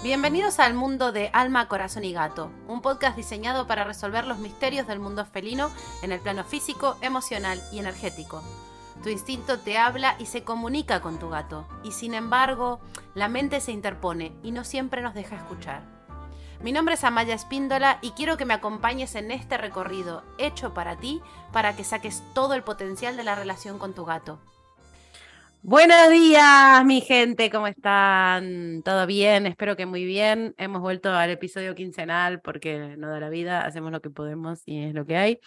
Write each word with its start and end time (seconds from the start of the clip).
Bienvenidos 0.00 0.60
al 0.60 0.74
mundo 0.74 1.10
de 1.10 1.28
Alma, 1.32 1.66
Corazón 1.66 2.04
y 2.04 2.12
Gato, 2.12 2.52
un 2.68 2.82
podcast 2.82 3.16
diseñado 3.16 3.66
para 3.66 3.82
resolver 3.82 4.28
los 4.28 4.38
misterios 4.38 4.86
del 4.86 5.00
mundo 5.00 5.26
felino 5.26 5.72
en 6.02 6.12
el 6.12 6.20
plano 6.20 6.44
físico, 6.44 6.96
emocional 7.00 7.60
y 7.72 7.80
energético. 7.80 8.40
Tu 9.02 9.08
instinto 9.08 9.58
te 9.58 9.76
habla 9.76 10.14
y 10.20 10.26
se 10.26 10.44
comunica 10.44 11.00
con 11.00 11.18
tu 11.18 11.28
gato, 11.30 11.66
y 11.82 11.90
sin 11.90 12.14
embargo, 12.14 12.78
la 13.16 13.26
mente 13.26 13.60
se 13.60 13.72
interpone 13.72 14.36
y 14.44 14.52
no 14.52 14.62
siempre 14.62 15.02
nos 15.02 15.14
deja 15.14 15.34
escuchar. 15.34 15.82
Mi 16.62 16.70
nombre 16.70 16.94
es 16.94 17.02
Amaya 17.02 17.34
Espíndola 17.34 17.98
y 18.00 18.12
quiero 18.12 18.36
que 18.36 18.44
me 18.44 18.54
acompañes 18.54 19.16
en 19.16 19.32
este 19.32 19.58
recorrido 19.58 20.22
hecho 20.38 20.74
para 20.74 20.96
ti 20.96 21.20
para 21.52 21.74
que 21.74 21.82
saques 21.82 22.22
todo 22.34 22.54
el 22.54 22.62
potencial 22.62 23.16
de 23.16 23.24
la 23.24 23.34
relación 23.34 23.80
con 23.80 23.94
tu 23.94 24.04
gato. 24.04 24.38
Buenos 25.62 26.10
días, 26.10 26.84
mi 26.84 27.00
gente, 27.00 27.50
¿cómo 27.50 27.66
están? 27.66 28.82
¿Todo 28.84 29.06
bien? 29.06 29.46
Espero 29.46 29.76
que 29.76 29.86
muy 29.86 30.04
bien. 30.04 30.54
Hemos 30.56 30.80
vuelto 30.80 31.10
al 31.10 31.30
episodio 31.30 31.74
quincenal 31.74 32.40
porque 32.40 32.96
no 32.96 33.08
da 33.10 33.18
la 33.18 33.28
vida, 33.28 33.66
hacemos 33.66 33.90
lo 33.90 34.00
que 34.00 34.08
podemos 34.08 34.62
y 34.66 34.84
es 34.84 34.94
lo 34.94 35.04
que 35.04 35.16
hay. 35.16 35.40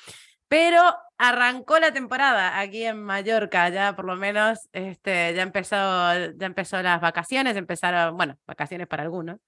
Pero 0.49 0.81
arrancó 1.17 1.79
la 1.79 1.93
temporada 1.93 2.59
aquí 2.59 2.83
en 2.83 3.01
Mallorca, 3.01 3.69
ya 3.69 3.95
por 3.95 4.05
lo 4.05 4.17
menos 4.17 4.69
este, 4.73 5.33
ya, 5.33 5.43
empezó, 5.43 5.75
ya 5.75 6.45
empezó 6.45 6.81
las 6.81 6.99
vacaciones, 6.99 7.55
empezaron, 7.55 8.17
bueno, 8.17 8.37
vacaciones 8.45 8.87
para 8.87 9.03
algunos, 9.03 9.39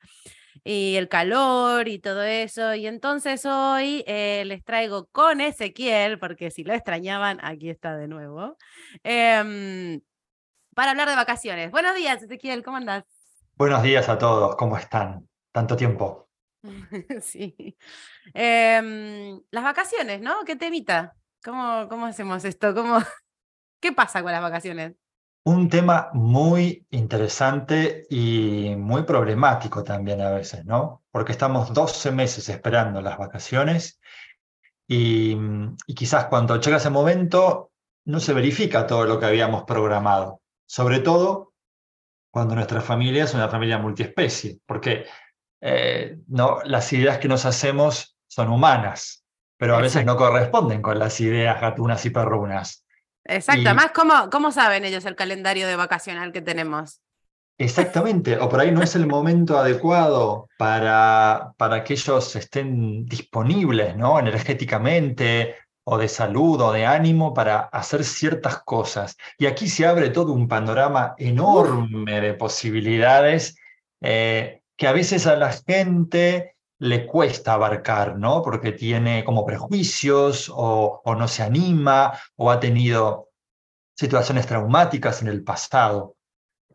y 0.64 0.96
el 0.96 1.10
calor 1.10 1.90
y 1.90 2.00
todo 2.00 2.24
eso. 2.24 2.74
Y 2.74 2.88
entonces 2.88 3.46
hoy 3.46 4.04
eh, 4.08 4.44
les 4.46 4.64
traigo 4.64 5.08
con 5.12 5.42
Ezequiel, 5.42 6.20
porque 6.20 6.52
si 6.52 6.64
lo 6.64 6.74
extrañaban, 6.74 7.40
aquí 7.44 7.70
está 7.70 7.98
de 7.98 8.08
nuevo. 8.08 8.58
Em, 9.04 10.00
para 10.74 10.92
hablar 10.92 11.10
de 11.10 11.16
vacaciones. 11.16 11.72
Buenos 11.72 11.96
días, 11.96 12.22
Ezequiel, 12.22 12.64
¿cómo 12.64 12.78
andás? 12.78 13.04
Buenos 13.56 13.84
días 13.84 14.10
a 14.10 14.18
todos, 14.18 14.56
¿cómo 14.56 14.78
están? 14.78 15.28
Tanto 15.52 15.76
tiempo. 15.76 16.30
sí. 17.22 17.78
Em, 18.34 19.40
las 19.52 19.64
vacaciones, 19.64 20.22
¿no? 20.22 20.44
¿Qué 20.46 20.56
temita? 20.56 21.16
¿Cómo, 21.44 21.88
cómo 21.90 22.06
hacemos 22.06 22.44
esto? 22.46 22.74
¿Cómo... 22.74 23.00
¿Qué 23.80 23.92
pasa 23.92 24.24
con 24.24 24.32
las 24.32 24.42
vacaciones? 24.42 24.94
Un 25.46 25.70
tema 25.70 26.10
muy 26.14 26.88
interesante 26.90 28.06
y 28.10 28.76
muy 28.78 29.04
problemático 29.04 29.84
también 29.84 30.22
a 30.22 30.32
veces, 30.32 30.66
¿no? 30.66 31.04
Porque 31.12 31.34
estamos 31.34 31.74
12 31.74 32.12
meses 32.12 32.48
esperando 32.48 33.02
las 33.02 33.18
vacaciones 33.18 34.00
y, 34.88 35.38
y 35.86 35.96
quizás 35.96 36.26
cuando 36.26 36.60
llega 36.62 36.78
ese 36.78 36.90
momento 36.90 37.72
no 38.06 38.22
se 38.22 38.34
verifica 38.34 38.88
todo 38.88 39.06
lo 39.06 39.20
que 39.20 39.26
habíamos 39.26 39.64
programado 39.64 40.43
sobre 40.74 41.02
todo 41.02 41.54
cuando 42.32 42.56
nuestra 42.56 42.82
familia 42.82 43.26
es 43.26 43.36
una 43.36 43.48
familia 43.48 43.78
multiespecie, 43.78 44.58
porque 44.66 45.06
eh, 45.62 46.18
no, 46.30 46.62
las 46.64 46.92
ideas 46.94 47.20
que 47.20 47.28
nos 47.28 47.46
hacemos 47.46 48.18
son 48.26 48.50
humanas, 48.50 49.24
pero 49.56 49.76
a 49.76 49.82
veces 49.82 50.04
no 50.04 50.18
corresponden 50.18 50.82
con 50.82 50.98
las 50.98 51.22
ideas 51.22 51.62
gatunas 51.62 52.04
y 52.08 52.10
perrunas. 52.10 52.88
Exacto, 53.24 53.62
además, 53.68 53.92
¿cómo, 53.94 54.32
¿cómo 54.32 54.52
saben 54.52 54.84
ellos 54.84 55.06
el 55.06 55.16
calendario 55.16 55.68
de 55.68 55.76
vacacional 55.76 56.32
que 56.32 56.42
tenemos? 56.42 57.02
Exactamente, 57.60 58.40
o 58.40 58.50
por 58.50 58.60
ahí 58.60 58.72
no 58.72 58.82
es 58.82 58.96
el 58.96 59.06
momento 59.06 59.60
adecuado 59.60 60.50
para, 60.58 61.54
para 61.56 61.84
que 61.84 61.94
ellos 61.94 62.36
estén 62.36 63.06
disponibles 63.06 63.96
¿no? 63.96 64.18
energéticamente 64.18 65.56
o 65.86 65.98
de 65.98 66.08
salud 66.08 66.62
o 66.62 66.72
de 66.72 66.86
ánimo 66.86 67.34
para 67.34 67.60
hacer 67.60 68.04
ciertas 68.04 68.64
cosas. 68.64 69.18
Y 69.38 69.46
aquí 69.46 69.68
se 69.68 69.86
abre 69.86 70.10
todo 70.10 70.34
un 70.34 70.48
panorama 70.48 71.16
enorme 71.18 72.22
de 72.22 72.34
posibilidades 72.34 73.58
eh, 74.02 74.62
que 74.78 74.88
a 74.88 74.94
veces 74.94 75.28
a 75.28 75.36
la 75.36 75.52
gente 75.52 76.56
le 76.80 77.06
cuesta 77.06 77.54
abarcar, 77.54 78.18
¿no? 78.18 78.42
Porque 78.42 78.72
tiene 78.72 79.24
como 79.24 79.46
prejuicios 79.46 80.50
o, 80.50 81.02
o 81.04 81.16
no 81.16 81.28
se 81.28 81.44
anima 81.44 82.20
o 82.36 82.52
ha 82.52 82.60
tenido 82.60 83.30
situaciones 83.96 84.48
traumáticas 84.48 85.22
en 85.22 85.28
el 85.28 85.44
pasado 85.44 86.16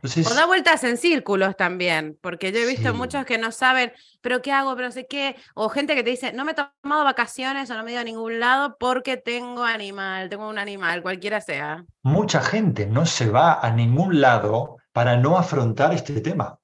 o 0.02 0.34
da 0.34 0.46
vueltas 0.46 0.84
en 0.84 0.96
círculos 0.96 1.56
también, 1.56 2.18
porque 2.20 2.52
yo 2.52 2.58
he 2.58 2.66
visto 2.66 2.94
muchos 2.94 3.24
que 3.24 3.38
no 3.38 3.50
saben, 3.50 3.92
pero 4.20 4.42
¿qué 4.42 4.52
hago? 4.52 4.76
Pero 4.76 4.90
sé 4.92 5.06
qué. 5.06 5.36
O 5.54 5.68
gente 5.68 5.94
que 5.94 6.04
te 6.04 6.10
dice, 6.10 6.32
no 6.32 6.44
me 6.44 6.52
he 6.52 6.54
tomado 6.54 7.04
vacaciones 7.04 7.70
o 7.70 7.74
no 7.74 7.82
me 7.82 7.90
he 7.90 7.92
ido 7.94 8.00
a 8.00 8.04
ningún 8.04 8.38
lado 8.38 8.76
porque 8.78 9.16
tengo 9.16 9.64
animal, 9.64 10.28
tengo 10.28 10.48
un 10.48 10.58
animal, 10.58 11.02
cualquiera 11.02 11.40
sea. 11.40 11.84
Mucha 12.02 12.40
gente 12.40 12.86
no 12.86 13.06
se 13.06 13.28
va 13.28 13.60
a 13.60 13.70
ningún 13.70 14.20
lado 14.20 14.76
para 14.92 15.16
no 15.16 15.36
afrontar 15.36 15.92
este 15.92 16.20
tema. 16.20 16.58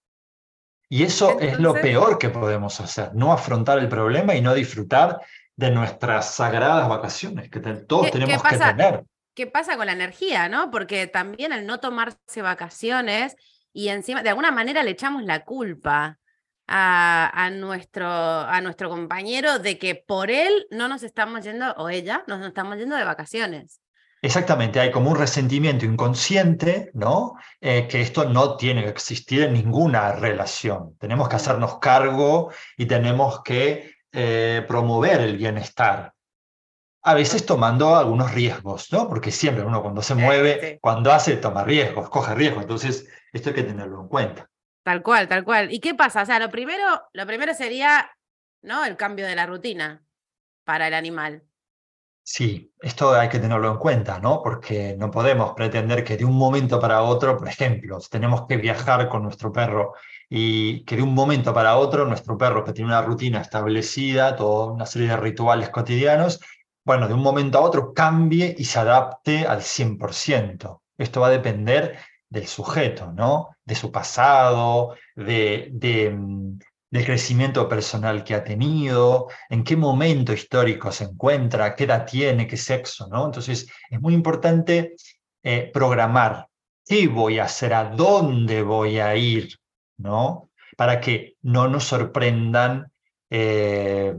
Y 0.89 1.03
eso 1.03 1.41
es 1.41 1.59
lo 1.59 1.75
peor 1.75 2.19
que 2.19 2.28
podemos 2.28 2.78
hacer, 2.81 3.11
no 3.15 3.33
afrontar 3.33 3.78
el 3.78 3.89
problema 3.89 4.34
y 4.37 4.41
no 4.41 4.55
disfrutar 4.55 5.19
de 5.56 5.71
nuestras 5.71 6.34
sagradas 6.34 6.89
vacaciones 6.89 7.50
que 7.50 7.61
todos 7.61 8.11
tenemos 8.11 8.43
que 8.43 8.59
tener 8.59 9.05
qué 9.34 9.47
pasa 9.47 9.77
con 9.77 9.87
la 9.87 9.93
energía, 9.93 10.49
¿no? 10.49 10.71
Porque 10.71 11.06
también 11.06 11.53
al 11.53 11.67
no 11.67 11.81
tomarse 11.81 12.43
vacaciones 12.43 13.37
y 13.72 13.89
encima, 13.89 14.22
de 14.22 14.28
alguna 14.31 14.53
manera 14.53 14.83
le 14.83 14.93
echamos 14.93 15.25
la 15.25 15.45
culpa 15.45 16.19
a, 16.67 17.50
nuestro, 17.53 18.09
a 18.09 18.61
nuestro 18.61 18.89
compañero 18.89 19.59
de 19.59 19.78
que 19.78 19.94
por 19.94 20.31
él 20.31 20.67
no 20.71 20.89
nos 20.89 21.03
estamos 21.03 21.44
yendo, 21.44 21.73
o 21.77 21.89
ella, 21.89 22.25
no 22.27 22.39
nos 22.39 22.49
estamos 22.49 22.78
yendo 22.78 22.97
de 22.97 23.05
vacaciones. 23.05 23.81
Exactamente, 24.23 24.81
hay 24.81 24.91
como 24.91 25.11
un 25.11 25.19
resentimiento 25.19 25.84
inconsciente, 25.84 26.91
¿no? 26.94 27.34
Eh, 27.61 27.87
que 27.89 28.00
esto 28.00 28.25
no 28.25 28.56
tiene 28.56 28.83
que 28.83 28.89
existir 28.89 29.43
en 29.43 29.53
ninguna 29.53 30.12
relación. 30.12 30.97
Tenemos 30.99 31.28
que 31.28 31.37
hacernos 31.37 31.78
cargo 31.78 32.50
y 32.78 32.87
tenemos 32.87 33.43
que 33.43 33.97
eh, 34.12 34.65
promover 34.67 35.21
el 35.21 35.37
bienestar 35.37 36.13
a 37.06 37.12
veces 37.12 37.44
tomando 37.44 37.97
algunos 37.97 38.32
riesgos, 38.32 38.91
¿no? 38.91 39.09
Porque 39.09 39.31
siempre 39.31 39.62
uno 39.62 39.82
cuando 39.82 40.00
se 40.00 40.15
mueve, 40.15 40.78
cuando 40.81 41.12
hace, 41.12 41.37
toma 41.37 41.62
riesgos, 41.62 42.09
coge 42.09 42.34
riesgos. 42.34 42.62
Entonces, 42.62 43.06
esto 43.31 43.50
hay 43.50 43.54
que 43.54 43.62
tenerlo 43.62 44.00
en 44.00 44.09
cuenta. 44.09 44.50
Tal 44.82 45.03
cual, 45.03 45.28
tal 45.28 45.44
cual. 45.44 45.70
¿Y 45.70 45.81
qué 45.81 45.94
pasa? 45.94 46.22
O 46.22 46.26
sea, 46.26 46.38
lo 46.38 46.50
primero, 46.50 47.03
lo 47.12 47.26
primero 47.26 47.53
sería, 47.53 48.10
¿no? 48.62 48.87
El 48.87 48.97
cambio 48.97 49.26
de 49.26 49.34
la 49.34 49.44
rutina 49.44 50.03
para 50.64 50.88
el 50.88 50.94
animal. 50.94 51.43
Sí, 52.22 52.72
esto 52.81 53.12
hay 53.12 53.28
que 53.28 53.38
tenerlo 53.38 53.70
en 53.70 53.76
cuenta, 53.76 54.19
¿no? 54.19 54.41
Porque 54.43 54.97
no 54.98 55.10
podemos 55.10 55.53
pretender 55.53 56.04
que 56.04 56.16
de 56.16 56.25
un 56.25 56.38
momento 56.38 56.81
para 56.81 57.03
otro, 57.03 57.37
por 57.37 57.48
ejemplo, 57.48 57.98
tenemos 58.10 58.47
que 58.47 58.56
viajar 58.56 59.10
con 59.10 59.22
nuestro 59.22 59.53
perro 59.53 59.93
y 60.31 60.87
que 60.87 60.97
de 60.97 61.03
un 61.03 61.14
momento 61.14 61.53
para 61.53 61.76
otro 61.76 62.06
nuestro 62.06 62.38
perro 62.38 62.64
que 62.64 62.72
tiene 62.72 62.88
una 62.88 63.03
rutina 63.03 63.43
establecida, 63.43 64.37
toda 64.37 64.72
una 64.72 64.87
serie 64.87 65.09
de 65.09 65.19
rituales 65.19 65.69
cotidianos, 65.69 66.41
bueno, 66.84 67.09
de 67.09 67.15
un 67.15 67.22
momento 67.22 67.59
a 67.59 67.62
otro 67.62 67.95
cambie 67.95 68.55
y 68.59 68.65
se 68.65 68.78
adapte 68.78 69.47
al 69.47 69.62
100%. 69.62 70.83
Esto 70.99 71.21
va 71.21 71.28
a 71.28 71.31
depender 71.31 71.99
del 72.28 72.47
sujeto, 72.47 73.12
¿no? 73.12 73.56
De 73.65 73.75
su 73.75 73.91
pasado, 73.91 74.94
de, 75.17 75.71
mm, 76.15 76.59
del 76.91 77.05
crecimiento 77.05 77.69
personal 77.69 78.23
que 78.23 78.34
ha 78.34 78.44
tenido, 78.44 79.28
en 79.49 79.65
qué 79.65 79.77
momento 79.77 80.33
histórico 80.33 80.93
se 80.93 81.05
encuentra, 81.05 81.75
qué 81.75 81.84
edad 81.84 82.06
tiene, 82.06 82.47
qué 82.47 82.56
sexo, 82.56 83.09
¿no? 83.09 83.25
Entonces, 83.27 83.67
es 83.91 84.00
muy 84.00 84.15
importante 84.15 84.94
eh, 85.43 85.71
programar 85.73 86.49
qué 86.87 87.09
voy 87.09 87.39
a 87.39 87.44
hacer, 87.44 87.75
a 87.75 87.84
dónde 87.84 88.62
voy 88.62 88.99
a 88.99 89.17
ir, 89.17 89.59
¿no? 89.99 90.50
Para 90.77 91.00
que 91.00 91.37
no 91.43 91.69
nos 91.69 91.84
sorprendan 91.84 92.93
eh, 93.31 94.15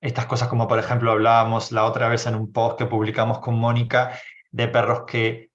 estas 0.00 0.26
cosas 0.26 0.48
como 0.48 0.68
por 0.68 0.78
ejemplo 0.78 1.12
hablábamos 1.12 1.72
la 1.72 1.84
otra 1.84 2.08
vez 2.08 2.26
en 2.26 2.34
un 2.34 2.52
post 2.52 2.78
que 2.78 2.86
publicamos 2.86 3.38
con 3.40 3.58
Mónica 3.58 4.18
de 4.50 4.68
perros 4.68 5.02
que 5.06 5.50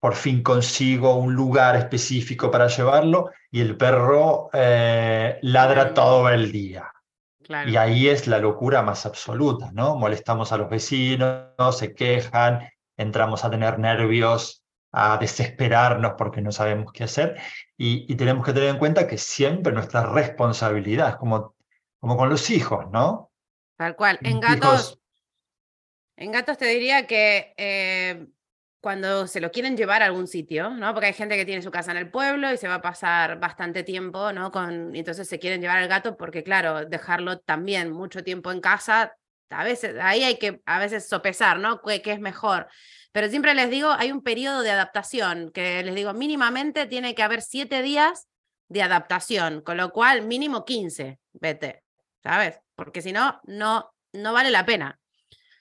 por 0.00 0.14
fin 0.14 0.42
consigo 0.42 1.16
un 1.16 1.34
lugar 1.34 1.76
específico 1.76 2.50
para 2.50 2.68
llevarlo 2.68 3.30
y 3.50 3.60
el 3.60 3.76
perro 3.76 4.50
eh, 4.52 5.38
ladra 5.42 5.94
todo 5.94 6.28
el 6.28 6.52
día. 6.52 6.92
Y 7.66 7.76
ahí 7.76 8.08
es 8.08 8.26
la 8.26 8.38
locura 8.38 8.82
más 8.82 9.06
absoluta, 9.06 9.70
¿no? 9.72 9.94
Molestamos 9.96 10.52
a 10.52 10.56
los 10.56 10.68
vecinos, 10.68 11.78
se 11.78 11.94
quejan, 11.94 12.68
entramos 12.96 13.44
a 13.44 13.50
tener 13.50 13.78
nervios, 13.78 14.64
a 14.92 15.16
desesperarnos 15.18 16.14
porque 16.16 16.40
no 16.40 16.50
sabemos 16.50 16.92
qué 16.92 17.04
hacer 17.04 17.36
y, 17.76 18.14
tenemos 18.16 18.44
que 18.44 18.52
tener 18.52 18.70
en 18.70 18.78
cuenta 18.78 19.06
que 19.06 19.18
siempre 19.18 19.72
nuestra 19.72 20.02
responsabilidad 20.04 21.10
es 21.10 21.16
como, 21.16 21.54
como 22.00 22.16
con 22.16 22.30
los 22.30 22.50
hijos, 22.50 22.86
¿no? 22.90 23.30
Tal 23.76 23.96
cual. 23.96 24.18
En 24.22 24.40
gatos, 24.40 24.98
en 26.16 26.32
gatos 26.32 26.56
te 26.58 26.66
diría 26.66 27.06
que 27.06 27.54
eh, 27.56 28.26
cuando 28.80 29.26
se 29.26 29.40
lo 29.40 29.50
quieren 29.50 29.76
llevar 29.76 30.02
a 30.02 30.06
algún 30.06 30.26
sitio, 30.26 30.70
¿no? 30.70 30.92
Porque 30.94 31.08
hay 31.08 31.12
gente 31.12 31.36
que 31.36 31.44
tiene 31.44 31.62
su 31.62 31.70
casa 31.70 31.90
en 31.90 31.98
el 31.98 32.10
pueblo 32.10 32.52
y 32.52 32.56
se 32.56 32.68
va 32.68 32.74
a 32.76 32.82
pasar 32.82 33.38
bastante 33.38 33.82
tiempo, 33.82 34.32
¿no? 34.32 34.50
Con, 34.50 34.94
y 34.94 35.00
entonces 35.00 35.28
se 35.28 35.38
quieren 35.38 35.60
llevar 35.60 35.78
al 35.78 35.88
gato 35.88 36.16
porque, 36.16 36.42
claro, 36.42 36.84
dejarlo 36.86 37.38
también 37.40 37.90
mucho 37.90 38.24
tiempo 38.24 38.50
en 38.50 38.60
casa, 38.60 39.16
a 39.50 39.64
veces, 39.64 39.96
ahí 40.00 40.24
hay 40.24 40.38
que 40.38 40.60
a 40.66 40.78
veces 40.78 41.08
sopesar, 41.08 41.58
¿no? 41.58 41.80
¿Qué, 41.82 42.02
qué 42.02 42.12
es 42.12 42.20
mejor? 42.20 42.68
Pero 43.12 43.28
siempre 43.28 43.54
les 43.54 43.70
digo, 43.70 43.90
hay 43.90 44.12
un 44.12 44.22
periodo 44.22 44.62
de 44.62 44.70
adaptación 44.70 45.50
que 45.50 45.82
les 45.82 45.94
digo, 45.94 46.12
mínimamente 46.14 46.86
tiene 46.86 47.14
que 47.14 47.22
haber 47.22 47.42
siete 47.42 47.82
días 47.82 48.28
de 48.68 48.82
adaptación, 48.82 49.60
con 49.62 49.76
lo 49.76 49.90
cual 49.92 50.22
mínimo 50.22 50.64
15, 50.64 51.18
vete, 51.32 51.82
¿sabes? 52.22 52.60
Porque 52.76 53.02
si 53.02 53.12
no, 53.12 53.40
no, 53.44 53.92
no 54.12 54.32
vale 54.32 54.50
la 54.50 54.64
pena. 54.64 55.00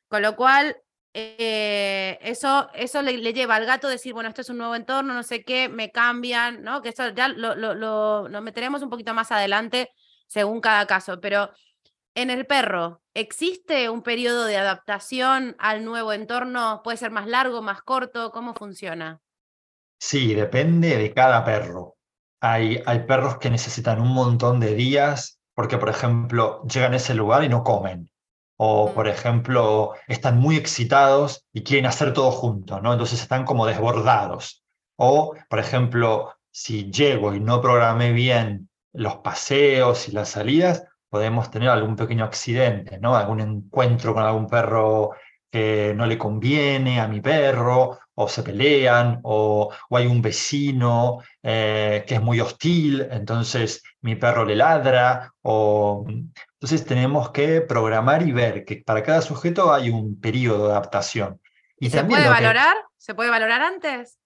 Con 0.08 0.22
lo 0.22 0.36
cual, 0.36 0.78
eh, 1.14 2.20
eso, 2.22 2.70
eso 2.74 3.02
le, 3.02 3.18
lleva 3.34 3.56
al 3.56 3.66
gato 3.66 3.88
decir, 3.88 4.14
bueno, 4.14 4.30
esto 4.30 4.42
es 4.42 4.50
un 4.50 4.58
nuevo 4.58 4.76
entorno, 4.76 5.14
no 5.14 5.24
sé 5.24 5.44
qué, 5.44 5.70
me 5.70 5.90
cambian, 5.90 6.62
¿no? 6.62 6.82
Que 6.82 6.90
eso 6.90 7.10
ya 7.10 7.30
lo, 7.30 7.56
lo, 7.56 7.74
lo, 7.74 8.42
meteremos 8.42 8.82
un 8.82 8.90
poquito 8.90 9.14
más 9.14 9.32
adelante 9.32 9.92
según 10.28 10.60
cada 10.60 10.86
caso, 10.88 11.22
pero 11.22 11.52
en 12.16 12.30
el 12.30 12.46
perro, 12.46 13.02
¿existe 13.14 13.90
un 13.90 14.02
periodo 14.02 14.46
de 14.46 14.58
adaptación 14.58 15.56
al 15.58 15.86
nuevo 15.86 16.14
entorno? 16.14 16.82
¿Puede 16.84 16.98
ser 16.98 17.12
más 17.12 17.28
largo, 17.28 17.62
más 17.62 17.82
corto? 17.82 18.32
¿Cómo 18.32 18.54
funciona? 18.54 19.22
Sí, 19.98 20.34
depende 20.34 20.98
de 20.98 21.14
cada 21.14 21.44
perro. 21.46 21.96
Hay, 22.42 22.82
hay 22.86 23.00
perros 23.06 23.38
que 23.38 23.50
necesitan 23.50 24.02
un 24.02 24.14
montón 24.14 24.60
de 24.60 24.76
días 24.76 25.35
porque, 25.56 25.78
por 25.78 25.90
ejemplo, 25.90 26.62
llegan 26.64 26.94
a 26.94 26.98
ese 26.98 27.16
lugar 27.16 27.44
y 27.44 27.50
no 27.50 27.64
comen 27.64 28.12
o 28.58 28.94
por 28.94 29.08
ejemplo 29.08 29.94
están 30.08 30.40
muy 30.40 30.56
excitados 30.56 31.46
y 31.52 31.64
quieren 31.64 31.86
hacer 31.86 32.14
todo 32.14 32.32
junto, 32.32 32.82
¿no? 32.82 32.94
Entonces 32.94 33.22
están 33.22 33.46
como 33.46 33.66
desbordados. 33.66 34.64
O 34.98 35.36
por 35.50 35.60
ejemplo, 35.60 36.34
si 36.52 36.90
llego 36.92 37.34
y 37.34 37.40
no 37.40 37.62
programé 37.62 38.12
bien 38.14 38.70
los 38.94 39.18
paseos 39.18 40.08
y 40.08 40.14
las 40.14 40.30
salidas, 40.30 40.86
podemos 41.10 41.52
tener 41.52 41.70
algún 41.70 41.96
pequeño 41.96 42.24
accidente, 42.26 42.98
¿no? 43.00 43.16
Algún 43.16 43.42
encuentro 43.42 44.14
con 44.14 44.24
algún 44.24 44.48
perro 44.48 45.12
que 45.56 45.94
no 45.96 46.06
le 46.06 46.18
conviene 46.18 47.00
a 47.00 47.08
mi 47.08 47.22
perro, 47.22 47.98
o 48.14 48.28
se 48.28 48.44
pelean, 48.44 49.22
o, 49.24 49.74
hay 49.90 50.06
un 50.06 50.22
vecino 50.22 51.20
eh, 51.42 52.04
que 52.06 52.16
es 52.16 52.22
muy 52.22 52.42
hostil, 52.42 53.08
entonces 53.10 53.82
mi 54.02 54.18
perro 54.18 54.44
le 54.44 54.58
ladra, 54.58 55.34
o 55.44 56.06
entonces 56.10 56.86
tenemos 56.86 57.30
que 57.30 57.62
programar 57.62 58.28
y 58.28 58.34
ver 58.34 58.66
que 58.66 58.84
para 58.86 59.02
cada 59.02 59.22
sujeto 59.22 59.74
hay 59.74 59.90
un 59.90 60.20
periodo 60.20 60.68
de 60.68 60.74
adaptación. 60.74 61.40
¿Y, 61.80 61.90
se 61.90 62.04
puede 62.04 62.28
valorar? 62.28 62.76
¿Se 62.98 63.16
puede 63.16 63.30
valorar 63.30 63.62
antes? 63.62 64.18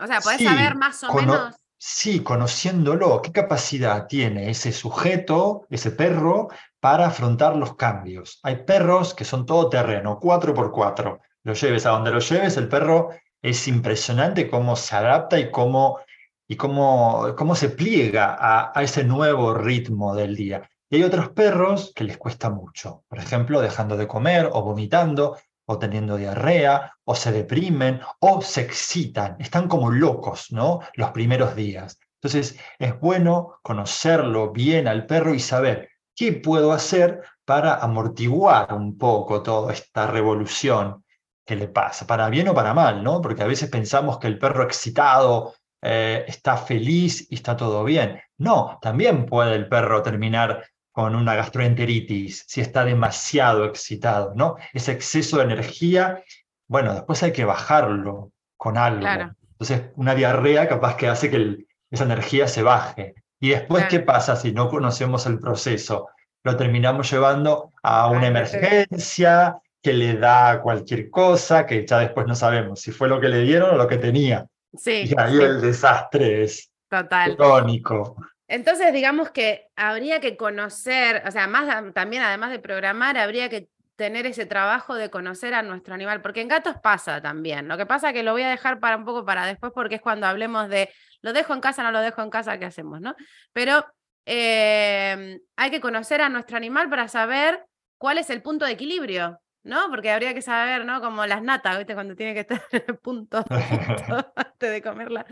O 0.00 0.08
sea, 0.08 0.20
¿puedes 0.20 0.42
saber 0.42 0.74
más 0.74 1.00
o 1.04 1.14
menos? 1.14 1.54
Sí, 1.78 2.24
conociéndolo, 2.24 3.22
qué 3.22 3.30
capacidad 3.30 4.08
tiene 4.08 4.50
ese 4.50 4.72
sujeto, 4.72 5.64
ese 5.70 5.92
perro, 5.92 6.48
para 6.82 7.06
afrontar 7.06 7.54
los 7.54 7.76
cambios. 7.76 8.40
Hay 8.42 8.64
perros 8.64 9.14
que 9.14 9.24
son 9.24 9.46
todo 9.46 9.68
terreno, 9.68 10.18
4x4. 10.18 11.20
Lo 11.44 11.52
lleves 11.54 11.86
a 11.86 11.90
donde 11.90 12.10
lo 12.10 12.18
lleves, 12.18 12.56
el 12.56 12.68
perro 12.68 13.10
es 13.40 13.68
impresionante 13.68 14.50
cómo 14.50 14.74
se 14.74 14.96
adapta 14.96 15.38
y 15.38 15.52
cómo, 15.52 16.00
y 16.48 16.56
cómo, 16.56 17.36
cómo 17.38 17.54
se 17.54 17.68
pliega 17.68 18.34
a, 18.34 18.72
a 18.74 18.82
ese 18.82 19.04
nuevo 19.04 19.54
ritmo 19.54 20.16
del 20.16 20.34
día. 20.34 20.68
Y 20.90 20.96
hay 20.96 21.04
otros 21.04 21.28
perros 21.28 21.92
que 21.94 22.02
les 22.02 22.18
cuesta 22.18 22.50
mucho, 22.50 23.04
por 23.06 23.20
ejemplo, 23.20 23.60
dejando 23.60 23.96
de 23.96 24.08
comer 24.08 24.50
o 24.52 24.62
vomitando 24.62 25.38
o 25.66 25.78
teniendo 25.78 26.16
diarrea 26.16 26.94
o 27.04 27.14
se 27.14 27.30
deprimen 27.30 28.00
o 28.18 28.42
se 28.42 28.62
excitan, 28.62 29.36
están 29.38 29.68
como 29.68 29.88
locos, 29.92 30.50
¿no? 30.50 30.80
Los 30.94 31.12
primeros 31.12 31.54
días. 31.54 32.00
Entonces, 32.20 32.58
es 32.80 32.98
bueno 32.98 33.60
conocerlo 33.62 34.50
bien 34.50 34.88
al 34.88 35.06
perro 35.06 35.32
y 35.32 35.38
saber 35.38 35.91
qué 36.14 36.32
puedo 36.32 36.72
hacer 36.72 37.22
para 37.44 37.76
amortiguar 37.76 38.72
un 38.74 38.96
poco 38.96 39.42
toda 39.42 39.72
esta 39.72 40.06
revolución 40.06 41.04
que 41.44 41.56
le 41.56 41.68
pasa, 41.68 42.06
para 42.06 42.28
bien 42.30 42.48
o 42.48 42.54
para 42.54 42.74
mal, 42.74 43.02
¿no? 43.02 43.20
Porque 43.20 43.42
a 43.42 43.46
veces 43.46 43.68
pensamos 43.68 44.18
que 44.18 44.28
el 44.28 44.38
perro 44.38 44.62
excitado 44.62 45.54
eh, 45.82 46.24
está 46.28 46.56
feliz 46.56 47.26
y 47.30 47.34
está 47.34 47.56
todo 47.56 47.82
bien. 47.82 48.20
No, 48.38 48.78
también 48.80 49.26
puede 49.26 49.56
el 49.56 49.68
perro 49.68 50.02
terminar 50.02 50.64
con 50.92 51.16
una 51.16 51.34
gastroenteritis, 51.34 52.44
si 52.46 52.60
está 52.60 52.84
demasiado 52.84 53.64
excitado, 53.64 54.34
¿no? 54.36 54.56
Ese 54.72 54.92
exceso 54.92 55.38
de 55.38 55.44
energía, 55.44 56.22
bueno, 56.68 56.94
después 56.94 57.22
hay 57.22 57.32
que 57.32 57.44
bajarlo 57.44 58.30
con 58.56 58.76
algo. 58.76 59.06
Entonces, 59.52 59.90
una 59.96 60.14
diarrea 60.14 60.68
capaz 60.68 60.96
que 60.96 61.08
hace 61.08 61.30
que 61.30 61.66
esa 61.90 62.04
energía 62.04 62.46
se 62.46 62.62
baje. 62.62 63.14
Y 63.42 63.48
después, 63.48 63.86
¿qué 63.90 63.98
pasa 63.98 64.36
si 64.36 64.52
no 64.52 64.68
conocemos 64.68 65.26
el 65.26 65.40
proceso? 65.40 66.10
Lo 66.44 66.56
terminamos 66.56 67.10
llevando 67.10 67.72
a 67.82 68.06
una 68.06 68.28
emergencia 68.28 69.56
que 69.82 69.92
le 69.92 70.14
da 70.14 70.62
cualquier 70.62 71.10
cosa, 71.10 71.66
que 71.66 71.84
ya 71.84 71.98
después 71.98 72.28
no 72.28 72.36
sabemos 72.36 72.80
si 72.80 72.92
fue 72.92 73.08
lo 73.08 73.20
que 73.20 73.28
le 73.28 73.40
dieron 73.40 73.70
o 73.70 73.76
lo 73.76 73.88
que 73.88 73.98
tenía. 73.98 74.46
Sí, 74.78 75.06
y 75.10 75.14
ahí 75.18 75.40
el 75.40 75.60
desastre 75.60 76.44
es 76.44 76.70
Total. 76.88 77.36
crónico. 77.36 78.14
Entonces, 78.46 78.92
digamos 78.92 79.30
que 79.30 79.66
habría 79.74 80.20
que 80.20 80.36
conocer, 80.36 81.24
o 81.26 81.32
sea, 81.32 81.48
más 81.48 81.92
también 81.94 82.22
además 82.22 82.52
de 82.52 82.60
programar, 82.60 83.18
habría 83.18 83.48
que 83.48 83.66
tener 83.96 84.24
ese 84.26 84.46
trabajo 84.46 84.94
de 84.94 85.10
conocer 85.10 85.52
a 85.54 85.62
nuestro 85.62 85.94
animal, 85.94 86.22
porque 86.22 86.42
en 86.42 86.48
gatos 86.48 86.76
pasa 86.80 87.20
también. 87.20 87.66
Lo 87.66 87.76
que 87.76 87.86
pasa 87.86 88.10
es 88.10 88.14
que 88.14 88.22
lo 88.22 88.30
voy 88.30 88.42
a 88.42 88.50
dejar 88.50 88.78
para 88.78 88.96
un 88.96 89.04
poco 89.04 89.24
para 89.24 89.46
después, 89.46 89.72
porque 89.74 89.96
es 89.96 90.00
cuando 90.00 90.28
hablemos 90.28 90.68
de 90.68 90.90
lo 91.22 91.32
dejo 91.32 91.54
en 91.54 91.60
casa, 91.60 91.82
no 91.82 91.90
lo 91.90 92.00
dejo 92.00 92.20
en 92.22 92.30
casa, 92.30 92.58
¿qué 92.58 92.66
hacemos? 92.66 93.00
¿no? 93.00 93.14
Pero 93.52 93.84
em, 94.26 95.40
hay 95.56 95.70
que 95.70 95.80
conocer 95.80 96.20
a 96.20 96.28
nuestro 96.28 96.56
animal 96.56 96.90
para 96.90 97.08
saber 97.08 97.64
cuál 97.98 98.18
es 98.18 98.30
el 98.30 98.42
punto 98.42 98.64
de 98.64 98.72
equilibrio, 98.72 99.40
¿no? 99.62 99.88
Porque 99.88 100.10
habría 100.10 100.34
que 100.34 100.42
saber, 100.42 100.84
¿no? 100.84 101.00
Como 101.00 101.24
las 101.24 101.42
natas, 101.42 101.78
¿viste? 101.78 101.94
Cuando 101.94 102.16
tiene 102.16 102.34
que 102.34 102.40
estar 102.40 102.62
en 102.72 102.84
el 102.88 102.98
punto, 102.98 103.44
antes 104.36 104.70
de 104.70 104.82
comerla. 104.82 105.24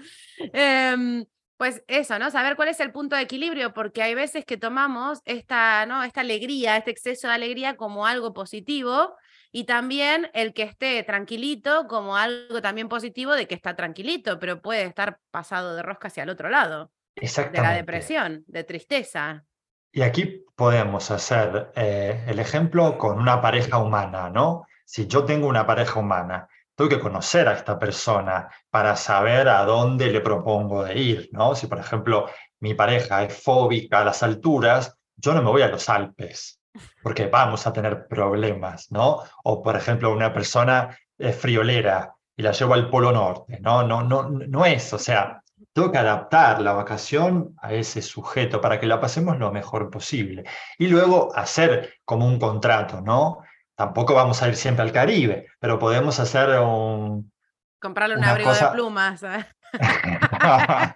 Em, 0.53 1.27
pues 1.57 1.85
eso, 1.89 2.19
¿no? 2.19 2.31
Saber 2.31 2.57
cuál 2.57 2.69
es 2.69 2.81
el 2.81 2.91
punto 2.91 3.17
de 3.17 3.23
equilibrio, 3.23 3.75
porque 3.75 4.03
hay 4.03 4.15
veces 4.15 4.45
que 4.47 4.57
tomamos 4.57 5.21
esta, 5.27 5.85
¿no? 5.87 6.03
Esta 6.05 6.23
alegría, 6.23 6.77
este 6.77 6.91
exceso 6.91 7.29
de 7.29 7.35
alegría 7.35 7.77
como 7.77 8.07
algo 8.07 8.33
positivo 8.33 9.15
y 9.53 9.65
también 9.65 10.31
el 10.35 10.55
que 10.55 10.63
esté 10.63 11.03
tranquilito 11.03 11.87
como 11.89 12.17
algo 12.17 12.63
también 12.63 12.89
positivo 12.89 13.33
de 13.33 13.47
que 13.47 13.55
está 13.55 13.75
tranquilito, 13.75 14.39
pero 14.39 14.63
puede 14.63 14.85
estar 14.85 15.19
pasado 15.31 15.75
de 15.75 15.83
rosca 15.83 16.09
hacia 16.09 16.23
el 16.23 16.31
otro 16.31 16.49
lado. 16.49 16.91
De 17.17 17.51
la 17.61 17.73
depresión, 17.73 18.45
de 18.47 18.65
tristeza. 18.65 19.45
Y 19.93 20.03
aquí 20.03 20.45
podemos 20.55 21.11
hacer 21.11 21.73
eh, 21.75 22.25
el 22.29 22.39
ejemplo 22.39 22.97
con 22.97 23.19
una 23.19 23.41
pareja 23.43 23.79
humana, 23.79 24.31
¿no? 24.31 24.67
Si 24.85 25.07
yo 25.07 25.25
tengo 25.25 25.49
una 25.49 25.67
pareja 25.67 25.99
humana 25.99 26.49
tengo 26.81 26.97
que 26.97 27.01
conocer 27.01 27.47
a 27.47 27.53
esta 27.53 27.79
persona 27.79 28.49
para 28.71 28.97
saber 28.97 29.49
a 29.49 29.67
dónde 29.67 30.11
le 30.11 30.23
propongo 30.23 30.85
de 30.85 30.99
ir, 30.99 31.29
¿no? 31.33 31.55
Si, 31.55 31.67
por 31.67 31.79
ejemplo, 31.79 32.31
mi 32.61 32.73
pareja 32.73 33.25
es 33.25 33.43
fóbica 33.43 34.01
a 34.01 34.05
las 34.07 34.23
alturas, 34.23 34.97
yo 35.17 35.35
no 35.35 35.43
me 35.43 35.51
voy 35.51 35.61
a 35.61 35.69
los 35.69 35.91
Alpes, 35.91 36.60
porque 37.03 37.27
vamos 37.27 37.67
a 37.67 37.73
tener 37.73 38.07
problemas, 38.07 38.91
¿no? 38.91 39.23
O, 39.45 39.63
por 39.63 39.77
ejemplo, 39.77 40.13
una 40.13 40.33
persona 40.33 40.97
es 41.19 41.37
friolera 41.37 42.15
y 42.37 42.43
la 42.43 42.53
llevo 42.53 42.75
al 42.75 42.89
Polo 42.91 43.13
Norte, 43.13 43.59
¿no? 43.61 43.83
No, 43.83 44.03
no, 44.03 44.29
no 44.31 44.67
es, 44.67 44.93
o 44.93 44.99
sea, 44.99 45.43
tengo 45.73 45.93
que 45.93 45.99
adaptar 45.99 46.61
la 46.61 46.73
vacación 46.73 47.55
a 47.61 47.73
ese 47.73 48.03
sujeto 48.03 48.61
para 48.61 48.81
que 48.81 48.87
la 48.87 49.01
pasemos 49.01 49.39
lo 49.39 49.53
mejor 49.53 49.91
posible. 49.91 50.45
Y 50.79 50.89
luego 50.89 51.35
hacer 51.37 51.95
como 52.05 52.27
un 52.27 52.39
contrato, 52.39 53.01
¿no? 53.01 53.39
Tampoco 53.75 54.15
vamos 54.15 54.43
a 54.43 54.49
ir 54.49 54.57
siempre 54.57 54.83
al 54.83 54.93
Caribe, 54.93 55.47
pero 55.59 55.79
podemos 55.79 56.19
hacer 56.21 56.59
un... 56.61 57.33
Comprarle 57.81 58.17
un 58.17 58.25
abrigo 58.25 58.53
de 58.53 58.67
plumas. 58.73 59.23
¿eh? 59.23 59.47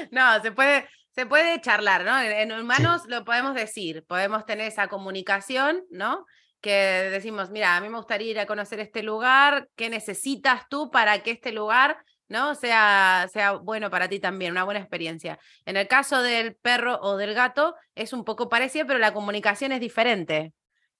no, 0.12 0.40
se 0.40 0.52
puede, 0.52 0.88
se 1.18 1.26
puede 1.26 1.60
charlar, 1.60 2.04
¿no? 2.04 2.20
En 2.20 2.52
humanos 2.52 3.02
lo 3.08 3.24
podemos 3.24 3.54
decir, 3.54 4.04
podemos 4.06 4.46
tener 4.46 4.68
esa 4.68 4.86
comunicación, 4.86 5.82
¿no? 5.90 6.24
Que 6.60 7.08
decimos, 7.10 7.50
mira, 7.50 7.76
a 7.76 7.80
mí 7.80 7.88
me 7.88 7.96
gustaría 7.96 8.30
ir 8.30 8.38
a 8.38 8.46
conocer 8.46 8.78
este 8.78 9.02
lugar, 9.02 9.68
¿qué 9.74 9.90
necesitas 9.90 10.68
tú 10.68 10.90
para 10.90 11.22
que 11.22 11.32
este 11.32 11.50
lugar 11.52 11.98
¿no? 12.28 12.54
Sea, 12.54 13.26
sea 13.32 13.52
bueno 13.52 13.90
para 13.90 14.06
ti 14.06 14.20
también, 14.20 14.52
una 14.52 14.64
buena 14.64 14.80
experiencia. 14.80 15.38
En 15.64 15.78
el 15.78 15.88
caso 15.88 16.20
del 16.20 16.56
perro 16.56 17.00
o 17.00 17.16
del 17.16 17.32
gato 17.32 17.74
es 17.94 18.12
un 18.12 18.22
poco 18.22 18.50
parecido, 18.50 18.86
pero 18.86 18.98
la 18.98 19.14
comunicación 19.14 19.72
es 19.72 19.80
diferente 19.80 20.52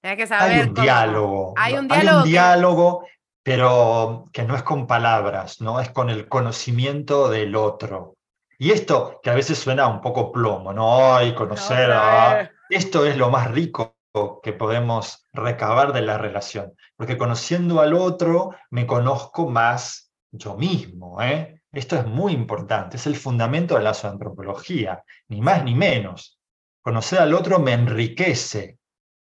hay 0.02 0.60
un 0.60 0.74
diálogo. 0.74 1.54
Hay 1.56 1.74
un 1.74 1.88
diálogo, 2.24 3.06
pero 3.42 4.24
que 4.32 4.42
no 4.42 4.54
es 4.54 4.62
con 4.62 4.86
palabras, 4.86 5.60
¿no? 5.60 5.80
Es 5.80 5.90
con 5.90 6.10
el 6.10 6.28
conocimiento 6.28 7.28
del 7.28 7.56
otro. 7.56 8.17
Y 8.58 8.72
esto, 8.72 9.20
que 9.22 9.30
a 9.30 9.34
veces 9.34 9.58
suena 9.58 9.86
un 9.86 10.00
poco 10.00 10.32
plomo, 10.32 10.72
¿no? 10.72 11.14
Ay, 11.14 11.34
conocer 11.34 11.92
a... 11.92 12.50
Esto 12.68 13.06
es 13.06 13.16
lo 13.16 13.30
más 13.30 13.50
rico 13.50 13.96
que 14.42 14.52
podemos 14.52 15.26
recabar 15.32 15.92
de 15.92 16.02
la 16.02 16.18
relación, 16.18 16.74
porque 16.96 17.16
conociendo 17.16 17.80
al 17.80 17.94
otro 17.94 18.54
me 18.70 18.86
conozco 18.86 19.48
más 19.48 20.12
yo 20.32 20.56
mismo, 20.56 21.22
¿eh? 21.22 21.62
Esto 21.70 21.96
es 21.96 22.06
muy 22.06 22.32
importante, 22.32 22.96
es 22.96 23.06
el 23.06 23.16
fundamento 23.16 23.76
de 23.76 23.82
la 23.82 23.96
antropología, 24.02 25.04
ni 25.28 25.40
más 25.40 25.62
ni 25.62 25.74
menos. 25.74 26.40
Conocer 26.82 27.20
al 27.20 27.34
otro 27.34 27.58
me 27.58 27.74
enriquece, 27.74 28.78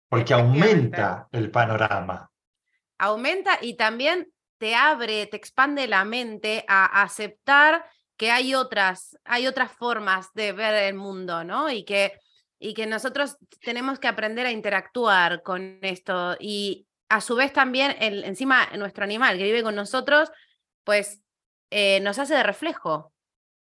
porque 0.09 0.35
aumenta 0.35 1.29
el 1.33 1.51
panorama. 1.51 2.31
Aumenta 2.99 3.59
y 3.61 3.75
también 3.75 4.33
te 4.59 4.75
abre, 4.75 5.27
te 5.27 5.37
expande 5.37 5.89
la 5.89 6.05
mente 6.05 6.65
a 6.69 7.03
aceptar 7.03 7.85
que 8.17 8.31
hay 8.31 8.55
otras, 8.55 9.19
hay 9.25 9.47
otras 9.47 9.73
formas 9.73 10.33
de 10.35 10.53
ver 10.53 10.75
el 10.75 10.95
mundo, 10.95 11.45
¿no? 11.45 11.71
Y 11.71 11.85
que, 11.85 12.13
y 12.59 12.75
que 12.75 12.87
nosotros 12.87 13.37
tenemos 13.61 13.99
que 13.99 14.09
aprender 14.09 14.47
a 14.47 14.53
interactuar 14.53 15.43
con 15.43 15.79
esto. 15.83 16.37
Y 16.39 16.87
a 17.09 17.21
su 17.21 17.35
vez 17.35 17.53
también, 17.53 17.97
el, 18.01 18.25
encima, 18.25 18.69
nuestro 18.77 19.05
animal 19.05 19.37
que 19.37 19.45
vive 19.45 19.63
con 19.63 19.75
nosotros, 19.75 20.31
pues 20.85 21.21
eh, 21.71 22.01
nos 22.01 22.19
hace 22.19 22.35
de 22.35 22.43
reflejo 22.43 23.13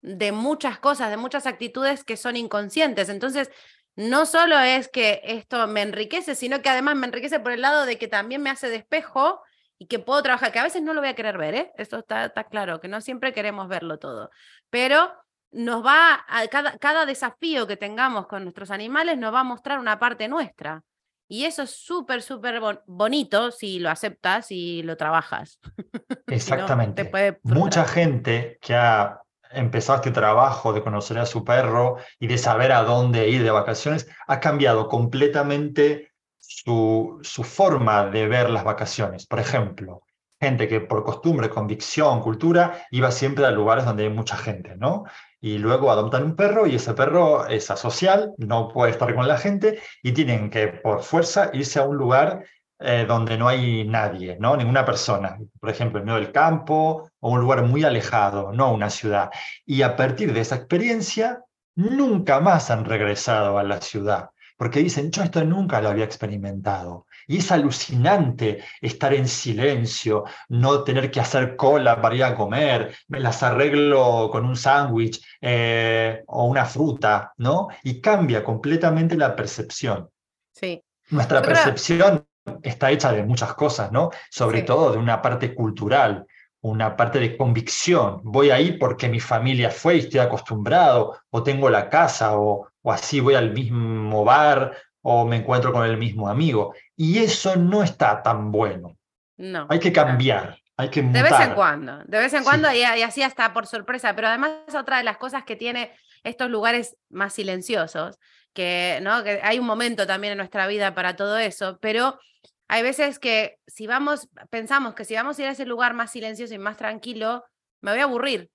de 0.03 0.31
muchas 0.31 0.79
cosas, 0.79 1.11
de 1.11 1.17
muchas 1.17 1.47
actitudes 1.47 2.05
que 2.05 2.17
son 2.17 2.37
inconscientes. 2.37 3.09
Entonces, 3.09 3.51
no 3.97 4.27
solo 4.27 4.59
es 4.59 4.89
que 4.89 5.21
esto 5.25 5.67
me 5.67 5.83
enriquece, 5.83 6.35
sino 6.35 6.63
que 6.63 6.69
además 6.69 6.97
me 6.97 7.07
enriquece 7.07 7.41
por 7.41 7.53
el 7.53 7.63
lado 7.63 7.87
de 7.87 7.99
que 7.99 8.07
también 8.07 8.43
me 8.43 8.51
hace 8.51 8.69
de 8.69 8.77
espejo 8.77 9.41
y 9.79 9.87
que 9.87 9.99
puedo 9.99 10.23
trabajar, 10.23 10.53
que 10.53 10.59
a 10.59 10.65
veces 10.65 10.83
no 10.83 10.95
lo 10.95 11.01
voy 11.01 11.11
a 11.11 11.15
querer 11.15 11.39
ver, 11.39 11.55
¿eh? 11.55 11.73
Esto 11.77 11.99
está, 11.99 12.27
está 12.27 12.45
claro, 12.45 12.81
que 12.81 12.89
no 12.89 13.01
siempre 13.01 13.33
queremos 13.33 13.69
verlo 13.69 13.99
todo, 13.99 14.31
pero 14.71 15.13
nos 15.53 15.85
va 15.85 16.25
a 16.29 16.47
cada, 16.49 16.79
cada 16.79 17.07
desafío 17.07 17.67
que 17.67 17.77
tengamos 17.77 18.27
con 18.27 18.43
nuestros 18.43 18.71
animales 18.71 19.17
nos 19.19 19.33
va 19.33 19.41
a 19.41 19.45
mostrar 19.45 19.79
una 19.79 19.99
parte 19.99 20.29
nuestra. 20.29 20.83
Y 21.29 21.45
eso 21.45 21.63
es 21.63 21.71
súper, 21.71 22.23
súper 22.23 22.61
bonito 22.87 23.51
si 23.51 23.81
lo 23.81 23.91
aceptas 23.91 24.51
y 24.51 24.83
lo 24.83 24.97
trabajas. 24.97 25.59
Exactamente. 26.29 27.11
Mucha 27.43 27.85
gente 27.85 28.59
que 28.61 28.77
ha 28.77 29.21
empezado 29.51 29.97
este 29.97 30.13
trabajo 30.13 30.73
de 30.73 30.83
conocer 30.83 31.19
a 31.19 31.27
su 31.27 31.45
perro 31.45 31.97
y 32.21 32.27
de 32.27 32.39
saber 32.39 32.73
a 32.73 32.83
dónde 32.83 33.29
ir 33.29 33.43
de 33.43 33.51
vacaciones, 33.51 34.09
ha 34.27 34.39
cambiado 34.39 34.89
completamente 34.89 36.13
su, 36.49 37.19
su 37.23 37.45
forma 37.45 38.07
de 38.07 38.29
ver 38.29 38.51
las 38.51 38.65
vacaciones. 38.65 39.27
Por 39.27 39.41
ejemplo, 39.41 40.03
gente 40.41 40.69
que 40.69 40.81
por 40.81 41.05
costumbre, 41.05 41.49
convicción, 41.49 42.21
cultura, 42.21 42.87
iba 42.91 43.11
siempre 43.11 43.47
a 43.47 43.51
lugares 43.51 43.85
donde 43.85 44.05
hay 44.05 44.11
mucha 44.11 44.37
gente, 44.37 44.77
¿no? 44.77 45.05
Y 45.41 45.59
luego 45.59 45.91
adoptan 45.91 46.25
un 46.25 46.37
perro 46.37 46.67
y 46.67 46.77
ese 46.77 46.95
perro 46.95 47.47
es 47.47 47.71
asocial, 47.71 48.33
no 48.39 48.69
puede 48.69 48.93
estar 48.93 49.15
con 49.15 49.29
la 49.29 49.39
gente 49.39 49.81
y 50.03 50.13
tienen 50.13 50.51
que 50.51 50.69
por 50.69 51.03
fuerza 51.03 51.51
irse 51.53 51.79
a 51.79 51.85
un 51.85 51.97
lugar 51.97 52.45
eh, 52.79 53.07
donde 53.09 53.39
no 53.39 53.49
hay 53.49 53.87
nadie, 53.87 54.37
¿no? 54.39 54.57
Ninguna 54.57 54.85
persona. 54.85 55.39
Por 55.61 55.71
ejemplo, 55.71 56.01
en 56.01 56.07
medio 56.07 56.21
del 56.21 56.33
campo 56.33 57.11
o 57.21 57.31
un 57.31 57.41
lugar 57.41 57.63
muy 57.63 57.85
alejado, 57.85 58.53
no 58.53 58.73
una 58.73 58.91
ciudad. 58.91 59.31
Y 59.65 59.83
a 59.83 59.97
partir 59.97 60.33
de 60.33 60.41
esa 60.41 60.57
experiencia, 60.57 61.41
nunca 61.75 62.41
más 62.41 62.71
han 62.71 62.85
regresado 62.85 63.59
a 63.59 63.63
la 63.63 63.81
ciudad 63.81 64.31
porque 64.57 64.81
dicen, 64.81 65.11
yo 65.11 65.23
esto 65.23 65.45
nunca 65.45 65.81
lo 65.81 65.89
había 65.89 66.05
experimentado. 66.05 67.07
Y 67.27 67.39
es 67.39 67.53
alucinante 67.53 68.65
estar 68.81 69.13
en 69.13 69.29
silencio, 69.29 70.25
no 70.49 70.83
tener 70.83 71.11
que 71.11 71.21
hacer 71.21 71.57
cola 71.57 72.01
para 72.01 72.15
ir 72.15 72.25
a 72.25 72.35
comer, 72.35 72.95
me 73.09 73.21
las 73.21 73.43
arreglo 73.43 74.31
con 74.31 74.45
un 74.45 74.57
sándwich 74.57 75.23
eh, 75.41 76.23
o 76.27 76.45
una 76.45 76.65
fruta, 76.65 77.33
¿no? 77.39 77.69
Y 77.83 78.01
cambia 78.01 78.43
completamente 78.43 79.17
la 79.17 79.37
percepción. 79.37 80.09
Sí. 80.53 80.83
Nuestra 81.11 81.43
percepción 81.43 82.27
está 82.63 82.91
hecha 82.91 83.13
de 83.13 83.23
muchas 83.23 83.55
cosas, 83.55 83.93
¿no? 83.93 84.11
Sobre 84.31 84.63
todo 84.63 84.93
de 84.93 84.99
una 84.99 85.21
parte 85.21 85.55
cultural 85.55 86.27
una 86.67 86.97
parte 86.97 87.21
de 87.21 87.37
convicción. 87.37 88.21
Voy 88.25 88.51
ahí 88.51 88.73
porque 88.73 89.09
mi 89.09 89.21
familia 89.21 89.71
fue 89.71 89.97
y 89.97 89.99
estoy 90.01 90.21
acostumbrado, 90.21 91.17
o 91.31 91.43
tengo 91.43 91.71
la 91.71 91.89
casa, 91.89 92.39
o, 92.39 92.69
o 92.87 92.93
así 92.93 93.19
voy 93.19 93.35
al 93.35 93.53
mismo 93.53 94.25
bar, 94.25 94.77
o 95.03 95.27
me 95.27 95.39
encuentro 95.39 95.73
con 95.73 95.85
el 95.85 95.97
mismo 95.97 96.29
amigo. 96.29 96.73
Y 96.95 97.19
eso 97.19 97.57
no 97.57 97.83
está 97.83 98.23
tan 98.23 98.53
bueno. 98.53 98.97
No. 99.37 99.67
Hay 99.69 99.81
que 99.81 99.93
cambiar. 99.93 100.57
Hay 100.77 100.89
que 100.91 101.03
mutar. 101.03 101.25
De 101.25 101.31
vez 101.31 101.41
en 101.41 101.55
cuando, 101.55 101.99
de 102.05 102.19
vez 102.19 102.33
en 102.33 102.45
cuando 102.45 102.73
y, 102.73 102.85
así 102.85 103.25
hasta 103.25 103.53
por 103.53 103.67
sorpresa, 103.67 104.15
pero 104.15 104.29
además 104.29 104.53
es 104.69 104.77
otra 104.77 104.99
de 104.99 105.03
las 105.03 105.17
cosas 105.17 105.43
que 105.43 105.57
tiene 105.57 105.91
estos 106.23 106.49
lugares 106.49 106.97
más 107.11 107.33
silenciosos, 107.33 108.21
que, 108.53 109.01
¿no? 109.03 109.25
que 109.25 109.41
hay 109.43 109.59
un 109.59 109.67
momento 109.67 110.07
también 110.07 110.33
en 110.33 110.39
nuestra 110.39 110.69
vida 110.69 110.95
para 110.95 111.17
todo 111.17 111.39
eso, 111.39 111.79
pero 111.81 112.21
hay 112.69 112.85
veces 112.85 113.19
que 113.19 113.59
si 113.67 113.89
vamos, 113.89 114.29
pensamos 114.49 114.95
que 114.95 115.05
si 115.05 115.15
vamos 115.17 115.37
a 115.37 115.43
ir 115.43 115.49
a 115.49 115.53
ese 115.53 115.67
lugar 115.67 115.95
más 115.95 116.13
silencioso 116.13 116.55
y 116.55 116.59
más 116.59 116.77
tranquilo, 116.77 117.45
me 117.81 117.91
voy 117.91 118.01
a 118.01 118.05
aburrir. 118.05 118.49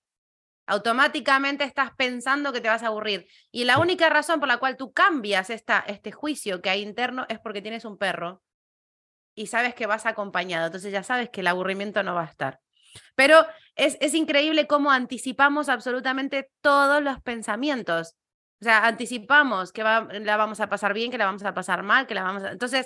Automáticamente 0.67 1.63
estás 1.63 1.91
pensando 1.95 2.53
que 2.53 2.61
te 2.61 2.69
vas 2.69 2.83
a 2.83 2.87
aburrir. 2.87 3.27
Y 3.51 3.65
la 3.65 3.79
única 3.79 4.09
razón 4.09 4.39
por 4.39 4.47
la 4.47 4.57
cual 4.57 4.77
tú 4.77 4.93
cambias 4.93 5.49
esta, 5.49 5.79
este 5.79 6.11
juicio 6.11 6.61
que 6.61 6.69
hay 6.69 6.81
interno 6.81 7.25
es 7.29 7.39
porque 7.39 7.61
tienes 7.61 7.83
un 7.85 7.97
perro 7.97 8.41
y 9.35 9.47
sabes 9.47 9.73
que 9.73 9.87
vas 9.87 10.05
acompañado. 10.05 10.67
Entonces 10.67 10.91
ya 10.91 11.03
sabes 11.03 11.29
que 11.29 11.41
el 11.41 11.47
aburrimiento 11.47 12.03
no 12.03 12.15
va 12.15 12.23
a 12.23 12.29
estar. 12.29 12.59
Pero 13.15 13.45
es, 13.75 13.97
es 14.01 14.13
increíble 14.13 14.67
cómo 14.67 14.91
anticipamos 14.91 15.69
absolutamente 15.69 16.51
todos 16.61 17.01
los 17.01 17.21
pensamientos. 17.21 18.15
O 18.61 18.63
sea, 18.63 18.85
anticipamos 18.85 19.71
que 19.71 19.83
la 19.83 20.37
vamos 20.37 20.59
a 20.59 20.69
pasar 20.69 20.93
bien, 20.93 21.09
que 21.09 21.17
la 21.17 21.25
vamos 21.25 21.43
a 21.43 21.53
pasar 21.53 21.81
mal, 21.81 22.05
que 22.05 22.13
la 22.13 22.23
vamos 22.23 22.43
a... 22.43 22.51
Entonces, 22.51 22.85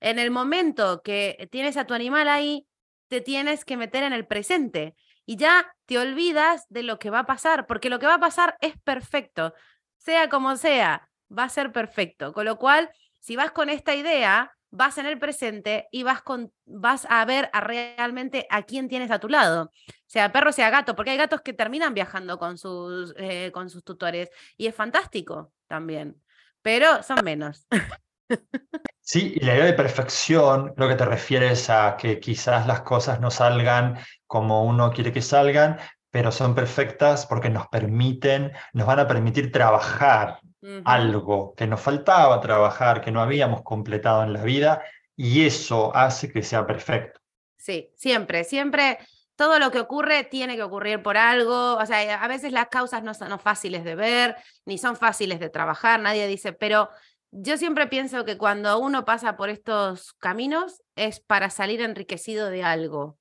en 0.00 0.18
el 0.18 0.30
momento 0.30 1.00
que 1.02 1.48
tienes 1.50 1.78
a 1.78 1.86
tu 1.86 1.94
animal 1.94 2.28
ahí, 2.28 2.66
te 3.08 3.22
tienes 3.22 3.64
que 3.64 3.76
meter 3.76 4.02
en 4.02 4.12
el 4.12 4.26
presente 4.26 4.94
y 5.26 5.36
ya 5.36 5.74
te 5.86 5.98
olvidas 5.98 6.66
de 6.68 6.82
lo 6.82 6.98
que 6.98 7.10
va 7.10 7.20
a 7.20 7.26
pasar, 7.26 7.66
porque 7.66 7.90
lo 7.90 7.98
que 7.98 8.06
va 8.06 8.14
a 8.14 8.20
pasar 8.20 8.56
es 8.60 8.74
perfecto, 8.82 9.54
sea 9.96 10.28
como 10.28 10.56
sea, 10.56 11.08
va 11.36 11.44
a 11.44 11.48
ser 11.48 11.72
perfecto. 11.72 12.32
Con 12.32 12.44
lo 12.44 12.58
cual, 12.58 12.90
si 13.20 13.36
vas 13.36 13.50
con 13.50 13.70
esta 13.70 13.94
idea, 13.94 14.52
vas 14.70 14.98
en 14.98 15.06
el 15.06 15.18
presente 15.18 15.88
y 15.92 16.02
vas, 16.02 16.20
con, 16.22 16.52
vas 16.66 17.06
a 17.08 17.24
ver 17.24 17.48
realmente 17.52 18.46
a 18.50 18.62
quién 18.62 18.88
tienes 18.88 19.10
a 19.10 19.20
tu 19.20 19.28
lado, 19.28 19.70
sea 20.06 20.32
perro, 20.32 20.52
sea 20.52 20.70
gato, 20.70 20.96
porque 20.96 21.12
hay 21.12 21.16
gatos 21.16 21.42
que 21.42 21.52
terminan 21.52 21.94
viajando 21.94 22.38
con 22.38 22.58
sus, 22.58 23.14
eh, 23.16 23.50
con 23.52 23.70
sus 23.70 23.84
tutores 23.84 24.30
y 24.56 24.66
es 24.66 24.74
fantástico 24.74 25.52
también, 25.68 26.20
pero 26.60 27.02
son 27.02 27.24
menos. 27.24 27.66
Sí, 29.06 29.34
y 29.36 29.44
la 29.44 29.54
idea 29.54 29.66
de 29.66 29.74
perfección, 29.74 30.72
creo 30.74 30.88
que 30.88 30.94
te 30.94 31.04
refieres 31.04 31.68
a 31.68 31.94
que 31.98 32.18
quizás 32.20 32.66
las 32.66 32.80
cosas 32.80 33.20
no 33.20 33.30
salgan 33.30 33.98
como 34.26 34.64
uno 34.64 34.90
quiere 34.92 35.12
que 35.12 35.20
salgan, 35.20 35.78
pero 36.10 36.32
son 36.32 36.54
perfectas 36.54 37.26
porque 37.26 37.50
nos 37.50 37.68
permiten, 37.68 38.52
nos 38.72 38.86
van 38.86 39.00
a 39.00 39.06
permitir 39.06 39.52
trabajar 39.52 40.40
algo 40.86 41.54
que 41.54 41.66
nos 41.66 41.82
faltaba 41.82 42.40
trabajar, 42.40 43.02
que 43.02 43.10
no 43.10 43.20
habíamos 43.20 43.60
completado 43.62 44.22
en 44.22 44.32
la 44.32 44.42
vida, 44.42 44.82
y 45.14 45.44
eso 45.44 45.94
hace 45.94 46.32
que 46.32 46.42
sea 46.42 46.66
perfecto. 46.66 47.20
Sí, 47.58 47.90
siempre, 47.96 48.44
siempre 48.44 48.98
todo 49.36 49.58
lo 49.58 49.70
que 49.70 49.80
ocurre 49.80 50.24
tiene 50.24 50.56
que 50.56 50.62
ocurrir 50.62 51.02
por 51.02 51.18
algo, 51.18 51.76
o 51.76 51.84
sea, 51.84 52.22
a 52.22 52.28
veces 52.28 52.52
las 52.52 52.68
causas 52.68 53.02
no 53.02 53.12
son 53.12 53.38
fáciles 53.38 53.84
de 53.84 53.96
ver, 53.96 54.36
ni 54.64 54.78
son 54.78 54.96
fáciles 54.96 55.40
de 55.40 55.50
trabajar, 55.50 56.00
nadie 56.00 56.26
dice, 56.26 56.54
pero 56.54 56.88
yo 57.36 57.56
siempre 57.56 57.88
pienso 57.88 58.24
que 58.24 58.38
cuando 58.38 58.78
uno 58.78 59.04
pasa 59.04 59.36
por 59.36 59.50
estos 59.50 60.12
caminos 60.14 60.82
es 60.94 61.18
para 61.18 61.50
salir 61.50 61.80
enriquecido 61.80 62.48
de 62.48 62.62
algo, 62.62 63.18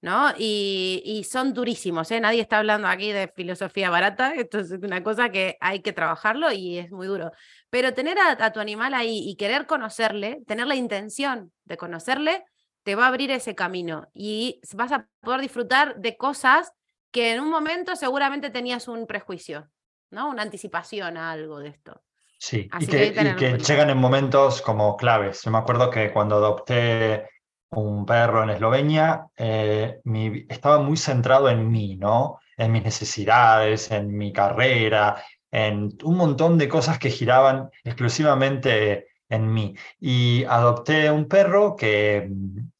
¿no? 0.00 0.32
Y, 0.38 1.26
son 1.28 1.52
durísimos, 1.52 2.10
¿eh? 2.12 2.20
Nadie 2.20 2.40
está 2.40 2.58
hablando 2.58 2.86
aquí 2.86 3.10
de 3.10 3.26
filosofía 3.34 3.90
barata, 3.90 4.34
esto 4.34 4.60
es 4.60 4.70
una 4.70 5.02
cosa 5.02 5.30
que 5.30 5.56
hay 5.60 5.82
que 5.82 5.92
trabajarlo 5.92 6.52
y 6.52 6.78
es 6.78 6.92
muy 6.92 7.08
duro. 7.08 7.32
Pero 7.68 7.92
tener 7.92 8.16
a, 8.20 8.52
tu 8.52 8.60
animal 8.60 8.94
ahí 8.94 9.28
y 9.28 9.36
querer 9.36 9.66
conocerle, 9.66 10.42
tener 10.46 10.68
la 10.68 10.76
intención 10.76 11.52
de 11.64 11.76
conocerle, 11.76 12.44
te 12.84 12.94
va 12.94 13.06
a 13.06 13.08
abrir 13.08 13.32
ese 13.32 13.56
camino 13.56 14.08
y 14.14 14.60
vas 14.74 14.92
a 14.92 15.08
poder 15.20 15.40
disfrutar 15.40 15.96
de 15.96 16.16
cosas 16.16 16.72
que 17.10 17.32
en 17.32 17.40
un 17.40 17.50
momento 17.50 17.96
seguramente 17.96 18.50
tenías 18.50 18.86
un 18.86 19.08
prejuicio, 19.08 19.68
¿no? 20.10 20.28
Una 20.30 20.42
anticipación 20.42 21.16
a 21.16 21.32
algo 21.32 21.58
de 21.58 21.70
esto. 21.70 22.00
Sí, 22.38 22.68
y 22.78 22.86
que, 22.86 23.58
llegan 23.58 23.90
en 23.90 23.98
momentos 23.98 24.60
como 24.60 24.96
claves. 24.96 25.42
Yo 25.42 25.50
me 25.50 25.58
acuerdo 25.58 25.90
que 25.90 26.12
cuando 26.12 26.36
adopté 26.36 27.28
un 27.70 28.04
perro 28.04 28.42
en 28.42 28.50
Eslovenia, 28.50 29.26
eh, 29.36 30.00
estaba 30.48 30.78
muy 30.78 30.96
centrado 30.96 31.48
en 31.48 31.70
mí, 31.70 31.96
¿no? 31.96 32.38
En 32.56 32.72
mis 32.72 32.84
necesidades, 32.84 33.90
en 33.90 34.16
mi 34.16 34.32
carrera, 34.32 35.22
en 35.50 35.96
un 36.04 36.16
montón 36.16 36.58
de 36.58 36.68
cosas 36.68 36.98
que 36.98 37.10
giraban 37.10 37.70
exclusivamente 37.84 39.08
en 39.28 39.52
mí. 39.52 39.74
Y 39.98 40.44
adopté 40.44 41.10
un 41.10 41.26
perro 41.28 41.74
que, 41.74 42.30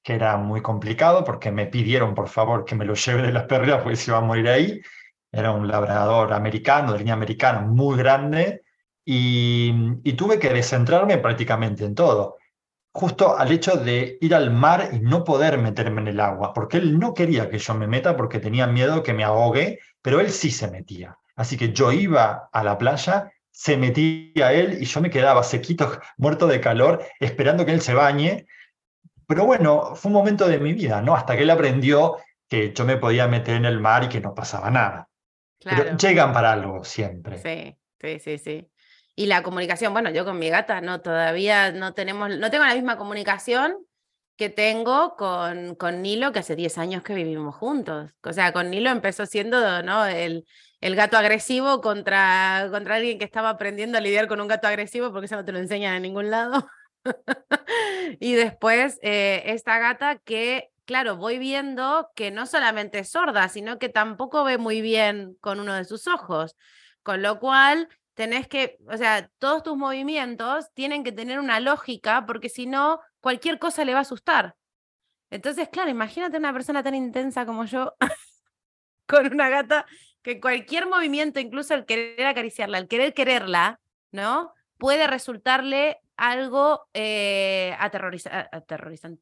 que 0.03 0.15
era 0.15 0.37
muy 0.37 0.61
complicado 0.61 1.25
porque 1.25 1.51
me 1.51 1.67
pidieron, 1.67 2.15
por 2.15 2.29
favor, 2.29 2.65
que 2.65 2.75
me 2.75 2.85
lo 2.85 2.95
lleve 2.95 3.23
de 3.23 3.33
las 3.33 3.45
perreras 3.45 3.83
porque 3.83 3.97
se 3.97 4.11
iba 4.11 4.19
a 4.19 4.23
morir 4.23 4.49
ahí. 4.49 4.81
Era 5.33 5.51
un 5.53 5.67
labrador 5.67 6.33
americano, 6.33 6.93
de 6.93 6.99
línea 6.99 7.15
americana, 7.15 7.63
muy 7.63 7.97
grande 7.97 8.66
y, 9.09 10.13
tuve 10.15 10.39
que 10.39 10.51
descentrarme 10.51 11.19
prácticamente 11.19 11.85
en 11.85 11.95
todo 11.95 12.39
justo 12.93 13.39
al 13.39 13.53
hecho 13.53 13.77
de 13.77 14.17
ir 14.23 14.35
al 14.35 14.51
mar 14.51 14.89
y 14.93 15.01
no 15.01 15.23
poder 15.23 15.59
meterme 15.59 16.01
en 16.01 16.09
el 16.09 16.19
agua, 16.19 16.55
porque 16.55 16.79
él 16.79 16.99
no 16.99 17.13
quería 17.13 17.51
que 17.51 17.59
yo 17.59 17.75
me 17.75 17.87
meta 17.87 18.17
porque 18.17 18.39
tenía 18.39 18.67
miedo 18.67 19.03
que 19.03 19.13
me 19.13 19.23
ahogue, 19.23 19.81
pero 20.01 20.19
él 20.19 20.31
sí 20.31 20.51
se 20.51 20.71
metía. 20.71 21.19
Así 21.37 21.59
que 21.59 21.75
yo 21.75 21.93
iba 21.93 22.49
a 22.51 22.65
la 22.65 22.79
playa, 22.79 23.31
se 23.51 23.77
metía 23.77 24.55
él 24.55 24.79
y 24.81 24.87
yo 24.87 25.03
me 25.03 25.11
quedaba 25.11 25.43
sequito, 25.43 26.01
muerto 26.17 26.47
de 26.47 26.59
calor, 26.59 27.05
esperando 27.21 27.67
que 27.67 27.73
él 27.73 27.83
se 27.83 27.93
bañe. 27.93 28.47
Pero 29.27 29.45
bueno, 29.45 29.95
fue 29.95 30.09
un 30.09 30.15
momento 30.15 30.49
de 30.49 30.59
mi 30.59 30.73
vida, 30.73 31.03
¿no? 31.03 31.15
Hasta 31.15 31.37
que 31.37 31.43
él 31.43 31.51
aprendió 31.51 32.17
que 32.49 32.73
yo 32.73 32.87
me 32.87 32.97
podía 32.97 33.29
meter 33.29 33.57
en 33.57 33.67
el 33.67 33.79
mar 33.79 34.05
y 34.05 34.09
que 34.09 34.23
no 34.23 34.35
pasaba 34.35 34.71
nada. 34.71 35.11
Pero 35.63 35.99
llegan 35.99 36.33
para 36.33 36.53
algo 36.53 36.83
siempre. 36.83 37.37
Sí, 37.37 37.77
sí, 38.01 38.19
sí, 38.21 38.39
sí. 38.39 38.71
Y 39.19 39.27
la 39.27 39.43
comunicación, 39.43 39.95
bueno, 39.95 40.11
yo 40.11 40.25
con 40.27 40.39
mi 40.39 40.51
gata 40.51 40.81
no, 40.83 41.01
todavía 41.01 41.73
no 41.73 41.95
tenemos, 41.95 42.37
no 42.37 42.51
tengo 42.51 42.65
la 42.65 42.75
misma 42.75 42.99
comunicación 42.99 43.79
que 44.37 44.51
tengo 44.51 45.17
con, 45.17 45.75
con 45.75 46.03
Nilo, 46.03 46.33
que 46.33 46.41
hace 46.41 46.55
10 46.55 46.77
años 46.77 47.03
que 47.03 47.15
vivimos 47.15 47.55
juntos. 47.55 48.13
O 48.23 48.33
sea, 48.35 48.53
con 48.53 48.71
Nilo 48.71 48.91
empezó 48.91 49.25
siendo 49.25 49.83
¿no? 49.83 50.05
el, 50.05 50.47
el 50.81 50.97
gato 50.97 51.17
agresivo 51.17 51.81
contra, 51.81 52.69
contra 52.71 52.97
alguien 52.97 53.19
que 53.19 53.25
estaba 53.25 53.49
aprendiendo 53.51 53.97
a 53.97 54.03
lidiar 54.03 54.29
con 54.29 54.41
un 54.41 54.49
gato 54.49 54.69
agresivo, 54.69 55.11
porque 55.11 55.27
eso 55.27 55.37
no 55.37 55.45
te 55.45 55.53
lo 55.53 55.59
enseñan 55.59 55.95
en 55.95 56.03
ningún 56.03 56.31
lado. 56.31 56.69
y 58.21 58.35
después 58.35 58.99
eh, 59.03 59.45
esta 59.47 59.79
gata 59.79 60.19
que, 60.19 60.69
claro, 60.85 61.17
voy 61.17 61.39
viendo 61.39 62.11
que 62.15 62.31
no 62.31 62.45
solamente 62.45 62.99
es 62.99 63.09
sorda, 63.09 63.49
sino 63.49 63.79
que 63.79 63.89
tampoco 63.89 64.45
ve 64.45 64.59
muy 64.59 64.83
bien 64.83 65.37
con 65.41 65.61
uno 65.61 65.73
de 65.73 65.87
sus 65.87 66.07
ojos. 66.07 66.55
Con 67.03 67.23
lo 67.23 67.39
cual, 67.39 67.89
tenés 68.17 68.49
que, 68.49 68.79
o 68.89 68.97
sea, 68.97 69.31
todos 69.39 69.63
tus 69.63 69.77
movimientos 69.77 70.73
tienen 70.73 71.05
que 71.05 71.13
tener 71.13 71.39
una 71.39 71.61
lógica, 71.61 72.25
porque 72.27 72.49
si 72.49 72.67
no, 72.67 72.99
cualquier 73.21 73.59
cosa 73.59 73.85
le 73.85 73.93
va 73.93 73.99
a 73.99 74.03
asustar. 74.03 74.57
Entonces, 75.31 75.69
claro, 75.69 75.91
imagínate 75.91 76.39
una 76.39 76.53
persona 76.53 76.83
tan 76.83 76.95
intensa 76.95 77.45
como 77.45 77.67
yo, 77.67 77.95
con 79.07 79.31
una 79.33 79.51
gata, 79.51 79.85
que 80.23 80.41
cualquier 80.41 80.89
movimiento, 80.89 81.41
incluso 81.41 81.75
el 81.75 81.85
querer 81.85 82.27
acariciarla, 82.27 82.79
el 82.79 82.89
querer 82.89 83.13
quererla, 83.13 83.81
¿no? 84.13 84.55
Puede 84.79 85.07
resultarle 85.07 86.01
algo 86.17 86.89
eh, 86.95 87.77
aterrorizante. 87.79 89.21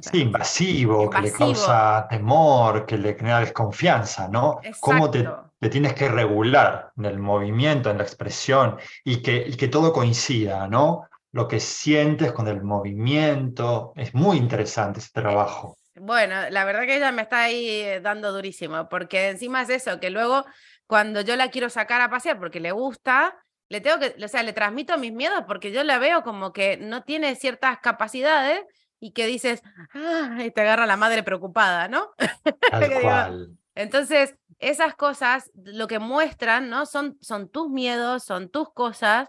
sí, 0.00 0.20
invasivo, 0.20 1.08
que 1.08 1.20
le 1.20 1.32
causa 1.32 2.08
temor, 2.10 2.86
que 2.86 2.98
le 2.98 3.16
crea 3.16 3.38
desconfianza, 3.38 4.26
¿no? 4.26 4.60
Cómo 4.80 5.08
te, 5.10 5.28
tienes 5.68 5.94
que 5.94 6.08
regular 6.08 6.90
en 6.96 7.04
el 7.04 7.18
movimiento, 7.18 7.90
en 7.90 7.98
la 7.98 8.04
expresión, 8.04 8.76
y 9.04 9.22
que, 9.22 9.44
y 9.46 9.56
que 9.56 9.68
todo 9.68 9.92
coincida, 9.92 10.68
¿no? 10.68 11.08
Lo 11.32 11.48
que 11.48 11.60
sientes 11.60 12.32
con 12.32 12.48
el 12.48 12.62
movimiento. 12.62 13.92
Es 13.96 14.14
muy 14.14 14.36
interesante 14.36 15.00
ese 15.00 15.10
trabajo. 15.12 15.76
Bueno, 15.96 16.34
la 16.50 16.64
verdad 16.64 16.82
que 16.82 16.96
ella 16.96 17.12
me 17.12 17.22
está 17.22 17.44
ahí 17.44 17.68
eh, 17.68 18.00
dando 18.00 18.32
durísimo, 18.32 18.88
porque 18.88 19.28
encima 19.28 19.62
es 19.62 19.70
eso, 19.70 20.00
que 20.00 20.10
luego 20.10 20.44
cuando 20.86 21.20
yo 21.20 21.36
la 21.36 21.50
quiero 21.50 21.70
sacar 21.70 22.00
a 22.00 22.10
pasear 22.10 22.38
porque 22.38 22.60
le 22.60 22.72
gusta, 22.72 23.36
le 23.68 23.80
tengo 23.80 23.98
que, 23.98 24.14
o 24.22 24.28
sea, 24.28 24.42
le 24.42 24.52
transmito 24.52 24.98
mis 24.98 25.12
miedos 25.12 25.44
porque 25.46 25.72
yo 25.72 25.84
la 25.84 25.98
veo 25.98 26.22
como 26.22 26.52
que 26.52 26.76
no 26.76 27.02
tiene 27.04 27.34
ciertas 27.36 27.78
capacidades 27.78 28.62
y 29.00 29.12
que 29.12 29.26
dices, 29.26 29.62
ah, 29.94 30.38
y 30.44 30.50
te 30.50 30.60
agarra 30.62 30.86
la 30.86 30.96
madre 30.96 31.22
preocupada, 31.22 31.88
¿no? 31.88 32.10
Entonces, 33.74 34.34
esas 34.70 34.94
cosas 34.94 35.50
lo 35.54 35.86
que 35.86 35.98
muestran, 35.98 36.68
¿no? 36.70 36.86
Son, 36.86 37.18
son 37.20 37.48
tus 37.48 37.68
miedos, 37.70 38.24
son 38.24 38.48
tus 38.48 38.72
cosas, 38.72 39.28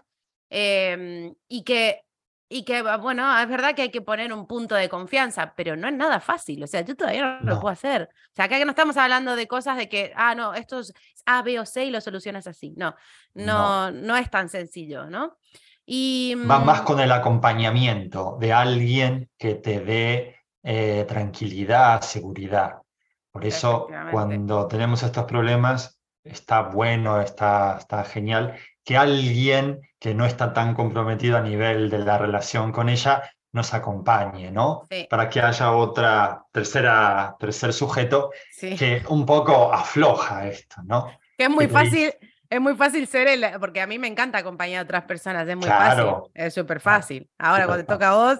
em, 0.50 1.34
y 1.48 1.62
que 1.62 2.06
y 2.48 2.62
que, 2.62 2.80
bueno, 3.00 3.36
es 3.40 3.48
verdad 3.48 3.74
que 3.74 3.82
hay 3.82 3.90
que 3.90 4.02
poner 4.02 4.32
un 4.32 4.46
punto 4.46 4.76
de 4.76 4.88
confianza, 4.88 5.54
pero 5.56 5.74
no 5.74 5.88
es 5.88 5.94
nada 5.94 6.20
fácil. 6.20 6.62
O 6.62 6.66
sea, 6.68 6.82
yo 6.82 6.94
todavía 6.94 7.40
no, 7.42 7.54
lo 7.54 7.60
puedo 7.60 7.72
hacer. 7.72 8.02
O 8.02 8.34
sea, 8.34 8.44
acá 8.44 8.56
que 8.58 8.64
no 8.64 8.70
estamos 8.70 8.96
hablando 8.96 9.34
de 9.34 9.48
cosas 9.48 9.76
de 9.76 9.88
que, 9.88 10.12
ah, 10.14 10.34
no, 10.36 10.54
esto 10.54 10.78
es 10.78 10.92
A, 11.24 11.42
B 11.42 11.58
o 11.58 11.66
C 11.66 11.86
y 11.86 11.90
lo 11.90 12.00
solucionas 12.00 12.46
así. 12.46 12.72
No, 12.76 12.94
no, 13.34 13.90
no, 13.90 14.16
es 14.16 14.30
tan 14.30 14.48
sencillo, 14.48 15.06
¿no? 15.06 15.38
Y, 15.84 16.36
Va 16.48 16.60
más 16.60 16.82
mm 16.82 16.84
con 16.84 17.00
el 17.00 17.10
acompañamiento 17.10 18.36
de 18.40 18.52
alguien 18.52 19.28
que 19.36 19.56
te 19.56 19.80
dé 19.80 20.36
eh, 20.62 21.04
tranquilidad, 21.08 22.00
seguridad. 22.02 22.76
Por 23.36 23.44
eso, 23.44 23.86
cuando 24.10 24.66
tenemos 24.66 25.02
estos 25.02 25.24
problemas, 25.24 26.00
está 26.24 26.62
bueno, 26.62 27.20
está, 27.20 27.76
está 27.78 28.02
genial 28.02 28.56
que 28.82 28.96
alguien 28.96 29.80
que 29.98 30.14
no 30.14 30.24
está 30.24 30.54
tan 30.54 30.74
comprometido 30.74 31.36
a 31.36 31.42
nivel 31.42 31.90
de 31.90 31.98
la 31.98 32.16
relación 32.16 32.72
con 32.72 32.88
ella 32.88 33.30
nos 33.52 33.74
acompañe, 33.74 34.50
¿no? 34.50 34.86
Para 35.10 35.28
que 35.28 35.42
haya 35.42 35.72
otra 35.72 36.44
tercera, 36.50 37.36
tercer 37.38 37.74
sujeto 37.74 38.30
que 38.58 39.02
un 39.10 39.26
poco 39.26 39.70
afloja 39.70 40.46
esto, 40.46 40.76
¿no? 40.84 41.10
Que 41.36 41.44
es 41.44 41.50
muy 41.50 41.68
fácil, 41.68 42.14
es 42.48 42.60
muy 42.60 42.74
fácil 42.74 43.06
ser 43.06 43.28
el, 43.28 43.44
porque 43.60 43.82
a 43.82 43.86
mí 43.86 43.98
me 43.98 44.08
encanta 44.08 44.38
acompañar 44.38 44.80
a 44.80 44.84
otras 44.84 45.02
personas, 45.02 45.46
es 45.46 45.56
muy 45.56 45.68
fácil, 45.68 46.06
es 46.32 46.54
súper 46.54 46.80
fácil. 46.80 47.28
Ahora 47.38 47.66
cuando 47.66 47.84
te 47.84 47.92
toca 47.92 48.08
a 48.08 48.14
vos... 48.14 48.38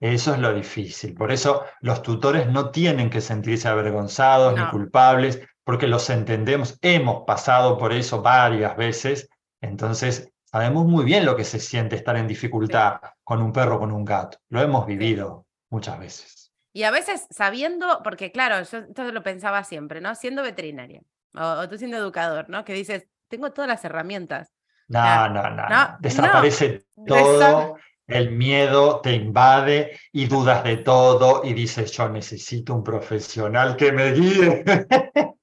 Eso 0.00 0.34
es 0.34 0.40
lo 0.40 0.54
difícil. 0.54 1.14
Por 1.14 1.32
eso 1.32 1.64
los 1.80 2.02
tutores 2.02 2.46
no 2.46 2.70
tienen 2.70 3.10
que 3.10 3.20
sentirse 3.20 3.68
avergonzados 3.68 4.54
ni 4.58 4.64
culpables, 4.68 5.40
porque 5.64 5.86
los 5.86 6.08
entendemos. 6.08 6.78
Hemos 6.82 7.24
pasado 7.26 7.76
por 7.76 7.92
eso 7.92 8.22
varias 8.22 8.76
veces 8.76 9.28
entonces, 9.60 10.32
sabemos 10.44 10.86
muy 10.86 11.04
bien 11.04 11.24
lo 11.24 11.36
que 11.36 11.44
se 11.44 11.58
siente 11.58 11.96
estar 11.96 12.16
en 12.16 12.28
dificultad 12.28 13.00
con 13.24 13.42
un 13.42 13.52
perro, 13.52 13.78
con 13.78 13.92
un 13.92 14.04
gato. 14.04 14.38
Lo 14.48 14.60
hemos 14.60 14.86
vivido 14.86 15.46
muchas 15.70 15.98
veces. 15.98 16.52
Y 16.72 16.84
a 16.84 16.90
veces 16.90 17.26
sabiendo, 17.30 18.02
porque 18.04 18.30
claro, 18.30 18.62
yo 18.62 18.78
esto 18.78 19.12
lo 19.12 19.22
pensaba 19.22 19.64
siempre, 19.64 20.00
¿no? 20.00 20.14
Siendo 20.14 20.42
veterinaria 20.42 21.02
o, 21.34 21.68
tú 21.68 21.76
siendo 21.76 21.96
educador, 21.96 22.48
¿no? 22.48 22.64
Que 22.64 22.72
dices, 22.72 23.06
tengo 23.28 23.52
todas 23.52 23.68
las 23.68 23.84
herramientas. 23.84 24.52
No, 24.86 25.28
no, 25.28 25.50
no. 25.50 25.96
Desaparece 26.00 26.84
todo. 27.06 27.76
El 28.08 28.32
miedo 28.32 29.00
te 29.00 29.12
invade 29.12 29.98
y 30.12 30.26
dudas 30.26 30.64
de 30.64 30.78
todo 30.78 31.42
y 31.44 31.52
dices, 31.52 31.92
yo 31.92 32.08
necesito 32.08 32.74
un 32.74 32.82
profesional 32.82 33.76
que 33.76 33.92
me 33.92 34.12
guíe. 34.12 34.64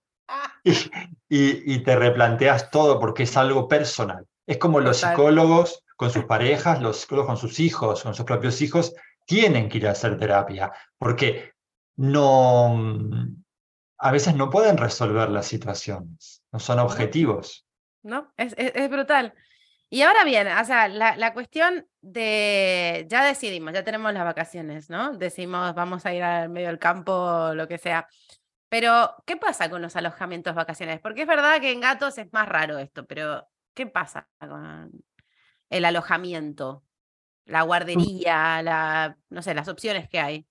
y, 1.30 1.80
te 1.80 1.95
replanteas 1.95 2.69
todo 2.71 2.99
porque 2.99 3.23
es 3.23 3.38
algo 3.38 3.67
personal. 3.67 4.25
Es 4.47 4.58
como 4.58 4.80
los 4.80 4.97
psicólogos 4.97 5.84
con 5.95 6.10
sus 6.10 6.25
parejas, 6.25 6.82
los 6.82 6.97
psicólogos 6.97 7.28
con 7.28 7.38
sus 7.38 7.60
hijos, 7.60 8.04
con 8.04 8.13
sus 8.13 8.25
propios 8.25 8.62
hijos, 8.62 8.93
tienen 9.25 9.69
que 9.69 9.78
ir 9.78 9.88
a 9.88 9.91
hacer 9.91 10.17
terapia 10.17 10.71
porque 10.97 11.54
no, 11.97 12.75
a 13.97 14.12
veces 14.12 14.36
no 14.36 14.49
pueden 14.49 14.78
resolver 14.78 15.30
las 15.30 15.47
situaciones, 15.47 16.43
no 16.51 16.60
son 16.60 16.80
objetivos. 16.80 17.65
No, 18.04 18.32
es, 18.38 18.54
es, 18.58 18.89
brutal. 18.89 19.34
Y 19.89 20.02
ahora 20.02 20.24
bien, 20.24 20.48
o 20.48 20.65
sea, 20.65 20.88
la, 20.88 21.15
la, 21.15 21.34
cuestión 21.34 21.88
de, 22.02 23.06
ya 23.08 23.24
decidimos, 23.24 23.74
ya 23.74 23.84
tenemos 23.84 24.12
las 24.13 24.24
vacaciones, 24.26 24.89
¿no? 24.89 25.15
Decimos, 25.15 25.76
vamos 25.76 26.06
a 26.06 26.13
ir 26.13 26.24
al 26.24 26.50
medio 26.50 26.67
del 26.67 26.80
campo, 26.80 27.52
lo 27.54 27.67
que 27.67 27.78
sea. 27.78 28.08
Pero, 28.67 29.15
¿qué 29.26 29.38
pasa 29.38 29.69
con 29.69 29.82
los 29.82 29.95
alojamientos 29.95 30.56
vacacionales? 30.56 31.02
Porque 31.02 31.21
es 31.21 31.28
verdad 31.28 31.62
que 31.62 31.71
en 31.71 31.80
gatos 31.80 32.17
es 32.17 32.34
más 32.34 32.50
raro 32.50 32.80
esto, 32.80 33.06
pero 33.06 33.48
¿qué 33.74 33.86
pasa 33.86 34.28
con 34.39 34.91
el 35.69 35.86
alojamiento? 35.86 36.84
La 37.45 37.62
guardería, 37.62 38.63
la, 38.63 39.17
no 39.30 39.41
sé, 39.43 39.54
las 39.54 39.67
opciones 39.67 40.10
que 40.10 40.19
hay. 40.19 40.48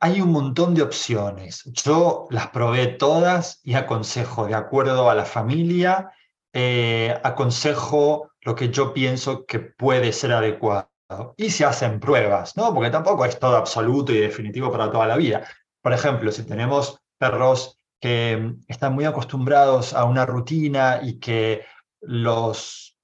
Hay 0.00 0.20
un 0.20 0.30
montón 0.30 0.74
de 0.74 0.82
opciones. 0.82 1.64
Yo 1.72 2.28
las 2.30 2.48
probé 2.48 2.86
todas 2.86 3.60
y 3.64 3.74
aconsejo, 3.74 4.46
de 4.46 4.54
acuerdo 4.54 5.10
a 5.10 5.14
la 5.14 5.24
familia, 5.24 6.12
eh, 6.52 7.18
aconsejo 7.24 8.30
lo 8.46 8.54
que 8.54 8.70
yo 8.70 8.94
pienso 8.94 9.44
que 9.44 9.58
puede 9.58 10.12
ser 10.12 10.32
adecuado. 10.32 10.88
Y 11.36 11.50
se 11.50 11.64
hacen 11.64 11.98
pruebas, 11.98 12.56
¿no? 12.56 12.72
Porque 12.72 12.90
tampoco 12.90 13.24
es 13.24 13.40
todo 13.40 13.56
absoluto 13.56 14.12
y 14.12 14.18
definitivo 14.18 14.70
para 14.70 14.90
toda 14.90 15.08
la 15.08 15.16
vida. 15.16 15.48
Por 15.82 15.92
ejemplo, 15.92 16.30
si 16.30 16.44
tenemos 16.44 17.00
perros 17.18 17.80
que 18.00 18.54
están 18.68 18.94
muy 18.94 19.04
acostumbrados 19.04 19.94
a 19.94 20.04
una 20.04 20.26
rutina 20.26 21.00
y 21.02 21.18
que 21.18 21.64
los, 22.00 22.96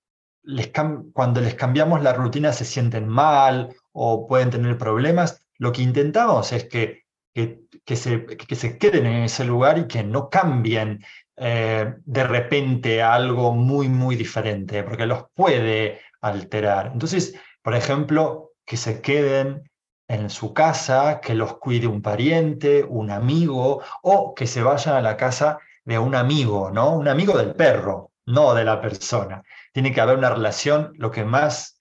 cuando 1.12 1.40
les 1.40 1.56
cambiamos 1.56 2.02
la 2.02 2.12
rutina 2.12 2.52
se 2.52 2.64
sienten 2.64 3.08
mal 3.08 3.74
o 3.90 4.28
pueden 4.28 4.50
tener 4.50 4.78
problemas, 4.78 5.44
lo 5.58 5.72
que 5.72 5.82
intentamos 5.82 6.52
es 6.52 6.68
que, 6.68 7.02
que, 7.34 7.96
se, 7.96 8.26
que 8.26 8.54
se, 8.54 8.78
queden 8.78 9.06
en 9.06 9.24
ese 9.24 9.44
lugar 9.44 9.78
y 9.78 9.88
que 9.88 10.04
no 10.04 10.28
cambien 10.28 11.04
eh, 11.36 11.94
de 12.04 12.24
repente 12.24 13.02
a 13.02 13.14
algo 13.14 13.52
muy, 13.52 13.88
muy 13.88 14.16
diferente, 14.16 14.82
porque 14.82 15.06
los 15.06 15.24
puede 15.34 16.00
alterar. 16.20 16.90
Entonces, 16.92 17.34
por 17.62 17.74
ejemplo, 17.74 18.52
que 18.64 18.76
se 18.76 19.00
queden 19.00 19.70
en 20.08 20.30
su 20.30 20.52
casa, 20.52 21.20
que 21.20 21.34
los 21.34 21.56
cuide 21.58 21.86
un 21.86 22.02
pariente, 22.02 22.84
un 22.84 23.10
amigo, 23.10 23.82
o 24.02 24.34
que 24.34 24.46
se 24.46 24.62
vayan 24.62 24.96
a 24.96 25.02
la 25.02 25.16
casa 25.16 25.58
de 25.84 25.98
un 25.98 26.14
amigo, 26.14 26.70
¿no? 26.70 26.94
Un 26.94 27.08
amigo 27.08 27.36
del 27.36 27.54
perro, 27.54 28.10
no 28.26 28.54
de 28.54 28.64
la 28.64 28.80
persona. 28.80 29.42
Tiene 29.72 29.92
que 29.92 30.00
haber 30.00 30.18
una 30.18 30.30
relación, 30.30 30.92
lo 30.96 31.10
que 31.10 31.24
más 31.24 31.78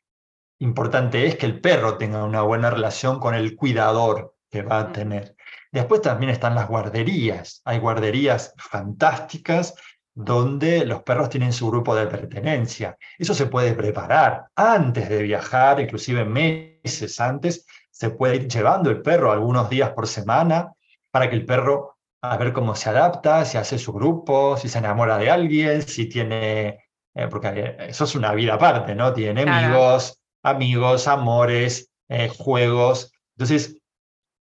importante 0.60 1.26
es 1.26 1.36
que 1.36 1.46
el 1.46 1.60
perro 1.60 1.98
tenga 1.98 2.24
una 2.24 2.42
buena 2.42 2.70
relación 2.70 3.20
con 3.20 3.36
el 3.36 3.56
cuidador 3.56 4.36
que 4.50 4.62
va 4.62 4.80
a 4.80 4.92
tener. 4.92 5.36
Después 5.72 6.02
también 6.02 6.32
están 6.32 6.56
las 6.56 6.68
guarderías. 6.68 7.62
Hay 7.64 7.80
guarderías 7.80 8.54
fantásticas 8.58 9.74
donde 10.14 10.86
los 10.86 11.04
perros 11.04 11.30
tienen 11.30 11.54
su 11.54 11.70
grupo 11.70 11.96
de 11.96 12.08
pertenencia. 12.08 12.98
Eso 13.18 13.34
se 13.34 13.46
puede 13.46 13.74
preparar 13.74 14.48
antes 14.56 15.08
de 15.08 15.24
viajar, 15.24 15.80
inclusive 15.80 16.26
meses 16.26 17.20
antes, 17.20 17.66
se 17.90 18.10
puede 18.10 18.36
ir 18.36 18.48
llevando 18.48 18.90
el 18.90 19.02
perro 19.02 19.32
algunos 19.32 19.70
días 19.70 19.92
por 19.92 20.08
semana 20.08 20.74
para 21.12 21.30
que 21.30 21.36
el 21.36 21.46
perro 21.46 21.98
a 22.24 22.38
ver 22.38 22.54
cómo 22.54 22.76
se 22.76 22.90
adapta, 22.90 23.46
si 23.46 23.58
hace 23.58 23.80
su 23.80 23.94
grupo, 23.94 24.58
si 24.58 24.70
se 24.70 24.78
enamora 24.78 25.18
de 25.18 25.32
alguien, 25.32 25.82
si 25.82 26.08
tiene, 26.08 26.86
eh, 27.16 27.28
porque 27.30 27.78
eso 27.80 28.04
es 28.04 28.16
una 28.16 28.34
vida 28.34 28.56
aparte, 28.56 28.94
¿no? 28.94 29.12
Tiene 29.14 29.42
amigos, 29.42 30.20
amigos, 30.44 31.08
amores, 31.08 31.90
eh, 32.10 32.28
juegos. 32.30 33.12
Entonces... 33.38 33.78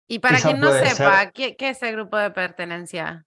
Y 0.08 0.20
para 0.20 0.40
quien 0.40 0.60
no 0.60 0.72
sepa, 0.72 1.32
¿qué, 1.32 1.56
es 1.58 1.84
el 1.84 1.94
grupo 1.94 2.18
de 2.18 2.32
pertenencia? 2.32 3.26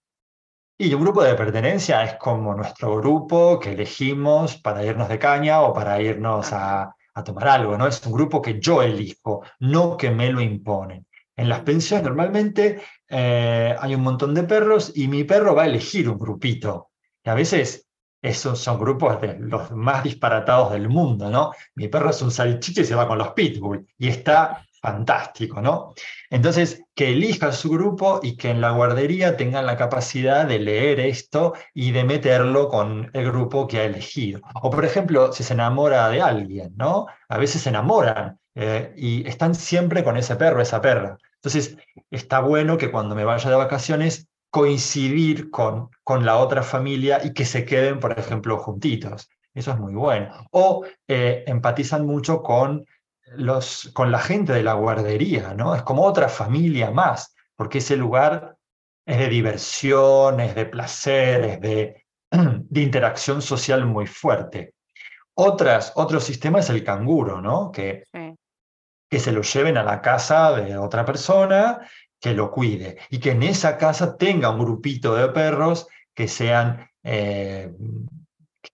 Y 0.78 0.94
un 0.94 1.02
grupo 1.02 1.22
de 1.22 1.34
pertenencia 1.34 2.02
es 2.04 2.14
como 2.14 2.54
nuestro 2.54 2.96
grupo 2.96 3.60
que 3.60 3.72
elegimos 3.72 4.56
para 4.56 4.84
irnos 4.84 5.08
de 5.08 5.18
caña 5.18 5.60
o 5.60 5.74
para 5.74 6.00
irnos 6.00 6.52
a, 6.54 6.94
a 7.14 7.24
tomar 7.24 7.48
algo, 7.48 7.76
¿no? 7.76 7.86
Es 7.86 8.04
un 8.06 8.12
grupo 8.12 8.40
que 8.40 8.58
yo 8.58 8.82
elijo, 8.82 9.44
no 9.58 9.96
que 9.98 10.10
me 10.10 10.32
lo 10.32 10.40
imponen. 10.40 11.06
En 11.36 11.48
las 11.48 11.60
pensiones 11.60 12.04
normalmente 12.04 12.80
eh, 13.08 13.74
hay 13.78 13.94
un 13.94 14.02
montón 14.02 14.34
de 14.34 14.42
perros 14.42 14.92
y 14.94 15.08
mi 15.08 15.24
perro 15.24 15.54
va 15.54 15.62
a 15.62 15.66
elegir 15.66 16.08
un 16.08 16.18
grupito. 16.18 16.90
Y 17.24 17.30
a 17.30 17.34
veces 17.34 17.88
esos 18.22 18.58
son 18.58 18.78
grupos 18.78 19.20
de 19.20 19.38
los 19.38 19.70
más 19.70 20.04
disparatados 20.04 20.72
del 20.72 20.88
mundo, 20.88 21.30
¿no? 21.30 21.52
Mi 21.74 21.88
perro 21.88 22.10
es 22.10 22.20
un 22.20 22.30
salchicha 22.30 22.82
y 22.82 22.84
se 22.84 22.94
va 22.94 23.08
con 23.08 23.16
los 23.18 23.32
pitbull 23.32 23.86
y 23.96 24.08
está 24.08 24.66
fantástico, 24.80 25.60
¿no? 25.60 25.94
Entonces, 26.30 26.82
que 26.94 27.12
elija 27.12 27.52
su 27.52 27.70
grupo 27.70 28.20
y 28.22 28.36
que 28.36 28.50
en 28.50 28.60
la 28.60 28.70
guardería 28.72 29.36
tengan 29.36 29.66
la 29.66 29.76
capacidad 29.76 30.46
de 30.46 30.58
leer 30.58 31.00
esto 31.00 31.54
y 31.74 31.92
de 31.92 32.04
meterlo 32.04 32.68
con 32.68 33.10
el 33.12 33.30
grupo 33.30 33.66
que 33.66 33.78
ha 33.78 33.84
elegido. 33.84 34.40
O, 34.62 34.70
por 34.70 34.84
ejemplo, 34.84 35.32
si 35.32 35.42
se 35.42 35.54
enamora 35.54 36.08
de 36.08 36.22
alguien, 36.22 36.72
¿no? 36.76 37.06
A 37.28 37.38
veces 37.38 37.62
se 37.62 37.68
enamoran 37.68 38.38
eh, 38.54 38.92
y 38.96 39.26
están 39.28 39.54
siempre 39.54 40.04
con 40.04 40.16
ese 40.16 40.36
perro, 40.36 40.62
esa 40.62 40.80
perra. 40.80 41.18
Entonces, 41.36 41.76
está 42.10 42.40
bueno 42.40 42.78
que 42.78 42.90
cuando 42.90 43.14
me 43.14 43.24
vaya 43.24 43.50
de 43.50 43.56
vacaciones 43.56 44.28
coincidir 44.50 45.50
con, 45.50 45.90
con 46.02 46.26
la 46.26 46.36
otra 46.36 46.62
familia 46.62 47.20
y 47.24 47.32
que 47.32 47.44
se 47.44 47.64
queden, 47.64 48.00
por 48.00 48.18
ejemplo, 48.18 48.58
juntitos. 48.58 49.28
Eso 49.54 49.72
es 49.72 49.78
muy 49.78 49.94
bueno. 49.94 50.46
O 50.50 50.84
eh, 51.08 51.44
empatizan 51.46 52.06
mucho 52.06 52.42
con 52.42 52.84
los, 53.36 53.90
con 53.94 54.10
la 54.10 54.18
gente 54.18 54.52
de 54.52 54.62
la 54.62 54.74
guardería, 54.74 55.54
¿no? 55.54 55.74
Es 55.74 55.82
como 55.82 56.04
otra 56.04 56.28
familia 56.28 56.90
más, 56.90 57.34
porque 57.56 57.78
ese 57.78 57.96
lugar 57.96 58.56
es 59.06 59.18
de 59.18 59.28
diversión, 59.28 60.40
es 60.40 60.54
de 60.54 60.66
placer, 60.66 61.44
es 61.44 61.60
de, 61.60 62.04
de 62.30 62.80
interacción 62.80 63.42
social 63.42 63.86
muy 63.86 64.06
fuerte. 64.06 64.74
Otras, 65.34 65.92
otro 65.96 66.20
sistema 66.20 66.60
es 66.60 66.70
el 66.70 66.84
canguro, 66.84 67.40
¿no? 67.40 67.70
Que, 67.70 68.04
que 69.08 69.18
se 69.18 69.32
lo 69.32 69.42
lleven 69.42 69.76
a 69.76 69.82
la 69.82 70.00
casa 70.00 70.52
de 70.52 70.76
otra 70.76 71.04
persona, 71.04 71.80
que 72.20 72.34
lo 72.34 72.50
cuide 72.50 72.98
y 73.08 73.18
que 73.18 73.30
en 73.30 73.42
esa 73.42 73.78
casa 73.78 74.16
tenga 74.16 74.50
un 74.50 74.60
grupito 74.60 75.14
de 75.14 75.28
perros 75.28 75.88
que 76.14 76.28
sean, 76.28 76.88
eh, 77.02 77.72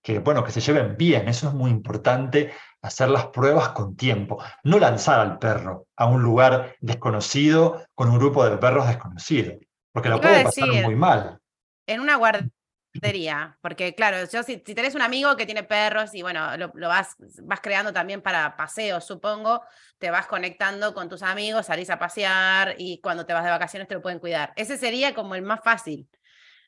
que, 0.03 0.19
bueno, 0.19 0.43
que 0.43 0.51
se 0.51 0.61
lleven 0.61 0.97
bien. 0.97 1.29
Eso 1.29 1.49
es 1.49 1.55
muy 1.55 1.71
importante 1.71 2.53
hacer 2.83 3.09
las 3.09 3.27
pruebas 3.27 3.71
con 3.71 3.97
tiempo, 3.97 4.43
no 4.63 4.79
lanzar 4.79 5.21
al 5.21 5.39
perro 5.39 5.89
a 5.97 6.07
un 6.07 6.23
lugar 6.23 6.77
desconocido 6.81 7.85
con 7.95 8.09
un 8.11 8.19
grupo 8.19 8.49
de 8.49 8.57
perros 8.59 8.87
desconocidos, 8.87 9.57
porque 9.93 10.09
lo 10.09 10.21
puede 10.21 10.45
pasar 10.45 10.69
muy 10.85 10.95
mal. 10.95 11.39
En 11.87 12.01
una 12.01 12.17
guardería, 12.17 13.59
porque 13.61 13.95
claro, 13.95 14.19
yo, 14.31 14.43
si, 14.43 14.63
si, 14.65 14.75
tenés 14.75 14.95
un 14.95 15.03
amigo 15.03 15.37
que 15.37 15.47
tiene 15.47 15.63
perros 15.63 16.15
y 16.15 16.23
bueno, 16.23 16.57
lo, 16.57 16.89
vas, 16.89 17.17
vas 17.43 17.61
creando 17.61 17.93
también 17.93 18.23
para 18.23 18.57
paseos, 18.57 19.05
supongo, 19.05 19.63
te 19.99 20.11
vas 20.11 20.27
conectando 20.27 20.95
con 20.95 21.09
tus 21.09 21.23
amigos, 21.23 21.67
salís 21.67 21.91
a 21.91 21.99
pasear 21.99 22.75
y 22.79 23.01
cuando 23.01 23.27
te 23.27 23.33
vas 23.33 23.45
de 23.45 23.51
vacaciones 23.51 23.89
te 23.89 23.95
lo 23.95 24.03
pueden 24.03 24.19
cuidar. 24.19 24.53
Ese 24.57 24.77
sería 24.77 25.15
como 25.15 25.35
el 25.35 25.43
más 25.43 25.61
fácil, 25.63 26.09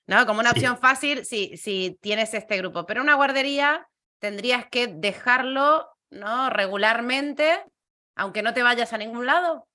¿no? 0.06 0.26
Como 0.26 0.40
una 0.40 0.50
opción 0.50 0.78
fácil 0.78 1.24
si, 1.24 1.56
si 1.56 1.98
tienes 2.00 2.34
este 2.34 2.56
grupo, 2.58 2.86
pero 2.86 3.02
una 3.02 3.14
guardería 3.14 3.88
tendrías 4.18 4.66
que 4.66 4.88
dejarlo 4.88 5.88
¿no? 6.10 6.50
Regularmente, 6.50 7.64
aunque 8.16 8.42
no 8.42 8.54
te 8.54 8.62
vayas 8.62 8.92
a 8.92 8.98
ningún 8.98 9.26
lado. 9.26 9.66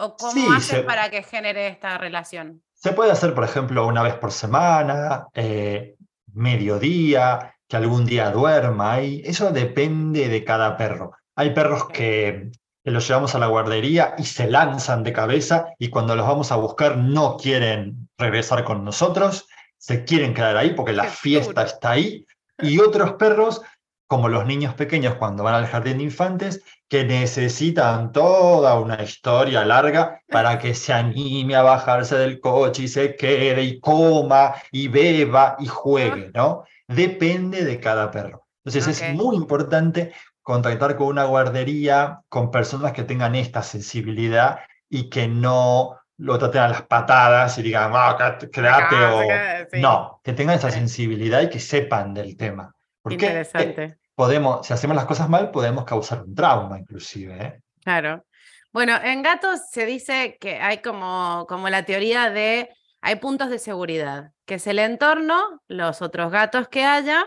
¿O 0.00 0.16
cómo 0.16 0.52
haces 0.52 0.84
para 0.84 1.10
que 1.10 1.22
genere 1.22 1.66
esta 1.66 1.98
relación? 1.98 2.62
Se 2.74 2.92
puede 2.92 3.10
hacer, 3.10 3.34
por 3.34 3.42
ejemplo, 3.42 3.86
una 3.86 4.02
vez 4.02 4.14
por 4.14 4.30
semana, 4.30 5.26
eh, 5.34 5.96
mediodía, 6.32 7.56
que 7.66 7.76
algún 7.76 8.06
día 8.06 8.30
duerma. 8.30 8.94
ahí 8.94 9.22
eso 9.24 9.50
depende 9.50 10.28
de 10.28 10.44
cada 10.44 10.76
perro. 10.76 11.12
Hay 11.34 11.50
perros 11.50 11.88
que, 11.88 12.50
que 12.84 12.90
los 12.90 13.06
llevamos 13.08 13.34
a 13.34 13.38
la 13.38 13.48
guardería 13.48 14.14
y 14.18 14.24
se 14.24 14.48
lanzan 14.48 15.02
de 15.02 15.12
cabeza 15.12 15.66
y 15.78 15.90
cuando 15.90 16.14
los 16.14 16.26
vamos 16.26 16.52
a 16.52 16.56
buscar 16.56 16.96
no 16.96 17.36
quieren 17.36 18.08
regresar 18.16 18.64
con 18.64 18.84
nosotros, 18.84 19.48
se 19.76 20.04
quieren 20.04 20.34
quedar 20.34 20.56
ahí 20.56 20.70
porque 20.70 20.92
la 20.92 21.04
fiesta 21.04 21.62
está 21.62 21.92
ahí. 21.92 22.24
Y 22.60 22.80
otros 22.80 23.12
perros 23.12 23.62
como 24.08 24.30
los 24.30 24.46
niños 24.46 24.74
pequeños 24.74 25.14
cuando 25.16 25.44
van 25.44 25.54
al 25.54 25.66
jardín 25.66 25.98
de 25.98 26.04
infantes, 26.04 26.64
que 26.88 27.04
necesitan 27.04 28.10
toda 28.10 28.80
una 28.80 29.02
historia 29.02 29.66
larga 29.66 30.22
para 30.28 30.58
que 30.58 30.74
se 30.74 30.94
anime 30.94 31.54
a 31.54 31.62
bajarse 31.62 32.16
del 32.16 32.40
coche 32.40 32.84
y 32.84 32.88
se 32.88 33.14
quede 33.14 33.62
y 33.62 33.78
coma 33.78 34.54
y 34.72 34.88
beba 34.88 35.56
y 35.58 35.66
juegue, 35.66 36.30
¿no? 36.34 36.64
Depende 36.88 37.64
de 37.64 37.78
cada 37.78 38.10
perro. 38.10 38.46
Entonces 38.64 39.00
es 39.00 39.14
muy 39.14 39.36
importante 39.36 40.14
contactar 40.42 40.96
con 40.96 41.08
una 41.08 41.24
guardería, 41.24 42.22
con 42.30 42.50
personas 42.50 42.92
que 42.92 43.04
tengan 43.04 43.34
esta 43.34 43.62
sensibilidad 43.62 44.60
y 44.88 45.10
que 45.10 45.28
no 45.28 45.98
lo 46.16 46.38
traten 46.38 46.62
a 46.62 46.68
las 46.68 46.82
patadas 46.82 47.58
y 47.58 47.62
digan, 47.62 47.92
ah, 47.94 48.38
quédate 48.50 48.96
o... 48.96 49.78
No, 49.78 50.20
que 50.24 50.32
tengan 50.32 50.56
esa 50.56 50.70
sensibilidad 50.70 51.42
y 51.42 51.50
que 51.50 51.60
sepan 51.60 52.14
del 52.14 52.38
tema. 52.38 52.74
Porque 53.02 53.46
eh. 53.54 53.96
Podemos, 54.14 54.66
si 54.66 54.72
hacemos 54.72 54.96
las 54.96 55.06
cosas 55.06 55.28
mal, 55.28 55.50
podemos 55.50 55.84
causar 55.84 56.24
un 56.24 56.34
trauma 56.34 56.78
inclusive. 56.78 57.36
¿eh? 57.40 57.62
Claro. 57.82 58.24
Bueno, 58.72 58.96
en 59.02 59.22
gatos 59.22 59.60
se 59.70 59.86
dice 59.86 60.36
que 60.40 60.56
hay 60.60 60.78
como, 60.78 61.46
como 61.48 61.68
la 61.68 61.84
teoría 61.84 62.30
de, 62.30 62.68
hay 63.00 63.16
puntos 63.16 63.48
de 63.48 63.58
seguridad, 63.58 64.32
que 64.44 64.54
es 64.54 64.66
el 64.66 64.78
entorno, 64.78 65.62
los 65.68 66.02
otros 66.02 66.30
gatos 66.30 66.68
que 66.68 66.84
haya 66.84 67.26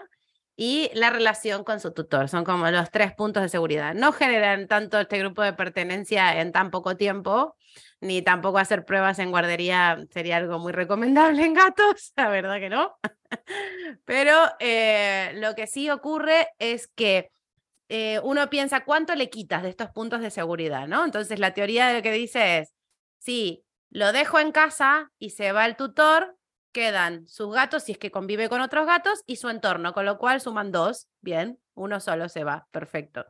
y 0.56 0.92
la 0.94 1.10
relación 1.10 1.64
con 1.64 1.80
su 1.80 1.92
tutor. 1.94 2.30
Son 2.30 2.44
como 2.44 2.70
los 2.70 2.92
tres 2.92 3.14
puntos 3.14 3.42
de 3.42 3.50
seguridad. 3.50 3.96
No 3.96 4.12
generan 4.12 4.68
tanto 4.68 5.00
este 5.00 5.18
grupo 5.18 5.42
de 5.42 5.54
pertenencia 5.54 6.40
en 6.40 6.52
tan 6.52 6.70
poco 6.70 6.98
tiempo, 6.98 7.56
ni 8.00 8.22
tampoco 8.22 8.58
hacer 8.58 8.86
pruebas 8.86 9.20
en 9.20 9.32
guardería 9.32 9.98
sería 10.12 10.38
algo 10.38 10.60
muy 10.60 10.74
recomendable 10.74 11.44
en 11.44 11.54
gatos, 11.54 12.14
la 12.18 12.30
verdad 12.30 12.60
que 12.60 12.70
no. 12.70 12.96
Pero 14.06 14.36
eh, 14.60 15.32
lo 15.36 15.56
que 15.56 15.68
sí 15.68 15.90
ocurre 15.90 16.50
es 16.60 16.88
que 16.88 17.32
eh, 17.90 18.20
uno 18.24 18.50
piensa 18.50 18.86
cuánto 18.86 19.16
le 19.16 19.30
quitas 19.30 19.64
de 19.64 19.70
estos 19.70 19.90
puntos 19.92 20.22
de 20.22 20.32
seguridad, 20.32 20.88
¿no? 20.88 21.04
Entonces 21.04 21.40
la 21.40 21.54
teoría 21.54 21.88
de 21.88 21.96
lo 21.96 22.02
que 22.02 22.12
dice 22.12 22.60
es, 22.60 22.74
si 23.20 23.64
lo 23.90 24.12
dejo 24.14 24.40
en 24.40 24.52
casa 24.52 25.12
y 25.20 25.32
se 25.32 25.52
va 25.52 25.66
el 25.66 25.76
tutor, 25.76 26.38
quedan 26.72 27.28
sus 27.28 27.54
gatos, 27.54 27.84
si 27.84 27.92
es 27.92 27.98
que 27.98 28.12
convive 28.12 28.48
con 28.48 28.62
otros 28.62 28.88
gatos, 28.88 29.24
y 29.28 29.36
su 29.36 29.50
entorno, 29.50 29.94
con 29.94 30.06
lo 30.06 30.18
cual 30.18 30.40
suman 30.40 30.72
dos, 30.72 31.10
bien, 31.20 31.60
uno 31.74 32.00
solo 32.00 32.30
se 32.30 32.46
va, 32.46 32.68
perfecto. 32.72 33.26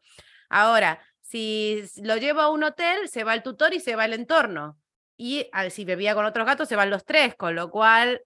Ahora, 0.47 0.99
si 1.21 1.83
lo 2.03 2.17
llevo 2.17 2.41
a 2.41 2.49
un 2.49 2.63
hotel, 2.63 3.09
se 3.09 3.23
va 3.23 3.33
el 3.33 3.41
tutor 3.41 3.73
y 3.73 3.79
se 3.79 3.95
va 3.95 4.05
el 4.05 4.13
entorno. 4.13 4.77
Y 5.17 5.47
si 5.71 5.85
bebía 5.85 6.13
con 6.13 6.25
otros 6.25 6.45
gatos, 6.45 6.67
se 6.67 6.75
van 6.75 6.89
los 6.89 7.05
tres, 7.05 7.35
con 7.35 7.55
lo 7.55 7.71
cual 7.71 8.21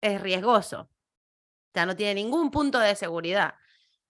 es 0.00 0.20
riesgoso 0.20 0.90
no 1.84 1.96
tiene 1.96 2.14
ningún 2.14 2.50
punto 2.50 2.78
de 2.78 2.94
seguridad. 2.94 3.54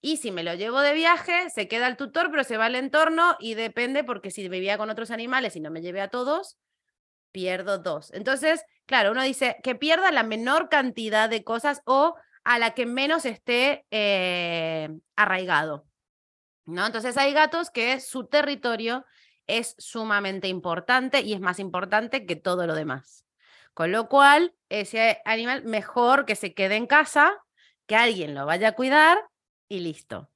Y 0.01 0.19
si 0.19 0.31
me 0.31 0.45
lo 0.45 0.55
llevo 0.55 0.81
de 0.83 0.95
viaje, 0.95 1.51
se 1.51 1.67
queda 1.67 1.89
el 1.89 1.97
tutor, 1.97 2.31
pero 2.31 2.45
se 2.45 2.57
va 2.57 2.67
al 2.67 2.77
entorno 2.77 3.37
y 3.41 3.55
depende 3.55 4.05
porque 4.05 4.31
si 4.31 4.49
vivía 4.49 4.79
con 4.79 4.91
otros 4.91 5.11
animales 5.11 5.57
y 5.57 5.61
no 5.61 5.71
me 5.71 5.81
llevé 5.81 6.01
a 6.01 6.09
todos, 6.09 6.59
pierdo 7.33 7.79
dos. 7.79 8.13
Entonces, 8.13 8.65
claro, 8.85 9.11
uno 9.11 9.23
dice 9.23 9.57
que 9.63 9.75
pierda 9.75 10.13
la 10.13 10.23
menor 10.23 10.69
cantidad 10.69 11.29
de 11.29 11.43
cosas 11.43 11.83
o 11.87 12.15
a 12.45 12.59
la 12.59 12.75
que 12.75 12.87
menos 12.87 13.25
esté 13.25 13.85
eh, 13.91 14.91
arraigado. 15.17 15.87
¿no? 16.67 16.87
Entonces 16.87 17.17
hay 17.17 17.33
gatos 17.33 17.71
que 17.71 18.01
su 18.01 18.27
territorio 18.27 19.05
es 19.47 19.75
sumamente 19.79 20.49
importante 20.49 21.21
y 21.23 21.33
es 21.33 21.41
más 21.41 21.59
importante 21.59 22.27
que 22.27 22.37
todo 22.37 22.67
lo 22.67 22.75
demás. 22.75 23.25
Con 23.75 23.93
lo 23.93 24.09
cual, 24.09 24.55
ese 24.69 25.21
animal 25.25 25.65
mejor 25.65 26.25
que 26.25 26.35
se 26.35 26.55
quede 26.55 26.77
en 26.77 26.87
casa 26.87 27.45
que 27.87 27.97
alguien 27.97 28.35
lo 28.35 28.47
vaya 28.47 28.69
a 28.69 28.73
cuidar 28.73 29.19
y 29.69 29.81
listo. 29.81 30.31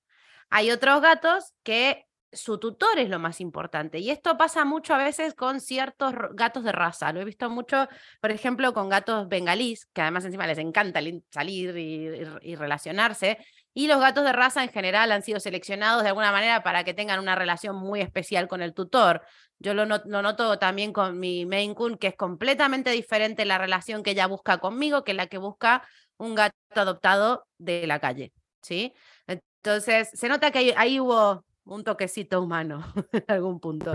Hay 0.50 0.70
otros 0.70 1.00
gatos 1.00 1.54
que 1.62 2.06
su 2.32 2.58
tutor 2.58 2.98
es 2.98 3.08
lo 3.08 3.18
más 3.18 3.40
importante. 3.40 3.98
Y 3.98 4.10
esto 4.10 4.36
pasa 4.36 4.64
mucho 4.64 4.94
a 4.94 4.98
veces 4.98 5.34
con 5.34 5.60
ciertos 5.60 6.14
gatos 6.32 6.64
de 6.64 6.72
raza. 6.72 7.12
Lo 7.12 7.20
he 7.20 7.24
visto 7.24 7.50
mucho, 7.50 7.88
por 8.20 8.30
ejemplo, 8.30 8.72
con 8.72 8.88
gatos 8.88 9.28
bengalís, 9.28 9.86
que 9.86 10.02
además 10.02 10.24
encima 10.24 10.46
les 10.46 10.58
encanta 10.58 11.00
salir 11.30 11.76
y, 11.76 12.54
relacionarse. 12.54 13.38
Y 13.72 13.86
los 13.86 14.00
gatos 14.00 14.24
de 14.24 14.32
raza 14.32 14.62
en 14.62 14.70
general 14.70 15.12
han 15.12 15.22
sido 15.22 15.40
seleccionados 15.40 16.02
de 16.02 16.08
alguna 16.08 16.32
manera 16.32 16.62
para 16.62 16.84
que 16.84 16.94
tengan 16.94 17.20
una 17.20 17.36
relación 17.36 17.76
muy 17.76 18.00
especial 18.00 18.48
con 18.48 18.62
el 18.62 18.74
tutor. 18.74 19.22
Yo 19.58 19.74
lo, 19.74 19.86
noto 19.86 20.58
también 20.58 20.92
con 20.92 21.18
mi 21.18 21.46
Maine 21.46 21.74
Coon, 21.74 21.96
que 21.96 22.08
es 22.08 22.16
completamente 22.16 22.90
diferente 22.90 23.44
la 23.44 23.58
relación 23.58 24.02
que 24.02 24.12
ella 24.12 24.26
busca 24.26 24.58
conmigo 24.58 25.04
que 25.04 25.14
la 25.14 25.26
que 25.26 25.38
busca 25.38 25.86
un 26.20 26.34
gato 26.34 26.54
adoptado 26.74 27.46
de 27.58 27.86
la 27.86 27.98
calle. 27.98 28.32
¿sí? 28.62 28.92
Entonces, 29.26 30.10
se 30.12 30.28
nota 30.28 30.50
que 30.50 30.74
ahí, 30.76 31.00
hubo 31.00 31.44
un 31.64 31.82
toquecito 31.84 32.40
humano 32.42 32.84
en 33.12 33.24
algún 33.28 33.58
punto. 33.58 33.92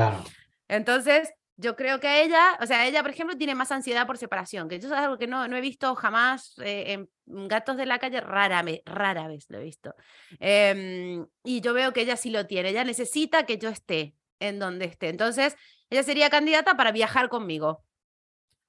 Entonces, 0.67 1.31
yo 1.57 1.75
creo 1.75 1.99
que 1.99 2.23
ella, 2.23 2.57
o 2.59 2.65
sea, 2.65 2.85
ella, 2.85 3.01
por 3.01 3.11
ejemplo, 3.11 3.37
tiene 3.37 3.55
más 3.55 3.71
ansiedad 3.71 4.05
por 4.07 4.17
separación, 4.17 4.67
que 4.67 4.75
eso 4.75 4.87
es 4.87 4.93
algo 4.93 5.17
que 5.17 5.27
no, 5.27 5.47
no 5.47 5.55
he 5.55 5.61
visto 5.61 5.95
jamás 5.95 6.55
eh, 6.61 6.93
en 7.27 7.47
gatos 7.47 7.77
de 7.77 7.85
la 7.85 7.99
calle, 7.99 8.19
rara, 8.19 8.63
rara 8.85 9.27
vez 9.27 9.45
lo 9.49 9.59
he 9.59 9.63
visto. 9.63 9.95
Em, 10.39 11.25
y 11.43 11.61
yo 11.61 11.73
veo 11.73 11.93
que 11.93 12.01
ella 12.01 12.17
sí 12.17 12.29
lo 12.29 12.45
tiene, 12.45 12.69
ella 12.69 12.83
necesita 12.83 13.45
que 13.45 13.57
yo 13.57 13.69
esté 13.69 14.15
en 14.39 14.59
donde 14.59 14.85
esté. 14.85 15.09
Entonces, 15.09 15.55
ella 15.89 16.03
sería 16.03 16.29
candidata 16.29 16.75
para 16.75 16.91
viajar 16.91 17.29
conmigo, 17.29 17.83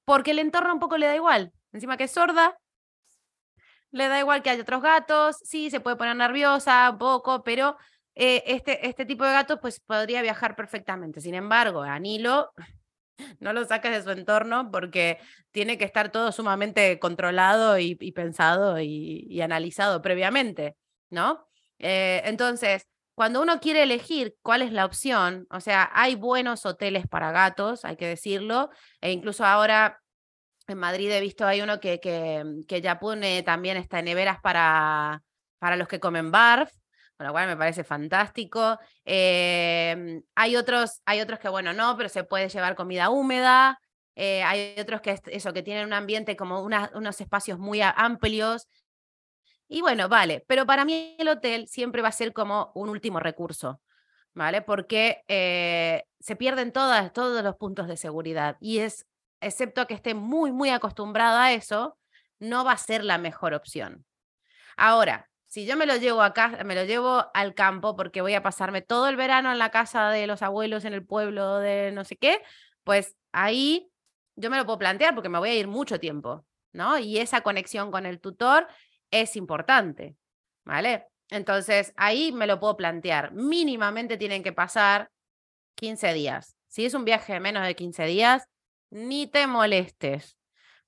porque 0.05 0.31
el 0.31 0.39
entorno 0.39 0.73
un 0.73 0.79
poco 0.79 0.97
le 0.97 1.07
da 1.07 1.15
igual. 1.15 1.51
Encima 1.73 1.97
que 1.97 2.05
es 2.05 2.11
sorda, 2.11 2.57
le 3.91 4.07
da 4.07 4.19
igual 4.19 4.41
que 4.43 4.49
haya 4.49 4.61
otros 4.61 4.81
gatos, 4.81 5.37
sí, 5.43 5.69
se 5.69 5.79
puede 5.79 5.95
poner 5.95 6.15
nerviosa 6.15 6.89
un 6.91 6.97
poco, 6.97 7.43
pero 7.43 7.77
eh, 8.15 8.43
este, 8.47 8.87
este 8.87 9.05
tipo 9.05 9.23
de 9.23 9.31
gatos 9.31 9.59
pues 9.61 9.79
podría 9.79 10.21
viajar 10.21 10.55
perfectamente. 10.55 11.21
Sin 11.21 11.35
embargo, 11.35 11.81
a 11.81 11.99
Nilo 11.99 12.51
no 13.39 13.53
lo 13.53 13.65
saques 13.65 13.91
de 13.91 14.03
su 14.03 14.11
entorno 14.11 14.71
porque 14.71 15.19
tiene 15.51 15.77
que 15.77 15.85
estar 15.85 16.11
todo 16.11 16.31
sumamente 16.31 16.99
controlado 16.99 17.77
y, 17.79 17.95
pensado 18.11 18.79
y, 18.79 19.41
analizado 19.41 20.01
previamente, 20.01 20.75
¿no? 21.09 21.47
Eh, 21.79 22.21
entonces, 22.25 22.87
cuando 23.15 23.41
uno 23.41 23.59
quiere 23.59 23.83
elegir 23.83 24.35
cuál 24.41 24.61
es 24.61 24.71
la 24.71 24.85
opción, 24.85 25.47
o 25.49 25.59
sea, 25.59 25.89
hay 25.93 26.15
buenos 26.15 26.65
hoteles 26.65 27.07
para 27.07 27.31
gatos, 27.31 27.85
hay 27.85 27.97
que 27.97 28.07
decirlo, 28.07 28.69
e 29.01 29.11
incluso 29.11 29.45
ahora 29.45 30.01
en 30.67 30.77
Madrid 30.79 31.11
he 31.11 31.21
visto 31.21 31.45
hay 31.45 31.61
uno 31.61 31.79
que, 31.79 31.99
que, 31.99 32.43
que 32.67 32.81
ya 32.81 32.99
pone 32.99 33.43
también 33.43 33.77
está 33.77 34.01
neveras 34.01 34.39
para, 34.41 35.23
para 35.59 35.75
los 35.75 35.87
que 35.87 35.99
comen 35.99 36.31
barf, 36.31 36.71
con 37.17 37.25
lo 37.25 37.33
cual 37.33 37.47
me 37.47 37.57
parece 37.57 37.83
fantástico. 37.83 38.77
Em, 39.03 40.21
hay, 40.35 40.55
otros, 40.55 41.01
hay 41.05 41.21
otros 41.21 41.39
que, 41.39 41.49
bueno, 41.49 41.73
no, 41.73 41.97
pero 41.97 42.09
se 42.09 42.23
puede 42.23 42.47
llevar 42.49 42.75
comida 42.75 43.09
húmeda. 43.09 43.79
Eh, 44.15 44.43
hay 44.43 44.75
otros 44.79 45.01
que, 45.01 45.19
eso, 45.27 45.53
que 45.53 45.63
tienen 45.63 45.85
un 45.85 45.93
ambiente 45.93 46.35
como 46.35 46.61
unos 46.61 47.21
espacios 47.21 47.57
muy 47.59 47.81
amplios. 47.81 48.67
Y 49.67 49.81
bueno, 49.81 50.07
vale, 50.09 50.45
pero 50.47 50.65
para 50.65 50.85
mí 50.85 51.15
el 51.19 51.27
hotel 51.27 51.67
siempre 51.67 52.01
va 52.01 52.09
a 52.09 52.11
ser 52.11 52.33
como 52.33 52.71
un 52.75 52.89
último 52.89 53.19
recurso, 53.19 53.81
¿vale? 54.33 54.61
Porque 54.61 55.23
eh, 55.27 56.05
se 56.19 56.35
pierden 56.35 56.71
todas, 56.71 57.11
todos 57.13 57.43
los 57.43 57.55
puntos 57.57 57.87
de 57.87 57.97
seguridad 57.97 58.57
y 58.61 58.79
es, 58.79 59.05
excepto 59.41 59.87
que 59.87 59.93
esté 59.93 60.13
muy, 60.13 60.51
muy 60.51 60.69
acostumbrado 60.69 61.37
a 61.37 61.53
eso, 61.53 61.97
no 62.39 62.63
va 62.63 62.73
a 62.73 62.77
ser 62.77 63.03
la 63.03 63.17
mejor 63.17 63.53
opción. 63.53 64.05
Ahora, 64.75 65.29
si 65.47 65.65
yo 65.65 65.77
me 65.77 65.85
lo 65.85 65.95
llevo 65.95 66.21
acá, 66.21 66.63
me 66.65 66.75
lo 66.75 66.83
llevo 66.83 67.25
al 67.33 67.53
campo 67.53 67.95
porque 67.95 68.21
voy 68.21 68.33
a 68.33 68.43
pasarme 68.43 68.81
todo 68.81 69.07
el 69.07 69.15
verano 69.15 69.51
en 69.51 69.59
la 69.59 69.71
casa 69.71 70.09
de 70.09 70.27
los 70.27 70.41
abuelos, 70.41 70.85
en 70.85 70.93
el 70.93 71.05
pueblo 71.05 71.57
de 71.59 71.91
no 71.93 72.03
sé 72.03 72.17
qué, 72.17 72.41
pues 72.83 73.15
ahí 73.31 73.89
yo 74.35 74.49
me 74.49 74.57
lo 74.57 74.65
puedo 74.65 74.77
plantear 74.77 75.15
porque 75.15 75.29
me 75.29 75.39
voy 75.39 75.49
a 75.49 75.55
ir 75.55 75.67
mucho 75.67 75.99
tiempo, 75.99 76.45
¿no? 76.73 76.99
Y 76.99 77.17
esa 77.17 77.41
conexión 77.41 77.91
con 77.91 78.05
el 78.05 78.19
tutor 78.19 78.67
es 79.09 79.35
importante, 79.35 80.15
¿vale? 80.65 81.07
Entonces 81.29 81.93
ahí 81.95 82.31
me 82.31 82.47
lo 82.47 82.59
puedo 82.59 82.77
plantear. 82.77 83.31
Mínimamente 83.31 84.17
tienen 84.17 84.43
que 84.43 84.53
pasar 84.53 85.09
15 85.75 86.13
días. 86.13 86.55
Si 86.67 86.85
es 86.85 86.93
un 86.93 87.05
viaje 87.05 87.33
de 87.33 87.39
menos 87.39 87.65
de 87.65 87.75
15 87.75 88.05
días, 88.05 88.47
ni 88.89 89.27
te 89.27 89.47
molestes 89.47 90.37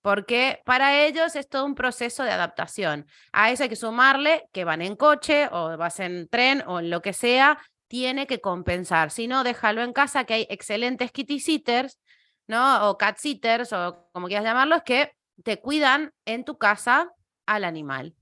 porque 0.01 0.61
para 0.65 1.03
ellos 1.05 1.35
es 1.35 1.49
todo 1.49 1.65
un 1.65 1.75
proceso 1.75 2.23
de 2.23 2.31
adaptación. 2.31 3.05
A 3.31 3.51
eso 3.51 3.63
hay 3.63 3.69
que 3.69 3.75
sumarle 3.75 4.47
que 4.53 4.63
van 4.63 4.81
en 4.81 4.95
coche 4.95 5.49
o 5.51 5.77
vas 5.77 5.99
en 5.99 6.27
tren 6.29 6.63
o 6.67 6.81
lo 6.81 7.01
que 7.01 7.13
sea, 7.13 7.59
tiene 7.87 8.27
que 8.27 8.39
compensar. 8.39 9.11
Si 9.11 9.27
no, 9.27 9.43
déjalo 9.43 9.83
en 9.83 9.93
casa, 9.93 10.23
que 10.23 10.35
hay 10.35 10.47
excelentes 10.49 11.11
kitty 11.11 11.39
sitters, 11.39 11.99
¿no? 12.47 12.89
O 12.89 12.97
cat 12.97 13.17
sitters, 13.17 13.73
o 13.73 14.09
como 14.13 14.27
quieras 14.27 14.45
llamarlos, 14.45 14.83
que 14.83 15.11
te 15.43 15.59
cuidan 15.59 16.13
en 16.25 16.45
tu 16.45 16.57
casa 16.57 17.11
al 17.45 17.63
animal. 17.63 18.15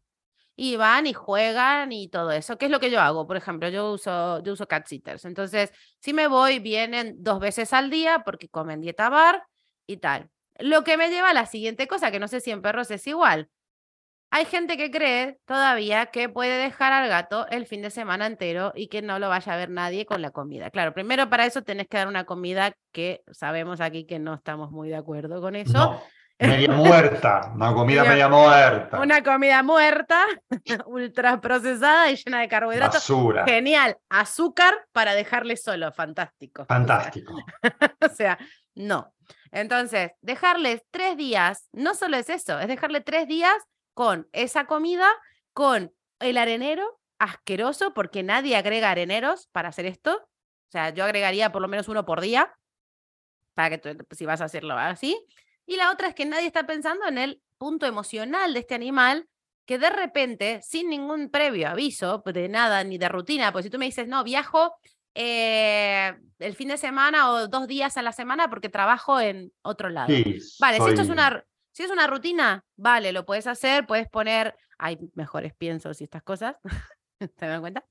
Y 0.55 0.75
van 0.77 1.05
y 1.05 1.13
juegan 1.13 1.91
y 1.91 2.09
todo 2.09 2.31
eso. 2.31 2.57
¿Qué 2.57 2.65
es 2.65 2.71
lo 2.71 2.79
que 2.79 2.89
yo 2.89 2.99
hago? 2.99 3.27
Por 3.27 3.37
ejemplo, 3.37 3.69
yo 3.69 3.91
uso, 3.91 4.41
yo 4.41 4.53
uso 4.53 4.67
cat 4.67 4.87
sitters. 4.87 5.25
Entonces, 5.25 5.71
si 5.99 6.13
me 6.13 6.27
voy, 6.27 6.57
vienen 6.57 7.15
dos 7.19 7.39
veces 7.39 7.73
al 7.73 7.91
día 7.91 8.23
porque 8.25 8.49
comen 8.49 8.81
dieta 8.81 9.09
bar 9.09 9.43
y 9.87 9.97
tal. 9.97 10.29
Lo 10.59 10.83
que 10.83 10.97
me 10.97 11.09
lleva 11.09 11.29
a 11.29 11.33
la 11.33 11.45
siguiente 11.45 11.87
cosa, 11.87 12.11
que 12.11 12.19
no 12.19 12.27
sé 12.27 12.39
si 12.41 12.51
en 12.51 12.61
perros 12.61 12.91
es 12.91 13.07
igual. 13.07 13.49
Hay 14.29 14.45
gente 14.45 14.75
que 14.75 14.91
cree 14.91 15.39
todavía 15.45 16.07
que 16.07 16.27
puede 16.27 16.57
dejar 16.57 16.91
al 16.91 17.07
gato 17.07 17.47
el 17.47 17.65
fin 17.65 17.81
de 17.81 17.89
semana 17.89 18.25
entero 18.25 18.73
y 18.75 18.87
que 18.87 19.01
no 19.01 19.19
lo 19.19 19.29
vaya 19.29 19.53
a 19.53 19.57
ver 19.57 19.69
nadie 19.69 20.05
con 20.05 20.21
la 20.21 20.31
comida. 20.31 20.69
Claro, 20.69 20.93
primero 20.93 21.29
para 21.29 21.45
eso 21.45 21.61
tenés 21.61 21.87
que 21.87 21.97
dar 21.97 22.09
una 22.09 22.25
comida 22.25 22.73
que 22.91 23.21
sabemos 23.31 23.79
aquí 23.79 24.05
que 24.05 24.19
no 24.19 24.33
estamos 24.33 24.69
muy 24.71 24.89
de 24.89 24.97
acuerdo 24.97 25.39
con 25.39 25.55
eso. 25.55 26.01
media 26.39 26.69
muerta, 26.73 27.53
una 27.55 27.73
comida 27.73 28.03
media, 28.03 28.27
muerta. 28.27 28.99
Una 28.99 29.23
comida 29.23 29.63
muerta, 29.63 30.25
ultra 30.87 31.39
procesada 31.39 32.11
y 32.11 32.17
llena 32.17 32.41
de 32.41 32.49
carbohidratos. 32.49 32.95
Basura. 32.95 33.45
Genial. 33.45 33.95
Azúcar 34.09 34.73
para 34.91 35.15
dejarle 35.15 35.55
solo, 35.55 35.93
fantástico. 35.93 36.65
Fantástico. 36.65 37.33
o 38.05 38.09
sea 38.09 38.37
no. 38.77 39.13
Entonces, 39.51 40.11
dejarles 40.21 40.81
tres 40.91 41.17
días, 41.17 41.69
no 41.71 41.95
solo 41.95 42.17
es 42.17 42.29
eso, 42.29 42.59
es 42.59 42.67
dejarle 42.67 43.01
tres 43.01 43.27
días 43.27 43.55
con 43.93 44.27
esa 44.31 44.65
comida, 44.65 45.09
con 45.53 45.93
el 46.19 46.37
arenero 46.37 46.99
asqueroso, 47.19 47.93
porque 47.93 48.23
nadie 48.23 48.55
agrega 48.55 48.91
areneros 48.91 49.47
para 49.51 49.69
hacer 49.69 49.85
esto. 49.85 50.15
O 50.15 50.71
sea, 50.71 50.89
yo 50.89 51.03
agregaría 51.03 51.51
por 51.51 51.61
lo 51.61 51.67
menos 51.67 51.87
uno 51.87 52.05
por 52.05 52.21
día, 52.21 52.53
para 53.53 53.77
que 53.77 53.97
si 54.11 54.25
vas 54.25 54.41
a 54.41 54.45
hacerlo 54.45 54.75
así. 54.75 55.19
Y 55.65 55.77
la 55.77 55.91
otra 55.91 56.09
es 56.09 56.15
que 56.15 56.25
nadie 56.25 56.47
está 56.47 56.67
pensando 56.67 57.07
en 57.07 57.17
el 57.17 57.41
punto 57.57 57.85
emocional 57.85 58.53
de 58.53 58.59
este 58.59 58.75
animal, 58.75 59.27
que 59.65 59.79
de 59.79 59.89
repente, 59.89 60.61
sin 60.61 60.89
ningún 60.89 61.29
previo 61.29 61.69
aviso 61.69 62.23
de 62.25 62.47
nada 62.47 62.83
ni 62.83 62.97
de 62.97 63.09
rutina, 63.09 63.51
pues 63.51 63.65
si 63.65 63.69
tú 63.69 63.77
me 63.77 63.85
dices, 63.85 64.07
no, 64.07 64.23
viajo 64.23 64.75
eh, 65.19 66.15
el 66.37 66.55
fin 66.55 66.67
de 66.67 66.77
semana 66.77 67.31
o 67.31 67.47
dos 67.47 67.67
días 67.67 67.97
a 67.97 68.03
la 68.03 68.11
semana 68.11 68.51
porque 68.51 68.69
trabajo 68.69 69.19
en 69.19 69.51
otro 69.63 69.89
lado. 69.89 70.09
vale, 70.59 70.77
si 70.79 70.89
esto 70.89 71.01
es 71.01 71.09
una, 71.09 71.43
si 71.71 71.81
es 71.81 71.89
una 71.89 72.05
rutina, 72.05 72.63
vale, 72.75 73.11
lo 73.11 73.25
puedes 73.25 73.47
hacer, 73.47 73.87
puedes 73.87 74.07
poner, 74.07 74.55
hay 74.77 74.99
mejores 75.15 75.55
piensos 75.55 76.01
y 76.01 76.03
estas 76.03 76.21
cosas, 76.21 76.55
¿te 77.35 77.47
dan 77.47 77.61
cuenta? 77.61 77.83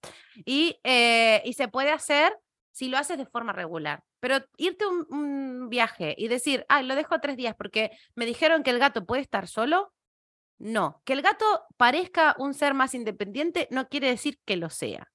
Y, 0.45 0.79
eh, 0.85 1.43
y 1.45 1.55
se 1.55 1.67
puede 1.67 1.91
hacer 1.91 2.33
si 2.71 2.89
lo 2.89 2.97
haces 2.97 3.19
de 3.19 3.27
forma 3.27 3.53
regular. 3.53 4.05
Pero 4.21 4.39
irte 4.57 4.87
un, 4.87 5.05
un 5.11 5.69
viaje 5.69 6.15
y 6.17 6.29
decir, 6.29 6.65
ay, 6.69 6.87
lo 6.87 6.95
dejo 6.95 7.19
tres 7.19 7.37
días 7.37 7.57
porque 7.59 7.91
me 8.15 8.25
dijeron 8.25 8.63
que 8.63 8.71
el 8.71 8.79
gato 8.79 9.05
puede 9.05 9.23
estar 9.23 9.49
solo, 9.49 9.93
no. 10.59 11.03
Que 11.05 11.15
el 11.15 11.23
gato 11.23 11.45
parezca 11.77 12.37
un 12.39 12.55
ser 12.55 12.73
más 12.73 12.95
independiente 12.95 13.67
no 13.73 13.89
quiere 13.89 14.07
decir 14.07 14.39
que 14.45 14.57
lo 14.57 14.71
sea 14.71 15.09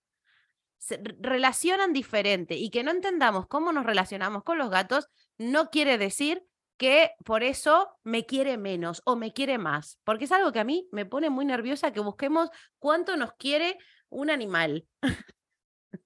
se 0.81 0.99
relacionan 1.19 1.93
diferente 1.93 2.55
y 2.55 2.71
que 2.71 2.83
no 2.83 2.89
entendamos 2.89 3.45
cómo 3.47 3.71
nos 3.71 3.85
relacionamos 3.85 4.43
con 4.43 4.57
los 4.57 4.71
gatos 4.71 5.07
no 5.37 5.69
quiere 5.69 5.99
decir 5.99 6.43
que 6.77 7.11
por 7.23 7.43
eso 7.43 7.95
me 8.03 8.25
quiere 8.25 8.57
menos 8.57 9.03
o 9.05 9.15
me 9.15 9.31
quiere 9.31 9.59
más, 9.59 9.99
porque 10.03 10.25
es 10.25 10.31
algo 10.31 10.51
que 10.51 10.59
a 10.59 10.63
mí 10.63 10.89
me 10.91 11.05
pone 11.05 11.29
muy 11.29 11.45
nerviosa 11.45 11.93
que 11.93 11.99
busquemos 11.99 12.49
cuánto 12.79 13.15
nos 13.15 13.33
quiere 13.33 13.77
un 14.09 14.31
animal. 14.31 14.87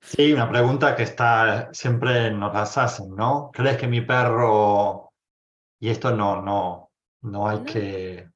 Sí, 0.02 0.34
una 0.34 0.50
pregunta 0.50 0.96
que 0.96 1.04
está 1.04 1.70
siempre 1.72 2.32
nos 2.32 2.54
las 2.54 2.78
hacen, 2.78 3.16
¿no? 3.16 3.52
¿Crees 3.54 3.78
que 3.78 3.88
mi 3.88 4.02
perro 4.02 5.14
y 5.80 5.90
esto 5.90 6.12
no 6.16 6.42
no 6.42 6.92
no 7.22 7.48
hay 7.48 7.64
que. 7.64 8.30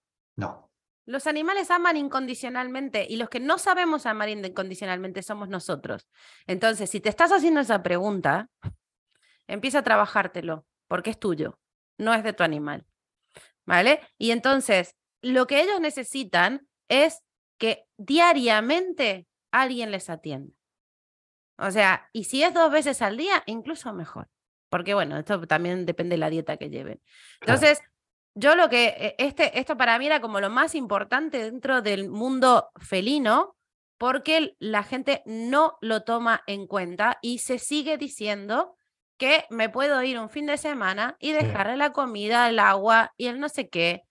Los 1.09 1.25
animales 1.25 1.71
aman 1.71 1.97
incondicionalmente 1.97 3.07
y 3.09 3.15
los 3.15 3.29
que 3.29 3.39
no 3.39 3.57
sabemos 3.57 4.05
amar 4.05 4.29
incondicionalmente 4.29 5.23
somos 5.23 5.49
nosotros. 5.49 6.07
Entonces, 6.45 6.87
si 6.87 6.99
te 6.99 7.09
estás 7.09 7.31
haciendo 7.31 7.61
esa 7.61 7.81
pregunta, 7.81 8.47
empieza 9.47 9.79
a 9.79 9.83
trabajártelo, 9.83 10.67
porque 10.87 11.09
es 11.09 11.19
tuyo, 11.19 11.59
no 11.97 12.13
es 12.13 12.23
de 12.23 12.33
tu 12.33 12.43
animal. 12.43 12.85
¿Vale? 13.65 14.01
Y 14.19 14.29
entonces, 14.29 14.95
lo 15.23 15.47
que 15.47 15.61
ellos 15.63 15.81
necesitan 15.81 16.67
es 16.89 17.23
que 17.57 17.85
diariamente 17.97 19.25
alguien 19.49 19.89
les 19.89 20.11
atienda. 20.11 20.53
O 21.57 21.71
sea, 21.71 22.07
y 22.13 22.25
si 22.25 22.43
es 22.43 22.53
dos 22.53 22.71
veces 22.71 23.01
al 23.01 23.17
día, 23.17 23.41
incluso 23.47 23.91
mejor. 23.93 24.29
Porque 24.69 24.93
bueno, 24.93 25.17
esto 25.17 25.41
también 25.47 25.87
depende 25.87 26.13
de 26.13 26.19
la 26.19 26.29
dieta 26.29 26.57
que 26.57 26.69
lleven. 26.69 27.01
Entonces, 27.41 27.81
yo 28.35 28.55
lo 28.55 28.69
que, 28.69 28.95
eh, 28.97 29.15
este, 29.17 29.59
esto 29.59 29.77
para 29.77 29.97
mí 29.99 30.05
era 30.05 30.21
como 30.21 30.39
lo 30.39 30.49
más 30.49 30.75
importante 30.75 31.43
dentro 31.43 31.81
del 31.81 32.09
mundo 32.09 32.69
felino, 32.79 33.55
porque 33.97 34.55
la 34.59 34.83
gente 34.83 35.21
no 35.25 35.77
lo 35.81 36.03
toma 36.03 36.41
en 36.47 36.67
cuenta 36.67 37.19
y 37.21 37.39
se 37.39 37.59
sigue 37.59 37.97
diciendo 37.97 38.75
que 39.17 39.45
me 39.49 39.69
puedo 39.69 40.01
ir 40.01 40.17
un 40.17 40.29
fin 40.29 40.45
de 40.45 40.57
semana 40.57 41.17
y 41.19 41.33
dejarle 41.33 41.75
la 41.75 41.91
comida, 41.91 42.47
el 42.47 42.59
agua 42.59 43.13
y 43.17 43.27
el 43.27 43.39
no 43.39 43.49
sé 43.49 43.67
qué, 43.67 44.03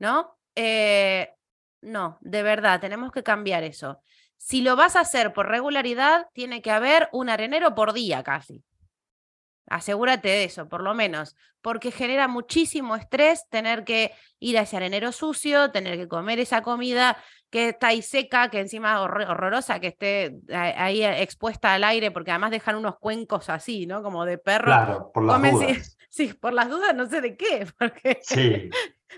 ¿no? 0.00 0.36
Eh, 0.56 1.32
no, 1.80 2.18
de 2.20 2.42
verdad, 2.42 2.80
tenemos 2.80 3.12
que 3.12 3.22
cambiar 3.22 3.62
eso. 3.62 4.00
Si 4.36 4.62
lo 4.62 4.74
vas 4.74 4.96
a 4.96 5.00
hacer 5.00 5.32
por 5.32 5.48
regularidad, 5.48 6.26
tiene 6.32 6.60
que 6.60 6.72
haber 6.72 7.08
un 7.12 7.28
arenero 7.28 7.76
por 7.76 7.92
día 7.92 8.24
casi. 8.24 8.64
Asegúrate 9.68 10.28
de 10.28 10.44
eso, 10.44 10.68
por 10.68 10.82
lo 10.82 10.94
menos, 10.94 11.36
porque 11.60 11.90
genera 11.90 12.28
muchísimo 12.28 12.94
estrés 12.94 13.48
tener 13.48 13.84
que 13.84 14.12
ir 14.38 14.56
a 14.58 14.62
ese 14.62 14.76
arenero 14.76 15.10
sucio, 15.10 15.72
tener 15.72 15.98
que 15.98 16.06
comer 16.06 16.38
esa 16.38 16.62
comida 16.62 17.16
que 17.50 17.70
está 17.70 17.88
ahí 17.88 18.02
seca, 18.02 18.48
que 18.50 18.60
encima 18.60 19.00
horrorosa, 19.00 19.80
que 19.80 19.88
esté 19.88 20.36
ahí 20.52 21.02
expuesta 21.02 21.74
al 21.74 21.84
aire, 21.84 22.10
porque 22.10 22.30
además 22.30 22.50
dejan 22.50 22.76
unos 22.76 22.98
cuencos 22.98 23.48
así, 23.50 23.86
¿no? 23.86 24.02
Como 24.02 24.24
de 24.24 24.38
perro. 24.38 24.66
Claro, 24.66 25.10
por 25.12 25.24
las 25.24 25.52
dudas. 25.52 25.92
Sí, 26.08 26.32
por 26.32 26.54
las 26.54 26.70
dudas 26.70 26.94
no 26.94 27.04
sé 27.06 27.20
de 27.20 27.36
qué, 27.36 27.66
porque 27.78 28.20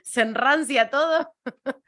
se 0.03 0.21
enrancia 0.21 0.91
todo. 0.91 1.33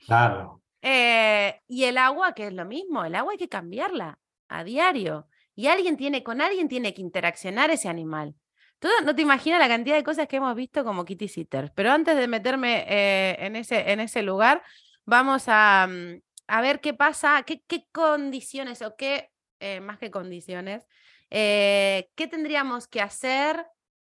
Claro. 0.07 0.63
Eh, 0.83 1.61
y 1.67 1.85
el 1.85 1.99
agua, 1.99 2.33
que 2.33 2.47
es 2.47 2.53
lo 2.53 2.65
mismo, 2.65 3.05
el 3.05 3.17
agua 3.17 3.33
hay 3.33 3.39
que 3.39 3.49
cambiarla 3.49 4.21
a 4.49 4.63
diario. 4.63 5.27
Y 5.57 5.67
alguien 5.67 5.97
tiene, 5.97 6.23
con 6.23 6.41
alguien 6.41 6.69
tiene 6.69 6.95
que 6.95 7.03
interaccionar 7.03 7.71
ese 7.71 7.89
animal. 7.89 8.35
Tú 8.81 8.89
no 9.05 9.15
te 9.15 9.23
imaginas 9.23 9.61
la 9.61 9.69
cantidad 9.69 9.95
de 9.95 10.03
cosas 10.03 10.27
que 10.27 10.37
hemos 10.37 10.57
visto 10.57 10.85
como 10.85 11.05
kitty 11.05 11.29
sitters. 11.29 11.71
Pero 11.75 11.93
antes 11.93 12.17
de 12.17 12.27
meterme 12.27 12.85
eh, 12.89 13.37
en, 13.39 13.55
ese, 13.55 13.93
en 13.93 14.01
ese 14.01 14.23
lugar, 14.23 14.63
vamos 15.05 15.45
a, 15.47 15.87
mm, 15.89 16.21
a 16.49 16.61
ver 16.61 16.81
qué 16.81 16.93
pasa, 16.93 17.45
qué, 17.45 17.63
qué 17.69 17.87
condiciones 17.93 18.83
o 18.83 18.97
qué, 18.97 19.31
eh, 19.61 19.81
más 19.81 19.99
que 19.99 20.11
condiciones, 20.11 20.87
qué 21.31 22.09
tendríamos 22.29 22.89
que 22.89 23.01
hacer 23.01 23.65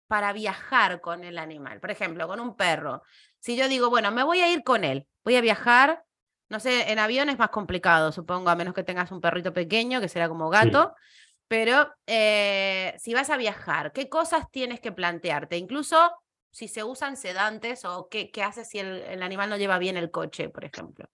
para 0.08 0.34
viajar 0.34 1.00
con 1.00 1.24
el 1.24 1.38
animal. 1.38 1.80
Por 1.80 1.92
ejemplo, 1.92 2.28
con 2.28 2.42
un 2.42 2.58
perro. 2.58 3.04
Si 3.40 3.56
yo 3.56 3.70
digo, 3.70 3.90
bueno, 3.90 4.12
me 4.12 4.24
voy 4.24 4.42
a 4.42 4.52
ir 4.52 4.64
con 4.64 4.84
él, 4.84 5.08
voy 5.24 5.38
a 5.38 5.42
viajar 5.42 6.04
no 6.54 6.60
sé, 6.60 6.92
en 6.92 7.00
avión 7.00 7.30
es 7.30 7.40
más 7.40 7.50
complicado, 7.50 8.12
supongo, 8.12 8.52
a 8.52 8.56
menos 8.56 8.76
que 8.76 8.84
tengas 8.84 9.12
un 9.12 9.20
perrito 9.20 9.54
pequeño, 9.54 10.00
que 10.00 10.08
será 10.08 10.30
como 10.30 10.52
gato. 10.52 10.94
Pero 11.54 11.88
eh, 12.08 12.96
si 12.98 13.14
vas 13.14 13.30
a 13.30 13.38
viajar, 13.38 13.92
¿qué 13.92 14.10
cosas 14.10 14.50
tienes 14.50 14.80
que 14.80 14.92
plantearte? 14.92 15.56
Incluso 15.56 15.96
si 16.50 16.68
se 16.68 16.84
usan 16.84 17.16
sedantes 17.16 17.86
o 17.86 18.08
qué, 18.10 18.32
qué 18.32 18.42
haces 18.42 18.70
si 18.70 18.80
el, 18.80 19.22
animal 19.22 19.52
no 19.52 19.58
lleva 19.58 19.78
bien 19.78 19.96
el 19.96 20.10
coche, 20.10 20.50
por 20.50 20.66
ejemplo. 20.66 21.06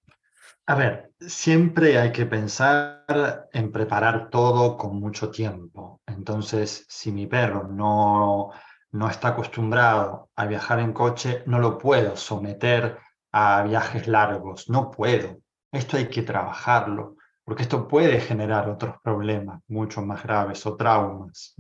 A 0.66 0.76
ver, 0.76 1.12
siempre 1.20 2.00
hay 2.00 2.14
que 2.14 2.26
pensar 2.26 3.50
en 3.52 3.70
preparar 3.70 4.30
todo 4.30 4.78
con 4.78 4.98
mucho 5.02 5.30
tiempo. 5.30 6.00
Entonces, 6.08 6.86
si 6.88 7.12
mi 7.12 7.28
perro 7.28 7.68
no, 7.68 8.52
no 8.92 9.10
está 9.10 9.30
acostumbrado 9.30 10.30
a 10.38 10.46
viajar 10.46 10.80
en 10.80 10.94
coche, 10.94 11.44
no 11.48 11.60
lo 11.60 11.78
puedo 11.78 12.16
someter 12.16 12.98
a 13.34 13.62
viajes 13.64 14.08
largos. 14.08 14.70
No 14.70 14.90
puedo. 14.90 15.40
Esto 15.70 15.98
hay 15.98 16.08
que 16.08 16.22
trabajarlo, 16.22 17.18
porque 17.50 17.64
esto 17.64 17.88
puede 17.88 18.22
generar 18.22 18.70
otros 18.70 18.98
problemas 19.04 19.60
mucho 19.68 20.04
más 20.04 20.22
graves 20.22 20.64
o 20.68 20.76
traumas. 20.76 21.56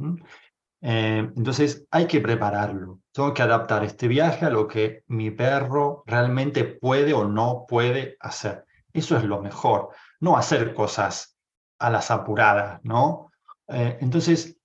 Eh, 0.82 1.28
entonces 1.36 1.88
hay 1.90 2.06
que 2.06 2.22
prepararlo. 2.22 3.00
Tengo 3.12 3.34
que 3.34 3.42
adaptar 3.42 3.84
este 3.84 4.08
viaje 4.08 4.46
a 4.46 4.52
lo 4.52 4.68
que 4.68 5.04
mi 5.08 5.32
perro 5.32 6.04
realmente 6.06 6.64
puede 6.64 7.12
o 7.16 7.26
no 7.26 7.66
puede 7.68 8.18
hacer. 8.20 8.66
Eso 8.94 9.18
es 9.18 9.24
lo 9.24 9.42
mejor. 9.42 9.90
No 10.20 10.38
hacer 10.38 10.76
cosas 10.76 11.36
a 11.80 11.90
las 11.90 12.12
apuradas, 12.12 12.80
¿no? 12.84 13.32
Eh, 13.68 13.98
entonces, 14.00 14.58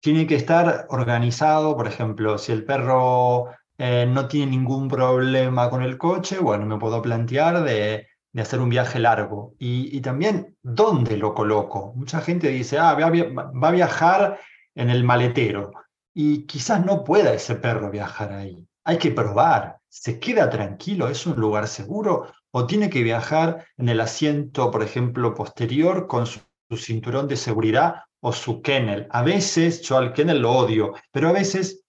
tiene 0.00 0.26
que 0.26 0.34
estar 0.34 0.86
organizado, 0.88 1.76
por 1.76 1.86
ejemplo, 1.86 2.36
si 2.36 2.50
el 2.50 2.64
perro 2.64 3.46
eh, 3.78 4.06
no 4.08 4.26
tiene 4.26 4.50
ningún 4.50 4.88
problema 4.88 5.70
con 5.70 5.84
el 5.84 5.98
coche, 5.98 6.40
bueno, 6.40 6.66
me 6.66 6.78
puedo 6.78 7.00
plantear 7.00 7.62
de, 7.62 8.08
hacer 8.40 8.60
un 8.60 8.68
viaje 8.68 8.98
largo. 8.98 9.54
Y, 9.58 10.00
también, 10.00 10.56
¿dónde 10.62 11.16
lo 11.16 11.34
coloco? 11.34 11.92
Mucha 11.94 12.20
gente 12.20 12.48
dice, 12.48 12.78
ah, 12.78 12.94
va 12.94 13.68
a, 13.68 13.70
viajar 13.70 14.40
en 14.74 14.90
el 14.90 15.04
maletero. 15.04 15.72
Y 16.12 16.42
quizás 16.46 16.84
no 16.84 17.04
pueda 17.04 17.32
ese 17.32 17.54
perro 17.54 17.90
viajar 17.90 18.32
ahí. 18.32 18.66
Hay 18.84 18.98
que 18.98 19.12
probar. 19.12 19.78
¿Se 19.88 20.18
queda 20.18 20.50
tranquilo? 20.50 21.08
¿Es 21.08 21.26
un 21.26 21.36
lugar 21.36 21.68
seguro? 21.68 22.32
¿O 22.50 22.66
tiene 22.66 22.90
que 22.90 23.02
viajar 23.02 23.66
en 23.76 23.88
el 23.88 24.00
asiento, 24.00 24.70
por 24.70 24.82
ejemplo, 24.82 25.34
posterior 25.34 26.06
con 26.06 26.26
su, 26.26 26.40
su 26.68 26.76
cinturón 26.76 27.28
de 27.28 27.36
seguridad 27.36 28.02
o 28.20 28.32
su 28.32 28.62
kennel? 28.62 29.06
A 29.10 29.22
veces, 29.22 29.80
yo 29.82 29.96
al 29.96 30.12
kennel 30.12 30.40
lo 30.40 30.52
odio, 30.52 30.94
pero 31.12 31.28
a 31.28 31.32
veces 31.32 31.84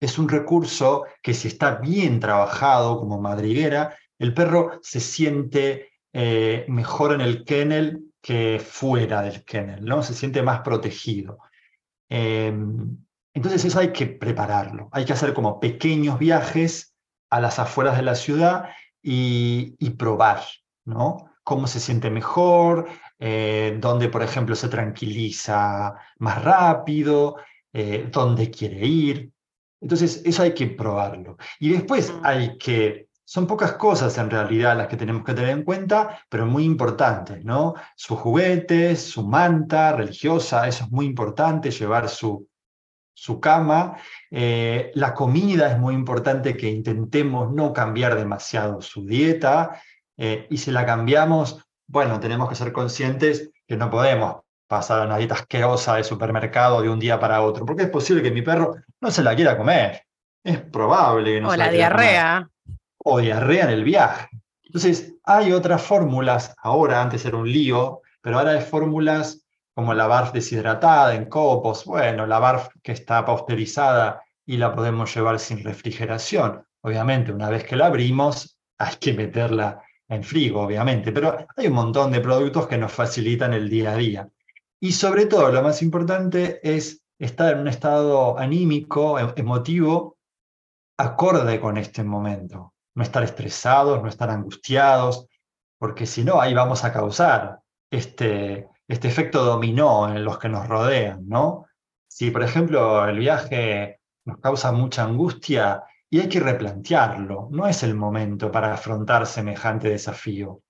es 0.00 0.18
un 0.18 0.28
recurso 0.28 1.04
que 1.22 1.32
si 1.32 1.48
está 1.48 1.76
bien 1.76 2.20
trabajado 2.20 2.98
como 2.98 3.18
madriguera, 3.18 3.96
el 4.24 4.34
perro 4.34 4.78
se 4.82 5.00
siente 5.00 5.92
eh, 6.12 6.64
mejor 6.68 7.12
en 7.12 7.20
el 7.20 7.44
kennel 7.44 8.12
que 8.20 8.58
fuera 8.58 9.22
del 9.22 9.44
kennel, 9.44 9.84
¿no? 9.84 10.02
Se 10.02 10.14
siente 10.14 10.42
más 10.42 10.60
protegido. 10.60 11.38
Em, 12.08 12.96
entonces 13.34 13.64
eso 13.64 13.78
hay 13.78 13.92
que 13.92 14.06
prepararlo, 14.06 14.88
hay 14.92 15.04
que 15.04 15.12
hacer 15.12 15.34
como 15.34 15.60
pequeños 15.60 16.18
viajes 16.18 16.94
a 17.30 17.40
las 17.40 17.58
afueras 17.58 17.96
de 17.96 18.02
la 18.02 18.14
ciudad 18.14 18.70
y, 19.02 19.90
probar, 19.98 20.40
¿no? 20.84 21.30
Cómo 21.42 21.66
se 21.66 21.80
siente 21.80 22.10
mejor, 22.10 22.88
eh, 23.18 23.76
dónde, 23.78 24.08
por 24.08 24.22
ejemplo, 24.22 24.54
se 24.56 24.68
tranquiliza 24.68 25.94
más 26.18 26.42
rápido, 26.42 27.36
eh, 27.72 28.08
dónde 28.10 28.50
quiere 28.50 28.86
ir. 28.86 29.32
Entonces, 29.80 30.22
eso 30.24 30.42
hay 30.42 30.54
que 30.54 30.68
probarlo. 30.68 31.36
Y 31.60 31.70
después 31.70 32.14
hay 32.22 32.56
que, 32.56 33.03
son 33.24 33.46
pocas 33.46 33.72
cosas 33.72 34.16
en 34.18 34.30
realidad 34.30 34.76
las 34.76 34.88
que 34.88 34.96
tenemos 34.96 35.24
que 35.24 35.34
tener 35.34 35.50
en 35.50 35.64
cuenta, 35.64 36.20
pero 36.28 36.46
muy 36.46 36.64
importantes, 36.64 37.44
¿no? 37.44 37.74
Sus 37.96 38.18
juguetes, 38.18 39.02
su 39.02 39.26
manta 39.26 39.92
religiosa, 39.92 40.68
eso 40.68 40.84
es 40.84 40.90
muy 40.90 41.06
importante, 41.06 41.70
llevar 41.70 42.08
su, 42.08 42.46
su 43.14 43.40
cama. 43.40 43.96
Eh, 44.30 44.90
la 44.94 45.14
comida 45.14 45.70
es 45.70 45.78
muy 45.78 45.94
importante 45.94 46.56
que 46.56 46.70
intentemos 46.70 47.50
no 47.52 47.72
cambiar 47.72 48.14
demasiado 48.16 48.82
su 48.82 49.06
dieta. 49.06 49.80
Eh, 50.16 50.46
y 50.50 50.58
si 50.58 50.70
la 50.70 50.84
cambiamos, 50.84 51.64
bueno, 51.86 52.20
tenemos 52.20 52.48
que 52.48 52.54
ser 52.54 52.72
conscientes 52.72 53.50
que 53.66 53.76
no 53.76 53.90
podemos 53.90 54.42
pasar 54.66 55.00
a 55.00 55.06
una 55.06 55.16
dieta 55.16 55.34
asquerosa 55.34 55.96
de 55.96 56.04
supermercado 56.04 56.82
de 56.82 56.88
un 56.88 56.98
día 56.98 57.18
para 57.18 57.42
otro, 57.42 57.64
porque 57.64 57.84
es 57.84 57.90
posible 57.90 58.22
que 58.22 58.30
mi 58.30 58.42
perro 58.42 58.74
no 59.00 59.10
se 59.10 59.22
la 59.22 59.34
quiera 59.34 59.56
comer. 59.56 60.02
Es 60.42 60.60
probable 60.60 61.34
que 61.34 61.40
no 61.40 61.48
o 61.48 61.52
se 61.52 61.56
la, 61.56 61.70
diarrea. 61.70 62.48
O 63.04 63.20
diarrea 63.20 63.64
en 63.64 63.70
el 63.70 63.84
viaje. 63.84 64.28
Entonces, 64.62 65.14
hay 65.22 65.52
otras 65.52 65.82
fórmulas, 65.82 66.54
ahora 66.60 67.00
antes 67.00 67.24
era 67.24 67.36
un 67.36 67.50
lío, 67.50 68.02
pero 68.20 68.38
ahora 68.38 68.52
hay 68.52 68.60
fórmulas 68.60 69.44
como 69.74 69.94
la 69.94 70.06
barf 70.06 70.32
deshidratada 70.32 71.14
en 71.14 71.26
copos, 71.26 71.84
bueno, 71.84 72.26
la 72.26 72.38
barf 72.38 72.68
que 72.82 72.92
está 72.92 73.24
pasteurizada 73.24 74.22
y 74.46 74.56
la 74.56 74.74
podemos 74.74 75.14
llevar 75.14 75.38
sin 75.38 75.62
refrigeración. 75.62 76.64
Obviamente, 76.80 77.32
una 77.32 77.50
vez 77.50 77.64
que 77.64 77.76
la 77.76 77.86
abrimos, 77.86 78.58
hay 78.78 78.96
que 78.96 79.12
meterla 79.14 79.82
en 80.08 80.22
frigo, 80.22 80.62
obviamente, 80.62 81.12
pero 81.12 81.46
hay 81.56 81.66
un 81.66 81.74
montón 81.74 82.12
de 82.12 82.20
productos 82.20 82.66
que 82.66 82.78
nos 82.78 82.92
facilitan 82.92 83.52
el 83.54 83.68
día 83.68 83.92
a 83.92 83.96
día. 83.96 84.28
Y 84.80 84.92
sobre 84.92 85.26
todo, 85.26 85.50
lo 85.50 85.62
más 85.62 85.82
importante 85.82 86.60
es 86.62 87.02
estar 87.18 87.54
en 87.54 87.60
un 87.60 87.68
estado 87.68 88.38
anímico, 88.38 89.18
e-, 89.18 89.32
emotivo, 89.36 90.18
acorde 90.98 91.58
con 91.58 91.78
este 91.78 92.04
momento. 92.04 92.73
No 92.94 93.02
estar 93.02 93.22
estresados, 93.22 94.02
no 94.02 94.08
estar 94.08 94.30
angustiados, 94.30 95.26
porque 95.78 96.06
si 96.06 96.24
no, 96.24 96.40
ahí 96.40 96.54
vamos 96.54 96.84
a 96.84 96.92
causar 96.92 97.60
este, 97.90 98.68
este 98.88 99.08
efecto 99.08 99.44
dominó 99.44 100.08
en 100.08 100.24
los 100.24 100.38
que 100.38 100.48
nos 100.48 100.68
rodean, 100.68 101.28
¿no? 101.28 101.66
Si, 102.06 102.30
por 102.30 102.42
ejemplo, 102.42 103.06
el 103.08 103.18
viaje 103.18 104.00
nos 104.24 104.38
causa 104.38 104.72
mucha 104.72 105.04
angustia 105.04 105.82
y 106.08 106.20
hay 106.20 106.28
que 106.28 106.40
replantearlo, 106.40 107.48
no 107.50 107.66
es 107.66 107.82
el 107.82 107.94
momento 107.94 108.52
para 108.52 108.72
afrontar 108.72 109.26
semejante 109.26 109.88
desafío. 109.88 110.62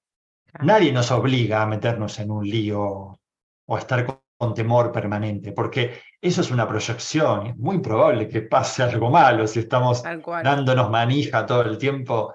Nadie 0.61 0.93
nos 0.93 1.11
obliga 1.11 1.63
a 1.63 1.67
meternos 1.67 2.19
en 2.19 2.31
un 2.31 2.49
lío 2.49 3.19
o 3.67 3.79
estar 3.79 4.07
con, 4.07 4.55
temor 4.55 4.93
permanente, 4.93 5.53
porque 5.53 6.01
eso 6.25 6.41
es 6.41 6.51
una 6.51 6.67
proyección. 6.67 7.47
Es 7.49 7.57
muy 7.57 7.79
probable 7.81 8.29
que 8.29 8.43
pase 8.43 8.83
algo 8.83 9.11
malo 9.11 9.47
si 9.47 9.61
estamos 9.61 10.03
dándonos 10.43 10.91
manija 10.91 11.45
todo 11.45 11.63
el 11.63 11.77
tiempo. 11.77 12.35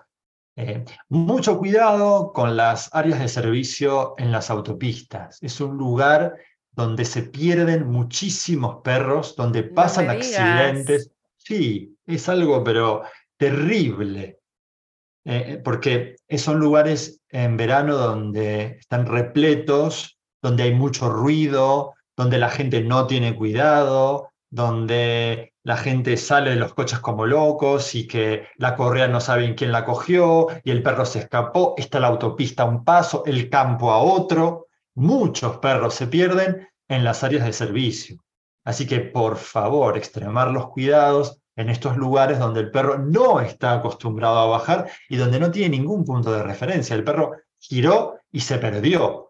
Eh, 0.55 0.85
mucho 1.07 1.57
cuidado 1.57 2.31
con 2.31 2.55
las 2.55 2.93
áreas 2.93 3.19
de 3.19 3.27
servicio 3.27 4.13
en 4.17 4.31
las 4.31 4.49
autopistas. 4.49 5.41
Es 5.41 5.59
un 5.59 5.77
lugar 5.77 6.35
donde 6.71 7.03
se 7.03 7.23
pierden 7.23 7.87
muchísimos 7.87 8.81
perros, 8.83 9.35
donde 9.35 9.63
pasan 9.63 10.09
accidentes. 10.09 11.11
Sí, 11.37 11.97
es 12.05 12.29
algo, 12.29 12.63
pero 12.63 13.03
terrible. 13.37 14.39
Eh, 15.25 15.59
porque 15.63 16.15
son 16.37 16.59
lugares 16.59 17.21
en 17.29 17.57
verano 17.57 17.97
donde 17.97 18.77
están 18.79 19.07
repletos 19.07 20.19
donde 20.41 20.63
hay 20.63 20.73
mucho 20.73 21.09
ruido, 21.09 21.95
donde 22.19 22.37
la 22.37 22.49
gente 22.49 22.81
no 22.81 23.07
tiene 23.07 23.33
cuidado, 23.33 24.33
donde 24.49 25.53
la 25.63 25.77
gente 25.77 26.17
sale 26.17 26.49
de 26.49 26.57
los 26.57 26.73
coches 26.73 26.99
como 26.99 27.25
locos 27.25 27.95
y 27.95 28.07
que 28.07 28.49
la 28.57 28.75
correa 28.75 29.07
no 29.07 29.21
saben 29.21 29.53
quién 29.55 29.71
la 29.71 29.85
cogió 29.85 30.47
y 30.65 30.71
el 30.71 30.83
perro 30.83 31.05
se 31.05 31.19
escapó, 31.19 31.75
está 31.77 32.01
la 32.01 32.07
autopista 32.07 32.63
a 32.63 32.65
un 32.65 32.83
paso, 32.83 33.23
el 33.25 33.49
campo 33.49 33.91
a 33.91 33.99
otro. 33.99 34.67
Muchos 34.95 35.59
perros 35.59 35.93
se 35.93 36.07
pierden 36.07 36.67
en 36.89 37.05
las 37.05 37.23
áreas 37.23 37.45
de 37.45 37.53
servicio. 37.53 38.17
Así 38.65 38.85
que 38.85 38.99
por 38.99 39.37
favor, 39.37 39.95
extremar 39.95 40.51
los 40.51 40.67
cuidados 40.71 41.39
en 41.55 41.69
estos 41.69 41.95
lugares 41.95 42.37
donde 42.37 42.59
el 42.59 42.69
perro 42.69 42.97
no 42.97 43.39
está 43.39 43.75
acostumbrado 43.75 44.39
a 44.39 44.47
bajar 44.47 44.91
y 45.07 45.15
donde 45.15 45.39
no 45.39 45.51
tiene 45.51 45.77
ningún 45.77 46.03
punto 46.03 46.33
de 46.33 46.43
referencia. 46.43 46.97
El 46.97 47.05
perro 47.05 47.31
giró 47.59 48.17
y 48.29 48.41
se 48.41 48.57
perdió 48.57 49.28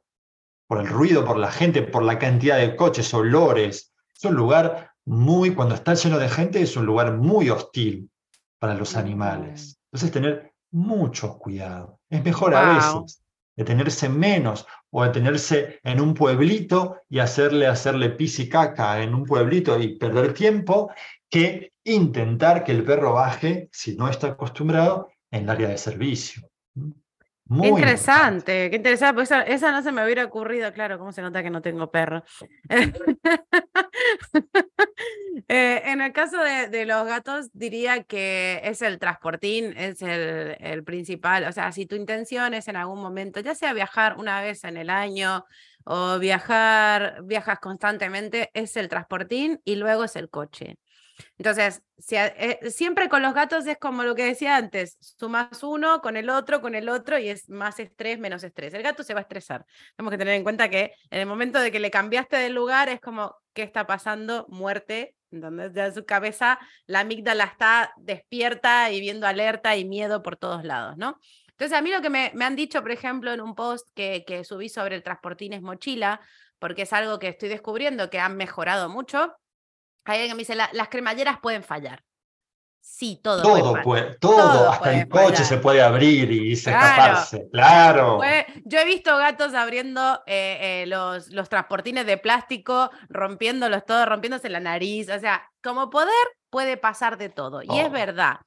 por 0.70 0.80
el 0.80 0.88
ruido, 0.88 1.26
por 1.26 1.38
la 1.38 1.52
gente, 1.52 1.82
por 1.82 2.04
la 2.04 2.20
cantidad 2.20 2.60
de 2.60 2.76
coches, 2.76 3.12
olores. 3.16 3.92
Es 4.16 4.24
un 4.24 4.36
lugar 4.36 4.92
muy, 5.04 5.56
cuando 5.56 5.74
está 5.74 5.96
lleno 5.96 6.20
de 6.20 6.30
gente, 6.30 6.62
es 6.62 6.78
un 6.78 6.86
lugar 6.86 7.18
muy 7.18 7.50
hostil 7.50 8.12
para 8.60 8.76
los 8.76 8.96
animales. 8.96 9.80
Entonces, 9.86 10.12
tener 10.12 10.54
mucho 10.70 11.40
cuidado. 11.40 12.00
Es 12.08 12.24
mejor 12.24 12.54
a 12.54 12.76
veces 12.76 13.24
detenerse 13.58 14.10
menos 14.10 14.68
o 14.92 15.04
detenerse 15.04 15.80
en 15.84 16.00
un 16.00 16.14
pueblito 16.14 17.02
y 17.10 17.18
hacerle 17.18 17.66
hacerle 17.66 18.12
pis 18.12 18.38
y 18.38 18.48
caca 18.48 19.02
en 19.02 19.16
un 19.16 19.26
pueblito 19.26 19.80
y 19.80 19.98
perder 19.98 20.36
tiempo 20.36 20.92
que 21.32 21.74
intentar 21.84 22.64
que 22.64 22.74
el 22.74 22.84
perro 22.84 23.14
baje, 23.14 23.70
si 23.72 23.96
no 23.96 24.08
está 24.08 24.28
acostumbrado, 24.28 25.10
en 25.32 25.46
el 25.46 25.50
área 25.50 25.70
de 25.70 25.80
servicio. 25.80 26.49
Muy 27.50 27.64
qué 27.64 27.68
interesante, 27.70 28.70
qué 28.70 28.76
interesante, 28.76 29.16
pues 29.16 29.32
esa, 29.32 29.72
no 29.72 29.82
se 29.82 29.92
me 29.92 30.04
hubiera 30.04 30.24
ocurrido, 30.24 30.72
claro, 30.72 31.00
cómo 31.00 31.12
se 31.12 31.24
nota 31.24 31.42
que 31.42 31.50
no 31.50 31.62
tengo 31.62 31.92
perro. 31.92 32.24
Eh, 35.48 35.82
en 35.86 36.02
el 36.02 36.12
caso 36.12 36.38
de, 36.38 36.86
los 36.86 37.06
gatos, 37.06 37.50
diría 37.54 38.04
que 38.04 38.62
es 38.64 38.82
el 38.82 39.00
transportín, 39.00 39.74
es 39.78 40.02
el, 40.02 40.58
el, 40.60 40.84
principal, 40.84 41.46
o 41.46 41.52
sea, 41.52 41.72
si 41.72 41.86
tu 41.86 41.96
intención 41.96 42.54
es 42.54 42.68
en 42.68 42.76
algún 42.76 43.02
momento, 43.02 43.40
ya 43.40 43.56
sea 43.56 43.74
viajar 43.74 44.18
una 44.18 44.42
vez 44.42 44.64
en 44.66 44.78
el 44.78 44.90
año 44.90 45.46
o 45.86 46.20
viajar, 46.20 47.24
viajas 47.24 47.60
constantemente, 47.60 48.52
es 48.54 48.76
el 48.78 48.90
transportín 48.90 49.60
y 49.64 49.76
luego 49.76 50.04
es 50.04 50.16
el 50.18 50.30
coche. 50.30 50.78
Entonces, 51.38 51.82
eh, 52.12 52.60
siempre 52.70 53.10
con 53.10 53.22
los 53.22 53.34
gatos 53.34 53.66
es 53.68 53.78
como 53.78 54.04
lo 54.04 54.16
que 54.16 54.26
decía 54.26 54.56
antes, 54.56 54.98
sumas 55.00 55.64
uno 55.64 56.02
con 56.02 56.18
el 56.18 56.30
otro, 56.30 56.62
con 56.62 56.76
el 56.76 56.90
otro 56.90 57.18
y 57.18 57.30
es 57.30 57.50
más 57.50 57.80
estrés, 57.80 58.20
menos 58.20 58.44
estrés. 58.44 58.74
El 58.74 58.84
gato 58.84 59.04
se 59.04 59.14
va 59.14 59.22
a 59.22 59.24
estresar. 59.24 59.66
Tenemos 59.96 60.12
que 60.12 60.18
tener 60.18 60.34
en 60.36 60.44
cuenta 60.44 60.70
que 60.70 60.94
en 61.10 61.20
el 61.20 61.26
momento 61.26 61.60
de 61.60 61.72
que 61.72 61.80
le 61.80 61.92
cambiaste 61.92 62.38
de 62.38 62.50
lugar 62.50 62.90
es 62.90 63.00
como, 63.00 63.36
¿qué 63.54 63.64
está 63.64 63.86
pasando? 63.88 64.46
Muerte. 64.50 65.16
Entonces, 65.32 65.72
ya 65.74 65.92
su 65.92 66.06
cabeza 66.06 66.60
la 66.88 67.02
amígdala 67.02 67.44
está 67.44 67.94
despierta 67.98 68.92
y 68.92 69.00
viendo 69.00 69.28
alerta 69.28 69.76
y 69.78 69.86
miedo 69.86 70.24
por 70.24 70.38
todos 70.38 70.64
lados, 70.64 70.98
¿no? 70.98 71.20
Entonces, 71.50 71.78
a 71.78 71.82
mí 71.82 71.92
lo 71.92 72.02
que 72.02 72.10
me, 72.10 72.32
han 72.40 72.56
dicho, 72.56 72.82
por 72.82 72.92
ejemplo, 72.92 73.34
en 73.34 73.42
un 73.42 73.54
post 73.54 73.88
que, 73.94 74.24
que 74.26 74.44
subí 74.46 74.70
sobre 74.70 74.96
el 74.96 75.04
transportín 75.04 75.54
es 75.54 75.62
mochila, 75.62 76.22
porque 76.58 76.84
es 76.84 76.94
algo 76.94 77.20
que 77.20 77.28
estoy 77.28 77.50
descubriendo 77.50 78.10
que 78.10 78.20
han 78.20 78.38
mejorado 78.38 78.90
mucho, 78.90 79.36
hay 80.10 80.20
alguien 80.20 80.32
que 80.32 80.36
me 80.36 80.42
dice, 80.42 80.56
las 80.56 80.90
cremalleras 80.90 81.40
pueden 81.40 81.64
fallar. 81.64 82.04
Sí, 82.82 83.20
todo. 83.22 83.42
Todo 83.44 83.82
puede, 83.84 84.16
todo, 84.16 84.70
hasta 84.70 84.94
el 84.94 85.08
coche 85.08 85.44
se 85.44 85.58
puede 85.58 85.82
abrir 85.82 86.32
y 86.32 86.56
se 86.56 86.72
escaparse, 86.72 87.48
claro. 87.52 88.20
yo 88.66 88.80
he 88.80 88.86
visto 88.86 89.16
gatos 89.18 89.54
abriendo 89.54 90.22
eh, 90.26 90.84
eh, 90.84 90.86
los, 90.88 91.30
los 91.30 91.50
transportines 91.50 92.06
de 92.06 92.18
plástico, 92.18 92.90
rompiéndolos 93.10 93.86
todos, 93.86 94.08
rompiéndose 94.08 94.50
la 94.50 94.60
nariz, 94.60 95.10
o 95.10 95.20
sea, 95.20 95.50
como 95.62 95.90
poder 95.90 96.14
puede 96.50 96.78
pasar 96.78 97.18
de 97.18 97.30
todo, 97.30 97.62
y 97.62 97.80
es 97.80 97.92
verdad. 97.92 98.38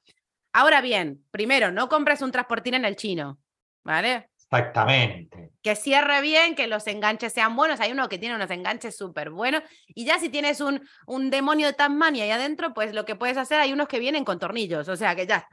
Ahora 0.51 0.81
bien, 0.81 1.25
primero, 1.31 1.71
no 1.71 1.87
compres 1.87 2.21
un 2.21 2.31
transportín 2.31 2.73
en 2.73 2.85
el 2.85 2.95
chino, 2.95 3.39
¿vale? 3.83 4.29
Exactamente. 4.53 5.51
Que 5.61 5.75
cierre 5.75 6.21
bien, 6.21 6.55
que 6.55 6.67
los 6.67 6.85
enganches 6.87 7.33
sean 7.33 7.55
buenos. 7.55 7.79
Hay 7.79 7.91
uno 7.91 8.09
que 8.09 8.17
tiene 8.17 8.35
unos 8.35 8.51
enganches 8.51 8.95
súper 8.95 9.29
buenos. 9.29 9.63
Y 9.87 10.05
ya 10.05 10.19
si 10.19 10.29
tienes 10.29 10.61
un, 10.61 10.81
un 11.07 11.29
demonio 11.29 11.67
de 11.67 11.73
Tasmania 11.73 12.25
ahí 12.25 12.31
adentro, 12.31 12.73
pues 12.73 12.93
lo 12.93 13.05
que 13.05 13.15
puedes 13.15 13.37
hacer, 13.37 13.59
hay 13.59 13.73
unos 13.73 13.87
que 13.87 13.99
vienen 13.99 14.25
con 14.25 14.39
tornillos. 14.39 14.87
O 14.89 14.95
sea 14.95 15.15
que 15.15 15.25
ya. 15.25 15.47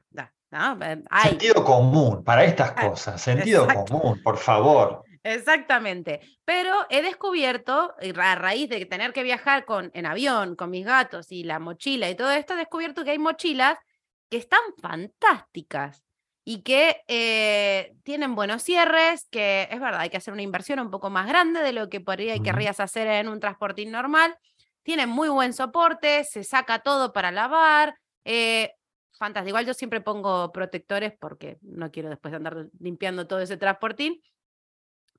Eh, 0.53 1.03
sentido 1.22 1.64
común 1.64 2.24
para 2.24 2.44
estas 2.44 2.72
ah, 2.76 2.88
cosas. 2.88 3.20
Sentido 3.22 3.66
común, 3.68 4.20
por 4.22 4.36
favor. 4.36 5.05
Exactamente. 5.22 6.20
Pero 6.44 6.86
he 6.88 7.03
descubierto, 7.03 7.94
a 8.16 8.34
raíz 8.34 8.68
de 8.68 8.84
tener 8.86 9.12
que 9.12 9.22
viajar 9.22 9.64
con, 9.64 9.90
en 9.94 10.07
avión 10.07 10.57
con 10.57 10.70
mis 10.70 10.84
gatos 10.84 11.30
y 11.30 11.44
la 11.44 11.59
mochila 11.59 12.11
y 12.11 12.16
todo 12.16 12.32
esto, 12.32 12.55
he 12.55 12.57
descubierto 12.57 13.05
que 13.05 13.11
hay 13.11 13.18
mochilas 13.18 13.78
que 14.28 14.38
están 14.38 14.61
fantásticas 14.80 16.03
y 16.51 16.62
que 16.62 17.05
eh, 17.07 17.94
tienen 18.03 18.34
buenos 18.34 18.64
cierres, 18.64 19.28
que 19.30 19.68
es 19.70 19.78
verdad, 19.80 20.01
hay 20.01 20.11
que 20.11 20.16
hacer 20.16 20.34
una 20.34 20.42
inversión 20.42 20.80
un 20.80 20.90
poco 20.90 21.09
más 21.09 21.28
grande 21.28 21.61
de 21.61 21.72
lo 21.72 21.88
que 21.88 22.01
podría, 22.01 22.36
querrías 22.40 22.80
hacer 22.80 23.07
en 23.07 23.28
un 23.28 23.38
transportín 23.38 23.92
normal. 23.92 24.36
Tienen 24.82 25.09
muy 25.09 25.28
buen 25.28 25.53
soporte, 25.53 26.24
se 26.24 26.42
saca 26.42 26.80
todo 26.80 27.12
para 27.12 27.30
lavar. 27.30 27.96
Eh, 28.24 28.72
fantástico. 29.16 29.51
Igual 29.51 29.64
yo 29.64 29.74
siempre 29.74 30.01
pongo 30.01 30.51
protectores 30.51 31.12
porque 31.20 31.59
no 31.62 31.92
quiero 31.92 32.09
después 32.09 32.34
andar 32.34 32.66
limpiando 32.80 33.28
todo 33.28 33.38
ese 33.38 33.57
transportín. 33.57 34.20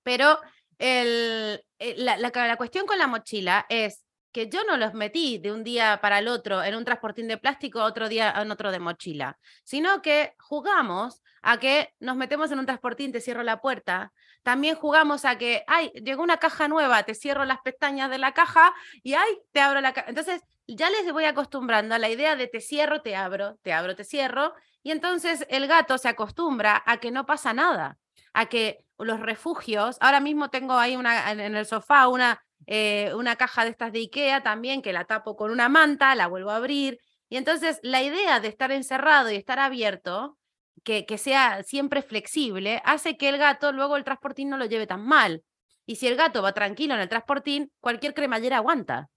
Pero 0.03 0.37
el, 0.79 1.63
eh, 1.79 1.95
la, 1.95 2.17
la 2.17 2.57
cuestión 2.57 2.85
con 2.85 2.99
la 2.99 3.07
mochila 3.07 3.65
es 3.69 4.03
que 4.31 4.49
yo 4.49 4.63
no 4.63 4.77
los 4.77 4.93
metí 4.93 5.37
de 5.37 5.51
un 5.51 5.63
día 5.63 5.99
para 6.01 6.19
el 6.19 6.27
otro 6.27 6.63
en 6.63 6.75
un 6.75 6.85
transportín 6.85 7.27
de 7.27 7.37
plástico, 7.37 7.83
otro 7.83 8.09
día 8.09 8.33
en 8.37 8.51
otro 8.51 8.71
de 8.71 8.79
mochila, 8.79 9.37
sino 9.63 10.01
que 10.01 10.33
jugamos 10.39 11.21
a 11.41 11.59
que 11.59 11.93
nos 11.99 12.15
metemos 12.15 12.51
en 12.51 12.59
un 12.59 12.65
transportín, 12.65 13.11
te 13.11 13.21
cierro 13.21 13.43
la 13.43 13.61
puerta. 13.61 14.13
También 14.43 14.75
jugamos 14.75 15.25
a 15.25 15.37
que, 15.37 15.63
ay, 15.67 15.91
llegó 16.03 16.23
una 16.23 16.37
caja 16.37 16.67
nueva, 16.67 17.03
te 17.03 17.13
cierro 17.13 17.45
las 17.45 17.59
pestañas 17.61 18.09
de 18.09 18.17
la 18.17 18.33
caja 18.33 18.73
y 19.03 19.13
ay, 19.13 19.39
te 19.51 19.59
abro 19.59 19.81
la 19.81 19.93
caja. 19.93 20.09
Entonces, 20.09 20.41
ya 20.67 20.89
les 20.89 21.11
voy 21.11 21.25
acostumbrando 21.25 21.95
a 21.95 21.99
la 21.99 22.09
idea 22.09 22.35
de 22.35 22.47
te 22.47 22.61
cierro, 22.61 23.01
te 23.01 23.15
abro, 23.15 23.57
te 23.61 23.73
abro, 23.73 23.95
te 23.95 24.03
cierro. 24.03 24.53
Y 24.83 24.91
entonces 24.91 25.45
el 25.49 25.67
gato 25.67 25.97
se 25.97 26.09
acostumbra 26.09 26.81
a 26.85 26.97
que 26.97 27.11
no 27.11 27.25
pasa 27.25 27.53
nada, 27.53 27.97
a 28.33 28.47
que 28.47 28.85
los 28.97 29.19
refugios, 29.19 29.97
ahora 29.99 30.19
mismo 30.19 30.49
tengo 30.49 30.73
ahí 30.73 30.95
una, 30.95 31.31
en 31.31 31.55
el 31.55 31.65
sofá 31.65 32.07
una 32.07 32.41
eh, 32.67 33.13
una 33.15 33.35
caja 33.35 33.63
de 33.63 33.71
estas 33.71 33.91
de 33.91 33.99
Ikea 33.99 34.43
también 34.43 34.81
que 34.81 34.93
la 34.93 35.05
tapo 35.05 35.35
con 35.35 35.51
una 35.51 35.69
manta, 35.69 36.15
la 36.15 36.27
vuelvo 36.27 36.51
a 36.51 36.57
abrir. 36.57 36.99
Y 37.29 37.37
entonces 37.37 37.79
la 37.83 38.01
idea 38.01 38.39
de 38.39 38.47
estar 38.47 38.71
encerrado 38.71 39.31
y 39.31 39.35
estar 39.35 39.59
abierto, 39.59 40.37
que, 40.83 41.05
que 41.05 41.17
sea 41.17 41.63
siempre 41.63 42.01
flexible, 42.01 42.81
hace 42.85 43.17
que 43.17 43.29
el 43.29 43.37
gato 43.37 43.71
luego 43.71 43.97
el 43.97 44.03
transportín 44.03 44.49
no 44.49 44.57
lo 44.57 44.65
lleve 44.65 44.87
tan 44.87 45.05
mal. 45.05 45.43
Y 45.85 45.95
si 45.95 46.07
el 46.07 46.15
gato 46.15 46.41
va 46.41 46.53
tranquilo 46.53 46.93
en 46.93 47.01
el 47.01 47.09
transportín, 47.09 47.71
cualquier 47.79 48.13
cremallera 48.13 48.57
aguanta. 48.57 49.09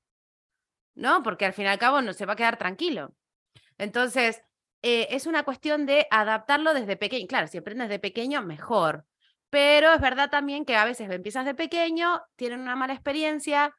¿No? 0.94 1.22
Porque 1.22 1.44
al 1.44 1.52
fin 1.52 1.64
y 1.64 1.68
al 1.68 1.78
cabo 1.78 2.02
no 2.02 2.12
se 2.12 2.26
va 2.26 2.34
a 2.34 2.36
quedar 2.36 2.56
tranquilo. 2.56 3.14
Entonces, 3.78 4.42
eh, 4.82 5.08
es 5.10 5.26
una 5.26 5.44
cuestión 5.44 5.86
de 5.86 6.06
adaptarlo 6.10 6.74
desde 6.74 6.96
pequeño. 6.96 7.26
Claro, 7.26 7.48
si 7.48 7.58
aprendes 7.58 7.88
de 7.88 7.98
pequeño, 7.98 8.42
mejor. 8.42 9.06
Pero 9.54 9.92
es 9.92 10.00
verdad 10.00 10.30
también 10.30 10.64
que 10.64 10.74
a 10.74 10.84
veces 10.84 11.08
empiezas 11.08 11.44
de 11.44 11.54
pequeño, 11.54 12.20
tienen 12.34 12.58
una 12.58 12.74
mala 12.74 12.92
experiencia 12.92 13.72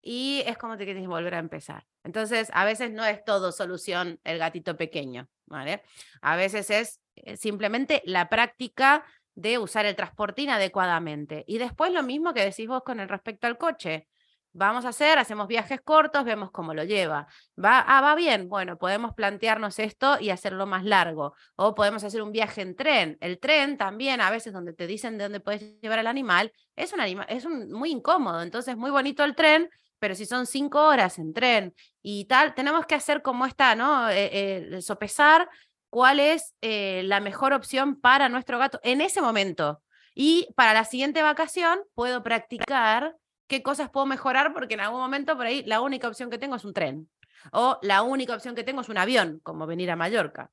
y 0.00 0.42
es 0.46 0.56
como 0.56 0.78
te 0.78 0.86
quieres 0.86 1.06
volver 1.06 1.34
a 1.34 1.38
empezar. 1.40 1.86
Entonces, 2.04 2.48
a 2.54 2.64
veces 2.64 2.90
no 2.90 3.04
es 3.04 3.22
todo 3.22 3.52
solución 3.52 4.18
el 4.24 4.38
gatito 4.38 4.78
pequeño, 4.78 5.28
¿vale? 5.44 5.82
A 6.22 6.36
veces 6.36 6.70
es 6.70 7.02
eh, 7.16 7.36
simplemente 7.36 8.00
la 8.06 8.30
práctica 8.30 9.04
de 9.34 9.58
usar 9.58 9.84
el 9.84 9.94
transportín 9.94 10.48
adecuadamente. 10.48 11.44
Y 11.46 11.58
después 11.58 11.92
lo 11.92 12.02
mismo 12.02 12.32
que 12.32 12.42
decís 12.42 12.66
vos 12.66 12.82
con 12.82 12.98
el 12.98 13.10
respecto 13.10 13.46
al 13.46 13.58
coche 13.58 14.08
vamos 14.52 14.84
a 14.84 14.90
hacer, 14.90 15.18
hacemos 15.18 15.46
viajes 15.46 15.80
cortos, 15.82 16.24
vemos 16.24 16.50
cómo 16.50 16.74
lo 16.74 16.84
lleva. 16.84 17.26
¿Va? 17.62 17.80
Ah, 17.80 18.00
va 18.00 18.14
bien, 18.14 18.48
bueno, 18.48 18.78
podemos 18.78 19.14
plantearnos 19.14 19.78
esto 19.78 20.18
y 20.20 20.30
hacerlo 20.30 20.66
más 20.66 20.84
largo. 20.84 21.34
O 21.56 21.74
podemos 21.74 22.04
hacer 22.04 22.22
un 22.22 22.32
viaje 22.32 22.62
en 22.62 22.76
tren. 22.76 23.16
El 23.20 23.38
tren 23.38 23.76
también, 23.76 24.20
a 24.20 24.30
veces 24.30 24.52
donde 24.52 24.72
te 24.72 24.86
dicen 24.86 25.18
de 25.18 25.24
dónde 25.24 25.40
puedes 25.40 25.80
llevar 25.80 25.98
el 25.98 26.06
animal, 26.06 26.52
es, 26.76 26.92
un 26.92 27.00
animal, 27.00 27.26
es 27.28 27.46
muy 27.46 27.90
incómodo. 27.90 28.42
Entonces, 28.42 28.76
muy 28.76 28.90
bonito 28.90 29.24
el 29.24 29.34
tren, 29.34 29.68
pero 29.98 30.14
si 30.14 30.26
son 30.26 30.46
cinco 30.46 30.82
horas 30.86 31.18
en 31.18 31.32
tren 31.32 31.74
y 32.02 32.24
tal, 32.24 32.54
tenemos 32.54 32.86
que 32.86 32.94
hacer 32.94 33.22
como 33.22 33.46
está, 33.46 33.74
¿no? 33.74 34.08
Eh, 34.08 34.76
eh, 34.76 34.82
sopesar 34.82 35.48
cuál 35.90 36.20
es 36.20 36.54
eh, 36.62 37.02
la 37.04 37.20
mejor 37.20 37.52
opción 37.52 38.00
para 38.00 38.28
nuestro 38.28 38.58
gato 38.58 38.80
en 38.82 39.00
ese 39.00 39.20
momento. 39.20 39.82
Y 40.14 40.48
para 40.56 40.72
la 40.72 40.84
siguiente 40.84 41.22
vacación 41.22 41.80
puedo 41.94 42.22
practicar 42.22 43.16
qué 43.50 43.64
cosas 43.64 43.90
puedo 43.90 44.06
mejorar, 44.06 44.54
porque 44.54 44.74
en 44.74 44.80
algún 44.80 45.00
momento 45.00 45.36
por 45.36 45.44
ahí 45.44 45.64
la 45.66 45.80
única 45.80 46.06
opción 46.06 46.30
que 46.30 46.38
tengo 46.38 46.54
es 46.54 46.64
un 46.64 46.72
tren. 46.72 47.10
O 47.52 47.78
la 47.82 48.02
única 48.02 48.34
opción 48.34 48.54
que 48.54 48.62
tengo 48.62 48.80
es 48.80 48.88
un 48.88 48.96
avión, 48.96 49.40
como 49.42 49.66
venir 49.66 49.90
a 49.90 49.96
Mallorca. 49.96 50.52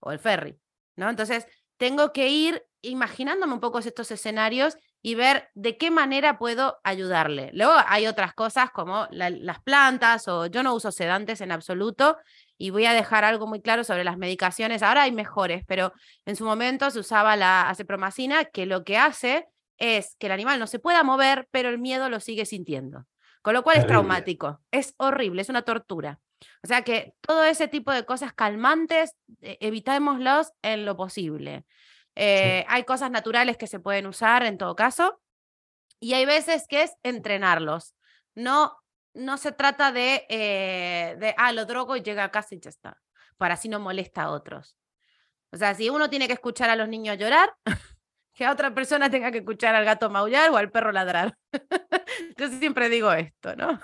O 0.00 0.10
el 0.10 0.18
ferry. 0.18 0.58
¿no? 0.96 1.08
Entonces, 1.08 1.46
tengo 1.76 2.12
que 2.12 2.28
ir 2.28 2.66
imaginándome 2.82 3.54
un 3.54 3.60
poco 3.60 3.78
estos 3.78 4.10
escenarios 4.10 4.76
y 5.00 5.14
ver 5.14 5.48
de 5.54 5.78
qué 5.78 5.92
manera 5.92 6.36
puedo 6.38 6.80
ayudarle. 6.82 7.50
Luego 7.52 7.74
hay 7.86 8.08
otras 8.08 8.34
cosas 8.34 8.70
como 8.70 9.06
las 9.10 9.60
plantas 9.60 10.26
o 10.26 10.46
yo 10.46 10.62
no 10.64 10.74
uso 10.74 10.90
sedantes 10.90 11.40
en 11.40 11.52
absoluto 11.52 12.16
y 12.58 12.70
voy 12.70 12.86
a 12.86 12.94
dejar 12.94 13.24
algo 13.24 13.46
muy 13.46 13.60
claro 13.62 13.84
sobre 13.84 14.02
las 14.02 14.18
medicaciones. 14.18 14.82
Ahora 14.82 15.02
hay 15.02 15.12
mejores, 15.12 15.62
pero 15.68 15.92
en 16.26 16.34
su 16.34 16.44
momento 16.44 16.90
se 16.90 16.98
usaba 16.98 17.36
la 17.36 17.68
acepromacina 17.68 18.46
que 18.46 18.66
lo 18.66 18.82
que 18.82 18.98
hace 18.98 19.46
es 19.78 20.16
que 20.18 20.26
el 20.26 20.32
animal 20.32 20.58
no 20.58 20.66
se 20.66 20.78
pueda 20.78 21.02
mover, 21.02 21.48
pero 21.50 21.68
el 21.68 21.78
miedo 21.78 22.08
lo 22.08 22.20
sigue 22.20 22.46
sintiendo. 22.46 23.06
Con 23.42 23.54
lo 23.54 23.62
cual 23.62 23.76
es 23.76 23.86
traumático, 23.86 24.60
es 24.70 24.94
horrible, 24.96 25.42
es 25.42 25.50
una 25.50 25.62
tortura. 25.62 26.20
O 26.62 26.66
sea 26.66 26.82
que 26.82 27.14
todo 27.20 27.44
ese 27.44 27.68
tipo 27.68 27.92
de 27.92 28.04
cosas 28.04 28.32
calmantes, 28.32 29.16
eh, 29.42 29.58
evitémoslos 29.60 30.52
en 30.62 30.86
lo 30.86 30.96
posible. 30.96 31.64
Eh, 32.14 32.64
hay 32.68 32.84
cosas 32.84 33.10
naturales 33.10 33.56
que 33.56 33.66
se 33.66 33.80
pueden 33.80 34.06
usar 34.06 34.44
en 34.44 34.56
todo 34.58 34.74
caso. 34.76 35.20
Y 36.00 36.14
hay 36.14 36.26
veces 36.26 36.66
que 36.68 36.82
es 36.82 36.94
entrenarlos. 37.02 37.94
No, 38.34 38.76
no 39.14 39.36
se 39.36 39.52
trata 39.52 39.92
de, 39.92 40.26
eh, 40.28 41.16
de, 41.18 41.34
ah, 41.38 41.52
lo 41.52 41.66
drogo 41.66 41.96
y 41.96 42.02
llega 42.02 42.24
a 42.24 42.30
casa 42.30 42.54
y 42.54 42.60
ya 42.60 42.70
está. 42.70 43.00
Para 43.36 43.54
así 43.54 43.68
no 43.68 43.80
molesta 43.80 44.22
a 44.22 44.30
otros. 44.30 44.76
O 45.50 45.56
sea, 45.56 45.74
si 45.74 45.88
uno 45.88 46.10
tiene 46.10 46.26
que 46.26 46.32
escuchar 46.34 46.70
a 46.70 46.76
los 46.76 46.88
niños 46.88 47.16
llorar, 47.16 47.54
que 48.34 48.48
otra 48.48 48.74
persona 48.74 49.10
tenga 49.10 49.30
que 49.30 49.38
escuchar 49.38 49.74
al 49.74 49.84
gato 49.84 50.10
maullar 50.10 50.50
o 50.50 50.56
al 50.56 50.70
perro 50.70 50.92
ladrar. 50.92 51.36
Yo 52.36 52.48
siempre 52.48 52.88
digo 52.88 53.12
esto, 53.12 53.54
¿no? 53.56 53.80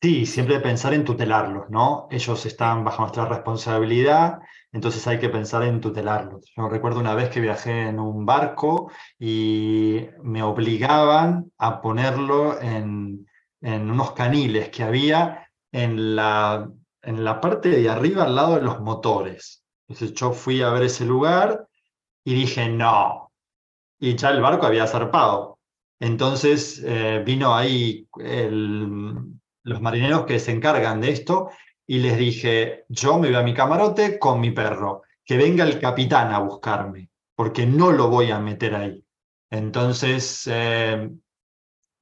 Sí, 0.00 0.26
siempre 0.26 0.60
pensar 0.60 0.94
en 0.94 1.04
tutelarlos, 1.04 1.70
¿no? 1.70 2.06
Ellos 2.10 2.46
están 2.46 2.84
bajo 2.84 3.02
nuestra 3.02 3.26
responsabilidad, 3.26 4.38
entonces 4.70 5.04
hay 5.08 5.18
que 5.18 5.28
pensar 5.28 5.64
en 5.64 5.80
tutelarlos. 5.80 6.52
Yo 6.56 6.68
recuerdo 6.68 7.00
una 7.00 7.16
vez 7.16 7.30
que 7.30 7.40
viajé 7.40 7.88
en 7.88 7.98
un 7.98 8.24
barco 8.24 8.92
y 9.18 10.06
me 10.22 10.42
obligaban 10.44 11.50
a 11.58 11.80
ponerlo 11.80 12.60
en, 12.60 13.26
unos 13.60 14.12
caniles 14.12 14.68
que 14.68 14.84
había 14.84 15.48
en 15.72 16.14
la, 16.14 16.70
en 17.02 17.24
la 17.24 17.40
parte 17.40 17.70
de 17.70 17.88
arriba 17.88 18.24
al 18.24 18.36
lado 18.36 18.54
de 18.54 18.62
los 18.62 18.80
motores. 18.80 19.64
Entonces 19.88 20.14
yo 20.14 20.32
fui 20.32 20.62
a 20.62 20.70
ver 20.70 20.84
ese 20.84 21.04
lugar 21.04 21.66
y 22.24 22.34
dije, 22.34 22.68
no. 22.68 23.27
Y 23.98 24.16
ya 24.16 24.30
el 24.30 24.40
barco 24.40 24.66
había 24.66 24.86
zarpado. 24.86 25.58
Entonces 26.00 26.82
eh, 26.84 27.22
vino 27.24 27.54
ahí 27.54 28.08
los 28.14 29.80
marineros 29.80 30.26
que 30.26 30.38
se 30.38 30.52
encargan 30.52 31.00
de 31.00 31.10
esto 31.10 31.50
y 31.86 31.98
les 31.98 32.18
dije, 32.18 32.84
yo 32.88 33.18
me 33.18 33.28
voy 33.28 33.36
a 33.36 33.42
mi 33.42 33.54
camarote 33.54 34.18
con 34.18 34.40
mi 34.40 34.50
perro, 34.50 35.02
que 35.24 35.36
venga 35.36 35.64
el 35.64 35.80
capitán 35.80 36.32
a 36.32 36.38
buscarme, 36.38 37.10
porque 37.34 37.66
no 37.66 37.90
lo 37.92 38.08
voy 38.08 38.30
a 38.30 38.38
meter 38.38 38.74
ahí. 38.74 39.04
Entonces, 39.50 40.48
eh, 40.52 41.10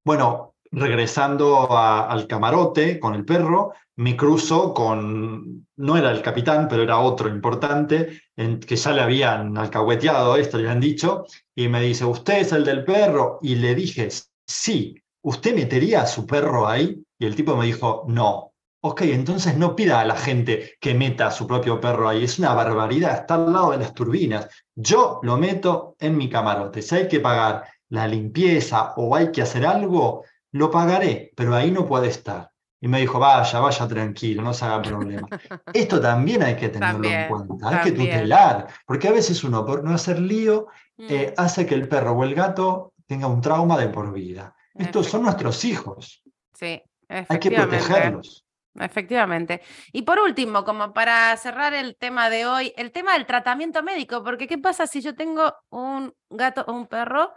bueno, 0.04 0.55
regresando 0.76 1.74
al 1.74 2.26
camarote 2.26 3.00
con 3.00 3.14
el 3.14 3.24
perro, 3.24 3.72
me 3.96 4.14
cruzo 4.14 4.74
con, 4.74 5.66
no 5.76 5.96
era 5.96 6.10
el 6.10 6.20
capitán, 6.20 6.68
pero 6.68 6.82
era 6.82 6.98
otro 6.98 7.30
importante, 7.30 8.20
que 8.36 8.76
ya 8.76 8.92
le 8.92 9.00
habían 9.00 9.56
alcahueteado 9.56 10.36
esto, 10.36 10.58
le 10.58 10.68
han 10.68 10.80
dicho, 10.80 11.24
y 11.54 11.68
me 11.68 11.80
dice, 11.80 12.04
¿usted 12.04 12.40
es 12.40 12.52
el 12.52 12.64
del 12.64 12.84
perro? 12.84 13.38
Y 13.40 13.54
le 13.54 13.74
dije, 13.74 14.08
sí, 14.46 15.02
¿usted 15.22 15.54
metería 15.54 16.02
a 16.02 16.06
su 16.06 16.26
perro 16.26 16.68
ahí? 16.68 17.02
Y 17.18 17.24
el 17.24 17.34
tipo 17.34 17.56
me 17.56 17.64
dijo, 17.64 18.04
no. 18.06 18.52
Ok, 18.82 19.00
entonces 19.02 19.56
no 19.56 19.74
pida 19.74 20.00
a 20.00 20.04
la 20.04 20.14
gente 20.14 20.74
que 20.78 20.94
meta 20.94 21.28
a 21.28 21.30
su 21.30 21.46
propio 21.46 21.80
perro 21.80 22.10
ahí. 22.10 22.22
Es 22.22 22.38
una 22.38 22.52
barbaridad, 22.52 23.20
está 23.20 23.36
al 23.36 23.50
lado 23.50 23.70
de 23.70 23.78
las 23.78 23.94
turbinas. 23.94 24.46
Yo 24.74 25.20
lo 25.22 25.38
meto 25.38 25.96
en 25.98 26.16
mi 26.18 26.28
camarote. 26.28 26.82
Si 26.82 26.94
hay 26.94 27.08
que 27.08 27.18
pagar 27.18 27.64
la 27.88 28.06
limpieza 28.06 28.92
o 28.96 29.16
hay 29.16 29.32
que 29.32 29.42
hacer 29.42 29.64
algo, 29.66 30.22
lo 30.52 30.70
pagaré, 30.70 31.32
pero 31.36 31.54
ahí 31.54 31.70
no 31.70 31.86
puede 31.86 32.08
estar. 32.08 32.50
Y 32.80 32.88
me 32.88 33.00
dijo, 33.00 33.18
vaya, 33.18 33.58
vaya 33.58 33.88
tranquilo, 33.88 34.42
no 34.42 34.52
se 34.52 34.64
haga 34.64 34.82
problema. 34.82 35.28
Esto 35.72 36.00
también 36.00 36.42
hay 36.42 36.56
que 36.56 36.68
tenerlo 36.68 37.08
en 37.08 37.28
cuenta, 37.28 37.68
hay 37.68 37.84
que 37.84 37.92
tutelar, 37.92 38.68
porque 38.86 39.08
a 39.08 39.12
veces 39.12 39.42
uno, 39.44 39.64
por 39.64 39.82
no 39.82 39.94
hacer 39.94 40.18
lío, 40.18 40.66
eh, 40.98 41.34
mm. 41.36 41.40
hace 41.40 41.66
que 41.66 41.74
el 41.74 41.88
perro 41.88 42.12
o 42.12 42.24
el 42.24 42.34
gato 42.34 42.92
tenga 43.06 43.26
un 43.26 43.40
trauma 43.40 43.78
de 43.78 43.88
por 43.88 44.12
vida. 44.12 44.54
Estos 44.74 45.06
son 45.06 45.22
nuestros 45.22 45.64
hijos. 45.64 46.22
Sí, 46.52 46.82
hay 47.08 47.38
que 47.38 47.50
protegerlos. 47.50 48.46
Efectivamente. 48.78 49.62
Y 49.92 50.02
por 50.02 50.18
último, 50.18 50.64
como 50.64 50.92
para 50.92 51.34
cerrar 51.36 51.72
el 51.72 51.96
tema 51.96 52.28
de 52.28 52.46
hoy, 52.46 52.72
el 52.76 52.92
tema 52.92 53.14
del 53.14 53.26
tratamiento 53.26 53.82
médico, 53.82 54.22
porque 54.22 54.46
¿qué 54.46 54.58
pasa 54.58 54.86
si 54.86 55.00
yo 55.00 55.14
tengo 55.14 55.54
un 55.70 56.14
gato 56.28 56.64
o 56.66 56.72
un 56.72 56.86
perro 56.86 57.32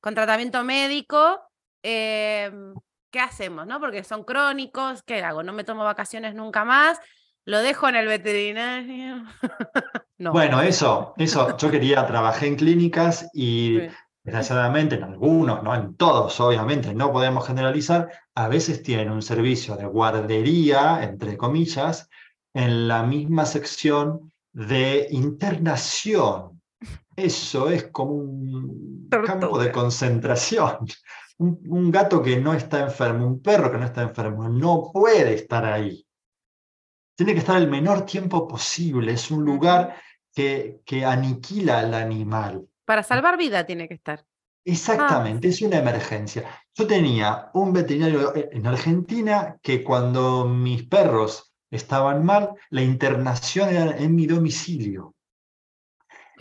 con 0.00 0.14
tratamiento 0.14 0.62
médico? 0.62 1.40
Em, 1.84 2.74
¿Qué 3.10 3.20
hacemos? 3.20 3.66
¿no? 3.66 3.78
Porque 3.78 4.02
son 4.02 4.24
crónicos, 4.24 5.02
¿qué 5.04 5.22
hago? 5.22 5.42
No 5.44 5.52
me 5.52 5.62
tomo 5.62 5.84
vacaciones 5.84 6.34
nunca 6.34 6.64
más, 6.64 6.98
lo 7.44 7.60
dejo 7.60 7.88
en 7.88 7.96
el 7.96 8.08
veterinario. 8.08 9.24
no. 10.18 10.32
Bueno, 10.32 10.62
eso, 10.62 11.14
eso, 11.16 11.56
yo 11.56 11.70
quería, 11.70 12.06
trabajé 12.06 12.48
en 12.48 12.56
clínicas 12.56 13.28
y 13.32 13.78
Desgraciadamente, 14.24 14.94
en 14.94 15.04
algunos, 15.04 15.62
no 15.62 15.74
en 15.74 15.96
todos, 15.96 16.40
obviamente, 16.40 16.94
no 16.94 17.12
podemos 17.12 17.46
generalizar, 17.46 18.10
a 18.34 18.48
veces 18.48 18.82
tienen 18.82 19.10
un 19.10 19.20
servicio 19.20 19.76
de 19.76 19.84
guardería, 19.84 21.04
entre 21.04 21.36
comillas, 21.36 22.08
en 22.54 22.88
la 22.88 23.02
misma 23.02 23.44
sección 23.44 24.32
de 24.54 25.08
internación. 25.10 26.62
Eso 27.16 27.68
es 27.68 27.84
como 27.88 28.14
un 28.14 29.10
campo 29.26 29.58
de 29.58 29.70
concentración. 29.70 30.78
Un, 31.38 31.90
gato 31.90 32.22
que 32.22 32.38
no 32.40 32.54
está 32.54 32.80
enfermo, 32.80 33.26
un 33.26 33.42
perro 33.42 33.70
que 33.70 33.78
no 33.78 33.84
está 33.84 34.02
enfermo, 34.02 34.48
no 34.48 34.90
puede 34.92 35.34
estar 35.34 35.64
ahí. 35.64 36.06
Tiene 37.16 37.32
que 37.32 37.40
estar 37.40 37.56
el 37.56 37.68
menor 37.68 38.06
tiempo 38.06 38.46
posible. 38.46 39.12
Es 39.12 39.30
un 39.30 39.44
lugar 39.44 39.96
que, 40.32 40.80
que 40.84 41.04
aniquila 41.04 41.80
al 41.80 41.94
animal. 41.94 42.68
Para 42.84 43.02
salvar 43.02 43.36
vida 43.36 43.66
tiene 43.66 43.88
que 43.88 43.94
estar. 43.94 44.24
Exactamente, 44.64 45.48
es 45.48 45.60
una 45.60 45.78
emergencia. 45.78 46.48
Yo 46.74 46.86
tenía 46.86 47.50
un 47.52 47.72
veterinario 47.72 48.32
en 48.34 48.66
Argentina 48.66 49.58
que 49.62 49.84
cuando 49.84 50.46
mis 50.46 50.84
perros 50.84 51.54
estaban 51.70 52.24
mal, 52.24 52.54
la 52.70 52.82
internación 52.82 53.68
era 53.68 53.96
en 53.98 54.14
mi 54.14 54.26
domicilio. 54.26 55.13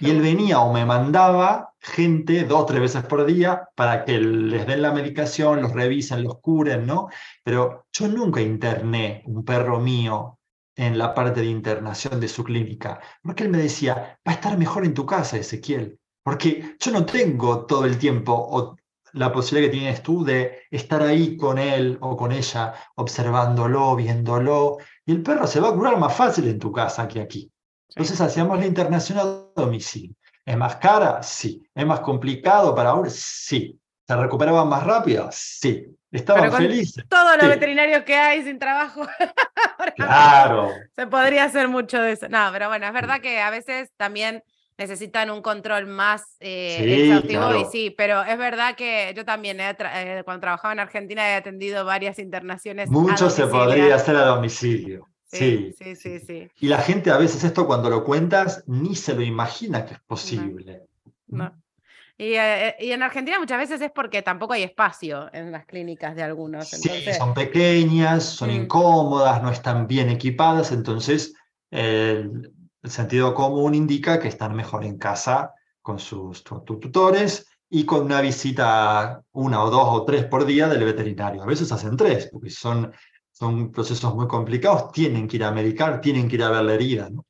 Y 0.04 0.10
él 0.10 0.22
venía 0.22 0.60
o 0.60 0.74
me 0.74 0.86
mandaba 0.86 1.74
gente 1.80 2.44
dos 2.44 2.64
o 2.64 2.66
tres 2.66 2.82
veces 2.82 3.06
por 3.06 3.26
día 3.26 3.70
para 3.74 4.04
que 4.04 4.20
les 4.20 4.68
den 4.68 4.82
la 4.82 4.92
medicación, 4.92 5.62
los 5.62 5.72
revisen, 5.72 6.26
los 6.26 6.42
curen, 6.42 6.86
¿no? 6.86 7.08
Pero 7.42 7.86
yo 7.94 8.10
nunca 8.10 8.42
interné 8.42 9.24
un 9.28 9.46
perro 9.46 9.80
mío 9.80 10.40
en 10.76 10.98
la 10.98 11.14
parte 11.14 11.40
de 11.40 11.46
internación 11.46 12.20
de 12.20 12.28
su 12.28 12.44
clínica, 12.44 13.00
porque 13.22 13.44
él 13.46 13.50
me 13.50 13.60
decía, 13.60 14.20
va 14.28 14.34
a 14.34 14.36
estar 14.36 14.58
mejor 14.58 14.84
en 14.84 14.94
tu 14.94 15.06
casa, 15.06 15.38
Ezequiel. 15.38 15.98
Porque 16.22 16.76
yo 16.82 16.92
no 16.92 17.06
tengo 17.06 17.66
todo 17.66 17.86
el 17.86 17.98
tiempo 17.98 18.34
o 18.34 18.76
la 19.14 19.32
posibilidad 19.32 19.72
que 19.72 19.78
tienes 19.78 20.04
tú 20.04 20.26
de 20.26 20.64
estar 20.70 21.02
ahí 21.02 21.38
con 21.38 21.58
él 21.58 21.98
o 22.02 22.18
con 22.18 22.34
ella, 22.34 22.74
observándolo, 22.96 23.96
viéndolo. 23.96 24.80
Y 25.06 25.14
el 25.14 25.24
perro 25.24 25.48
se 25.48 25.62
va 25.62 25.70
a 25.70 25.74
curar 25.74 25.98
más 25.98 26.14
fácil 26.14 26.50
en 26.50 26.60
tu 26.60 26.74
casa 26.74 27.08
que 27.08 27.22
aquí. 27.22 27.53
Entonces 27.96 28.20
hacíamos 28.22 28.60
la 28.60 28.66
internación 28.66 29.20
a 29.20 29.24
domicilio. 29.56 30.16
¿Es 30.46 30.58
más 30.58 30.76
cara? 30.78 31.24
Sí. 31.24 31.62
¿Es 31.74 31.86
más 31.86 32.02
complicado 32.02 32.76
para 32.76 32.90
ahora? 32.90 33.10
Sí. 33.10 33.80
¿Se 34.06 34.16
recuperaban 34.16 34.68
más 34.68 34.84
rápido? 34.84 35.30
Sí. 35.32 35.86
¿Estaban 36.12 36.52
felices? 36.52 37.06
Todos 37.10 37.38
los 37.38 37.48
veterinarios 37.48 38.04
que 38.04 38.16
hay 38.16 38.44
sin 38.44 38.60
trabajo. 38.60 39.08
claro. 39.96 40.70
Se 40.96 41.08
podría 41.08 41.46
hacer 41.46 41.68
mucho 41.68 42.00
de 42.00 42.12
eso. 42.12 42.30
No, 42.30 42.50
pero 42.52 42.68
bueno, 42.68 42.86
es 42.86 42.94
verdad 42.94 43.20
que 43.20 43.40
a 43.40 43.50
veces 43.50 43.90
también 43.98 44.44
necesitan 44.78 45.30
un 45.32 45.42
control 45.42 45.88
más 45.88 46.36
eh, 46.40 47.04
exhaustivo 47.04 47.56
y 47.56 47.66
sí, 47.72 47.94
pero 47.96 48.24
es 48.24 48.38
verdad 48.38 48.76
que 48.76 49.14
yo 49.16 49.24
también 49.24 49.60
eh, 49.60 50.22
cuando 50.26 50.42
trabajaba 50.42 50.74
en 50.74 50.80
Argentina 50.80 51.30
he 51.30 51.36
atendido 51.36 51.86
varias 51.86 52.20
internaciones. 52.20 52.90
Mucho 52.90 53.30
se 53.30 53.48
podría 53.48 53.96
hacer 53.96 54.16
a 54.16 54.26
domicilio. 54.26 55.08
Sí 55.38 55.74
sí, 55.78 55.96
sí 55.96 56.20
sí, 56.20 56.50
Y 56.60 56.68
la 56.68 56.80
gente 56.80 57.12
a 57.12 57.18
veces 57.18 57.44
esto 57.44 57.66
cuando 57.66 57.90
lo 57.90 58.04
cuentas 58.04 58.64
ni 58.68 58.96
se 58.96 59.14
lo 59.14 59.22
imagina 59.22 59.86
que 59.86 59.96
es 59.96 60.00
posible. 60.02 60.84
No. 61.28 61.52
Eh, 62.18 62.76
y, 62.80 62.92
en 62.92 63.02
Argentina 63.02 63.40
muchas 63.40 63.58
veces 63.58 63.82
es 63.82 63.92
porque 63.92 64.22
tampoco 64.22 64.54
hay 64.54 64.64
espacio 64.64 65.34
en 65.34 65.52
las 65.52 65.66
clínicas 65.66 66.16
de 66.16 66.24
algunos. 66.24 66.70
Sí, 66.70 66.90
son 67.18 67.34
pequeñas, 67.34 68.24
son 68.24 68.50
mm. 68.50 68.54
incómodas, 68.54 69.42
no 69.42 69.50
están 69.50 69.88
bien 69.88 70.10
equipadas, 70.10 70.72
entonces 70.72 71.34
el 71.72 72.52
sentido 72.84 73.34
común 73.34 73.74
indica 73.74 74.20
que 74.20 74.28
están 74.28 74.56
mejor 74.56 74.86
en 74.86 75.00
casa 75.00 75.54
con 75.82 75.98
sus 75.98 76.44
tutores 76.44 77.48
y 77.70 77.86
con 77.86 78.04
una 78.04 78.22
visita 78.22 79.24
una 79.32 79.64
o 79.64 79.72
dos 79.72 79.88
o 79.90 80.06
tres 80.06 80.26
por 80.26 80.46
día 80.46 80.68
del 80.68 80.84
veterinario. 80.84 81.42
A 81.42 81.48
veces 81.48 81.72
hacen 81.72 81.98
tres, 81.98 82.30
porque 82.32 82.52
son, 82.52 82.94
son 83.44 83.72
procesos 83.74 84.16
muy 84.16 84.26
complicados, 84.26 84.94
tienen 84.94 85.28
que 85.28 85.36
ir 85.36 85.44
a 85.44 85.52
medicar, 85.52 86.00
tienen 86.00 86.30
que 86.30 86.36
ir 86.36 86.44
a 86.44 86.50
ver 86.50 86.64
la 86.64 86.76
herida. 86.76 87.10
¿no? 87.10 87.26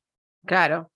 Claro. 0.46 0.92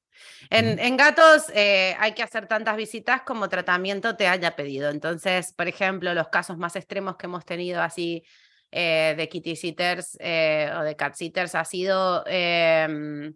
En, 0.49 0.97
gatos 0.97 1.51
eh, 1.55 1.97
hay 1.99 2.15
que 2.15 2.23
hacer 2.23 2.47
tantas 2.47 2.77
visitas 2.77 3.23
como 3.23 3.49
tratamiento 3.49 4.17
te 4.17 4.29
haya 4.29 4.55
pedido. 4.55 4.91
Entonces, 4.91 5.53
por 5.53 5.67
ejemplo, 5.67 6.15
los 6.15 6.29
casos 6.29 6.57
más 6.57 6.77
extremos 6.77 7.17
que 7.17 7.27
hemos 7.27 7.45
tenido 7.45 7.83
así 7.83 8.23
eh, 8.71 9.15
de 9.17 9.29
kitty 9.29 9.57
sitters 9.57 10.17
eh, 10.21 10.71
o 10.79 10.83
de 10.83 10.95
cat 10.95 11.15
sitters 11.15 11.55
ha 11.55 11.65
sido 11.65 12.23
em, 12.27 13.35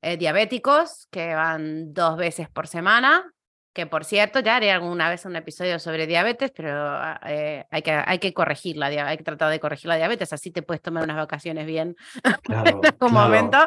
diabéticos 0.00 1.08
que 1.10 1.34
van 1.34 1.92
dos 1.92 2.16
veces 2.16 2.48
por 2.48 2.68
semana 2.68 3.32
que 3.72 3.86
por 3.86 4.04
cierto, 4.04 4.40
ya 4.40 4.56
haré 4.56 4.70
alguna 4.70 5.08
vez 5.08 5.24
un 5.24 5.36
episodio 5.36 5.78
sobre 5.78 6.06
diabetes, 6.06 6.50
pero 6.54 6.72
ah, 6.74 7.20
eh, 7.26 7.64
hay, 7.70 7.82
que, 7.82 7.92
hay 7.92 8.18
que 8.18 8.34
corregirla, 8.34 8.86
hay 8.86 9.16
que 9.16 9.24
tratar 9.24 9.50
de 9.50 9.60
corregir 9.60 9.88
la 9.88 9.96
diabetes, 9.96 10.32
así 10.32 10.50
te 10.50 10.62
puedes 10.62 10.82
tomar 10.82 11.04
unas 11.04 11.16
vacaciones 11.16 11.66
bien 11.66 11.96
en 12.48 12.54
algún 12.54 13.12
momento. 13.12 13.58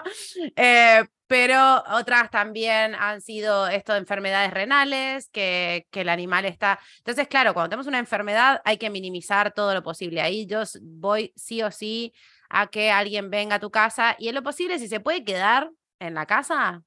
Eh, 0.55 1.03
pero 1.27 1.83
otras 1.91 2.29
también 2.29 2.93
han 2.93 3.19
sido 3.19 3.67
esto 3.67 3.93
de 3.93 3.99
enfermedades 3.99 4.53
renales, 4.53 5.29
que, 5.29 5.87
que 5.89 6.01
el 6.01 6.09
animal 6.09 6.45
está... 6.45 6.79
Entonces, 6.99 7.27
claro, 7.27 7.55
cuando 7.55 7.69
tenemos 7.69 7.87
una 7.87 7.97
enfermedad 7.97 8.61
hay 8.63 8.77
que 8.77 8.91
minimizar 8.91 9.51
todo 9.51 9.73
lo 9.73 9.81
posible. 9.81 10.21
Ahí 10.21 10.45
yo 10.45 10.61
voy 10.81 11.33
sí 11.35 11.63
o 11.63 11.71
sí 11.71 12.13
a 12.49 12.67
que 12.67 12.91
alguien 12.91 13.31
venga 13.31 13.55
a 13.55 13.59
tu 13.59 13.71
casa 13.71 14.15
y 14.19 14.29
en 14.29 14.35
lo 14.35 14.43
posible, 14.43 14.77
si 14.77 14.87
se 14.87 14.99
puede 14.99 15.23
quedar 15.23 15.71
en 15.99 16.13
la 16.13 16.27
casa, 16.27 16.83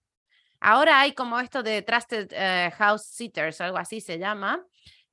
Ahora 0.61 1.01
hay 1.01 1.13
como 1.13 1.39
esto 1.41 1.63
de 1.63 1.83
Trusted 1.83 2.29
eh, 2.33 2.71
House 2.77 3.07
Sitters, 3.07 3.61
algo 3.61 3.79
así 3.79 4.01
se 4.01 4.19
llama, 4.19 4.65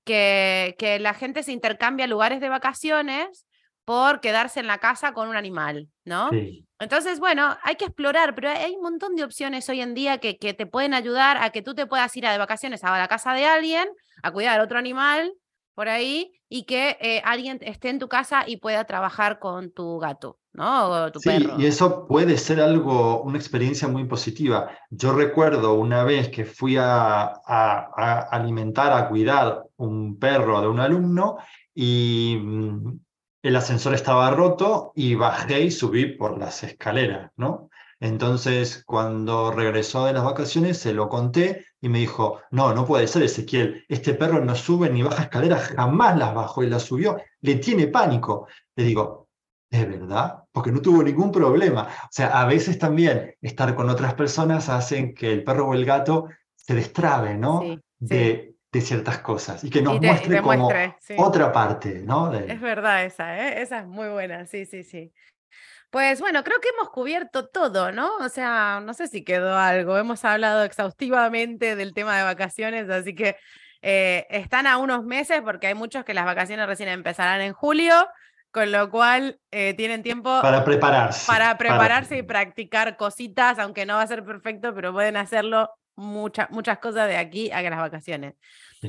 que, 0.04 0.76
que 0.80 1.00
la 1.00 1.14
gente 1.14 1.44
se 1.44 1.52
intercambia 1.52 2.08
lugares 2.08 2.40
de 2.40 2.50
vacaciones 2.50 3.46
por 3.86 4.20
quedarse 4.20 4.60
en 4.60 4.68
la 4.68 4.80
casa 4.80 5.14
con 5.14 5.30
un 5.30 5.36
animal, 5.36 5.88
¿no? 6.04 6.32
Entonces, 6.80 7.20
bueno, 7.20 7.56
hay 7.62 7.76
que 7.76 7.86
explorar, 7.86 8.34
pero 8.34 8.50
hay 8.50 8.74
un 8.74 8.82
montón 8.82 9.16
de 9.16 9.24
opciones 9.24 9.70
hoy 9.70 9.82
en 9.82 9.94
día 9.94 10.18
que, 10.18 10.38
que, 10.40 10.56
te 10.56 10.66
pueden 10.66 10.96
ayudar 10.96 11.38
a 11.38 11.52
que 11.52 11.62
tú 11.62 11.76
te 11.76 11.86
puedas 11.86 12.16
ir 12.18 12.26
a 12.26 12.32
de 12.32 12.40
vacaciones 12.40 12.84
a 12.84 12.98
la 12.98 13.08
casa 13.08 13.34
de 13.34 13.46
alguien, 13.46 13.88
a 14.24 14.32
cuidar 14.32 14.60
a 14.60 14.64
otro 14.64 14.80
animal 14.80 15.32
por 15.76 15.88
ahí 15.88 16.34
y 16.50 16.66
que 16.66 16.98
eh, 17.00 17.22
alguien 17.24 17.60
esté 17.62 17.90
en 17.90 18.00
tu 18.00 18.10
casa 18.10 18.44
y 18.48 18.58
pueda 18.58 18.86
trabajar 18.86 19.40
con 19.40 19.72
tu 19.72 20.00
gato, 20.00 20.40
¿no? 20.56 21.12
Tu 21.12 21.20
sí, 21.20 21.48
y 21.58 21.66
eso 21.66 22.08
puede 22.08 22.38
ser 22.38 22.62
algo, 22.62 23.22
una 23.22 23.38
experiencia 23.38 23.88
muy 23.88 24.06
positiva. 24.06 24.72
Yo 24.90 25.14
recuerdo 25.14 25.74
una 25.74 26.04
vez 26.04 26.30
que 26.30 26.46
fui 26.46 26.78
a, 26.78 27.34
a, 27.46 28.28
alimentar, 28.32 28.94
a 28.94 29.10
cuidar 29.10 29.64
un 29.78 30.18
perro 30.18 30.62
de 30.62 30.68
un 30.68 30.80
alumno 30.80 31.38
y 31.74 32.38
mm, 32.42 33.00
el 33.44 33.56
ascensor 33.56 33.94
estaba 33.94 34.32
roto 34.32 34.92
y 34.96 35.16
bajé 35.16 35.62
y 35.62 35.72
subí 35.72 36.06
por 36.06 36.38
las 36.38 36.64
escaleras, 36.64 37.32
¿no? 37.36 37.70
Entonces, 38.00 38.84
cuando 38.86 39.52
regresó 39.52 40.06
de 40.06 40.14
las 40.14 40.24
vacaciones, 40.24 40.78
se 40.78 40.94
lo 40.94 41.10
conté 41.10 41.66
y 41.82 41.90
me 41.90 42.00
dijo, 42.00 42.42
no, 42.52 42.74
no 42.74 42.86
puede 42.86 43.08
ser, 43.08 43.24
Ezequiel, 43.24 43.86
este 43.88 44.14
perro 44.14 44.44
no 44.44 44.56
sube 44.56 44.90
ni 44.90 45.02
baja 45.04 45.24
escaleras, 45.24 45.70
jamás 45.76 46.18
las 46.18 46.34
bajó 46.34 46.64
y 46.64 46.70
las 46.70 46.84
subió, 46.84 47.18
le 47.42 47.56
tiene 47.56 47.88
pánico. 47.88 48.48
Le 48.76 48.84
digo, 48.84 49.30
¿es 49.70 49.88
verdad? 49.88 50.45
Porque 50.56 50.72
no 50.72 50.82
tuvo 50.82 51.04
ningún 51.04 51.34
problema. 51.34 51.90
O 52.06 52.08
sea, 52.10 52.28
a 52.28 52.46
veces 52.46 52.80
también 52.80 53.36
estar 53.42 53.76
con 53.76 53.90
otras 53.90 54.14
personas 54.14 54.70
hacen 54.70 55.14
que 55.14 55.34
el 55.34 55.44
perro 55.44 55.68
o 55.68 55.74
el 55.74 55.84
gato 55.84 56.30
se 56.56 56.74
destrabe, 56.74 57.36
¿no? 57.36 57.62
de, 58.00 58.54
ciertas 58.82 59.20
cosas 59.20 59.64
y 59.64 59.70
que 59.70 59.82
nos 59.82 60.02
muestre 60.02 60.42
como 60.42 60.70
otra 61.18 61.52
parte, 61.54 62.02
¿no? 62.04 62.34
Es 62.34 62.60
verdad 62.60 63.06
esa, 63.06 63.48
¿eh? 63.48 63.62
esa 63.62 63.80
es 63.80 63.88
muy 63.88 64.10
buena, 64.10 64.46
sí, 64.48 64.66
sí, 64.66 64.84
sí. 64.84 65.14
Pues 65.90 66.20
bueno, 66.20 66.44
creo 66.44 66.60
que 66.60 66.68
hemos 66.70 66.90
cubierto 66.90 67.48
todo, 67.48 67.94
¿no? 67.94 68.18
O 68.18 68.28
sea, 68.28 68.82
no 68.84 68.94
sé 68.94 69.08
si 69.08 69.24
quedó 69.24 69.56
algo. 69.58 69.98
Hemos 69.98 70.26
hablado 70.26 70.66
exhaustivamente 70.66 71.78
del 71.78 71.94
tema 71.94 72.18
de 72.18 72.24
vacaciones, 72.24 72.90
así 72.90 73.16
que 73.16 73.38
eh, 73.82 74.28
están 74.30 74.68
a 74.68 74.78
unos 74.78 75.06
meses 75.06 75.42
porque 75.42 75.68
hay 75.68 75.74
muchos 75.74 76.04
que 76.04 76.14
las 76.14 76.26
vacaciones 76.26 76.68
recién 76.68 76.90
empezarán 76.90 77.40
en 77.40 77.54
julio, 77.54 78.08
con 78.56 78.72
lo 78.72 78.90
cual 78.90 79.38
eh, 79.52 79.74
tienen 79.74 80.02
tiempo 80.02 80.40
para 80.42 80.64
prepararse. 80.64 81.28
Para 81.28 81.58
prepararse 81.58 82.20
y 82.20 82.24
practicar 82.24 82.96
cositas, 82.96 83.60
aunque 83.60 83.86
no 83.86 83.96
va 83.96 84.04
a 84.04 84.08
ser 84.08 84.24
perfecto, 84.24 84.74
pero 84.74 84.94
pueden 84.94 85.18
hacerlo 85.18 85.72
muchas 85.98 86.50
muchas 86.52 86.80
cosas 86.80 87.10
de 87.10 87.18
aquí 87.18 87.52
a 87.52 87.62
las 87.62 87.78
vacaciones. 87.78 88.36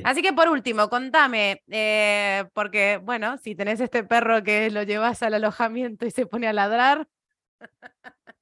Así 0.05 0.21
que 0.21 0.31
por 0.31 0.47
último, 0.47 0.89
contame, 0.89 1.63
eh, 1.69 2.45
porque 2.53 3.01
bueno, 3.03 3.37
si 3.39 3.55
tenés 3.55 3.81
este 3.81 4.05
perro 4.05 4.41
que 4.41 4.71
lo 4.71 4.83
llevas 4.83 5.21
al 5.21 5.33
alojamiento 5.33 6.05
y 6.05 6.11
se 6.11 6.25
pone 6.25 6.47
a 6.47 6.53
ladrar. 6.53 7.05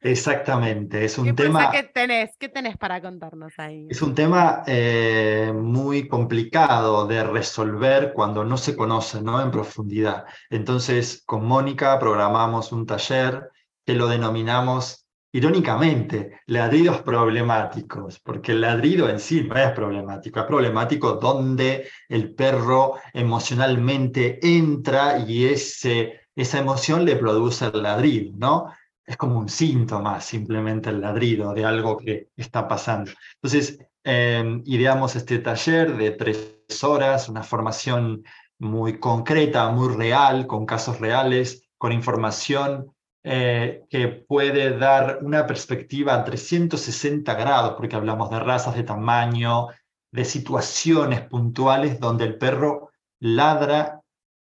Exactamente, 0.01 1.03
es 1.03 1.17
un 1.17 1.35
tema... 1.35 1.71
¿Qué 1.71 1.81
tenés? 1.81 2.37
¿Qué 2.37 2.47
tenés 2.47 2.77
para 2.77 3.01
contarnos 3.01 3.53
ahí? 3.57 3.87
Es 3.89 4.03
un 4.03 4.13
tema 4.13 4.63
eh, 4.67 5.51
muy 5.51 6.07
complicado 6.07 7.07
de 7.07 7.23
resolver 7.23 8.13
cuando 8.13 8.43
no 8.43 8.55
se 8.55 8.75
conoce 8.75 9.23
¿no? 9.23 9.41
en 9.41 9.49
profundidad. 9.49 10.25
Entonces, 10.51 11.23
con 11.25 11.47
Mónica 11.47 11.97
programamos 11.97 12.71
un 12.71 12.85
taller 12.85 13.49
que 13.83 13.95
lo 13.95 14.07
denominamos 14.07 15.05
irónicamente, 15.35 16.39
ladridos 16.45 17.01
problemáticos, 17.01 18.19
porque 18.19 18.53
el 18.53 18.61
ladrido 18.61 19.09
en 19.09 19.19
sí 19.19 19.43
no 19.43 19.57
es 19.57 19.71
problemático, 19.71 20.39
es 20.39 20.45
problemático 20.45 21.13
donde 21.13 21.89
el 22.07 22.33
perro 22.33 22.93
emocionalmente 23.11 24.39
entra 24.41 25.19
y 25.19 25.45
ese, 25.45 26.21
esa 26.35 26.59
emoción 26.59 27.03
le 27.03 27.17
produce 27.17 27.65
el 27.65 27.83
ladrido, 27.83 28.31
¿no? 28.37 28.71
Es 29.05 29.17
como 29.17 29.39
un 29.39 29.49
síntoma 29.49 30.19
simplemente 30.19 30.89
el 30.89 31.01
ladrido 31.01 31.53
de 31.53 31.65
algo 31.65 31.97
que 31.97 32.29
está 32.35 32.67
pasando. 32.67 33.11
Entonces, 33.35 33.79
eh, 34.03 34.61
ideamos 34.65 35.15
este 35.15 35.39
taller 35.39 35.95
de 35.95 36.11
tres 36.11 36.83
horas, 36.83 37.29
una 37.29 37.43
formación 37.43 38.23
muy 38.59 38.99
concreta, 38.99 39.69
muy 39.69 39.93
real, 39.93 40.47
con 40.47 40.65
casos 40.65 40.99
reales, 40.99 41.67
con 41.77 41.91
información 41.91 42.95
eh, 43.23 43.83
que 43.89 44.07
puede 44.07 44.77
dar 44.77 45.19
una 45.23 45.47
perspectiva 45.47 46.13
a 46.13 46.23
360 46.23 47.33
grados, 47.33 47.73
porque 47.75 47.95
hablamos 47.95 48.29
de 48.29 48.39
razas, 48.39 48.75
de 48.75 48.83
tamaño, 48.83 49.69
de 50.11 50.25
situaciones 50.25 51.21
puntuales 51.21 51.99
donde 51.99 52.25
el 52.25 52.37
perro 52.37 52.91
ladra 53.19 54.01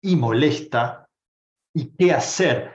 y 0.02 0.16
molesta, 0.16 1.08
y 1.74 1.86
qué 1.96 2.12
hacer 2.12 2.72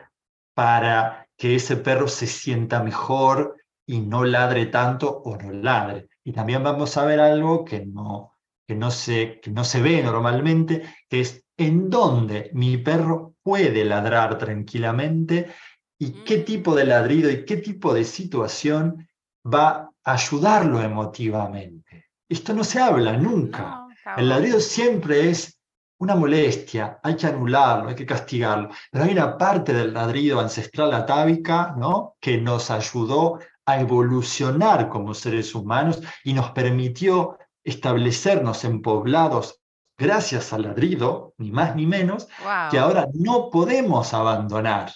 para 0.56 1.21
que 1.42 1.56
ese 1.56 1.76
perro 1.78 2.08
se 2.08 2.28
sienta 2.28 2.84
mejor 2.84 3.56
y 3.88 4.00
no 4.02 4.24
ladre 4.24 4.68
tanto 4.68 5.10
o 5.26 5.38
no 5.38 5.52
ladre. 5.52 6.08
Y 6.24 6.34
también 6.34 6.62
vamos 6.64 6.96
a 6.98 7.06
ver 7.06 7.20
algo 7.20 7.66
que 7.66 7.84
no, 7.84 8.38
que 8.68 8.76
no, 8.76 8.92
se, 8.92 9.40
que 9.42 9.50
no 9.50 9.64
se 9.64 9.82
ve 9.82 10.04
normalmente, 10.04 10.84
que 11.10 11.22
es 11.22 11.44
en 11.58 11.90
dónde 11.90 12.52
mi 12.54 12.78
perro 12.78 13.34
puede 13.42 13.84
ladrar 13.86 14.38
tranquilamente 14.38 15.52
y 15.98 16.12
qué 16.24 16.38
mm. 16.38 16.46
tipo 16.46 16.76
de 16.76 16.86
ladrido 16.86 17.32
y 17.32 17.44
qué 17.44 17.58
tipo 17.58 17.92
de 17.92 18.04
situación 18.04 19.10
va 19.44 19.90
a 20.04 20.14
ayudarlo 20.14 20.80
emotivamente. 20.80 22.06
Esto 22.30 22.54
no 22.54 22.64
se 22.64 22.80
habla 22.80 23.18
nunca. 23.18 23.88
el 24.16 24.30
ladrido 24.30 24.60
siempre 24.60 25.32
es 25.32 25.60
una 26.02 26.16
molestia, 26.16 27.00
hay 27.04 27.16
que 27.16 27.28
anularlo, 27.28 27.90
hay 27.90 27.96
que 27.96 28.08
castigarlo. 28.08 28.70
Pero 28.92 29.04
hay 29.04 29.12
una 29.12 29.38
parte 29.38 29.72
del 29.72 29.94
ladrido 29.94 30.40
ancestral 30.40 30.92
atávica 30.94 31.76
¿no? 31.78 32.16
que 32.20 32.40
nos 32.40 32.72
ayudó 32.72 33.38
a 33.68 33.80
evolucionar 33.80 34.90
como 34.90 35.14
seres 35.14 35.54
humanos 35.54 36.02
y 36.24 36.34
nos 36.34 36.50
permitió 36.52 37.38
establecernos 37.64 38.64
en 38.64 38.82
poblados 38.82 39.62
gracias 39.96 40.52
al 40.54 40.64
ladrido, 40.64 41.36
ni 41.38 41.52
más 41.52 41.76
ni 41.76 41.86
menos, 41.86 42.28
que 42.72 42.80
ahora 42.80 43.06
no 43.14 43.52
podemos 43.52 44.16
abandonar 44.16 44.92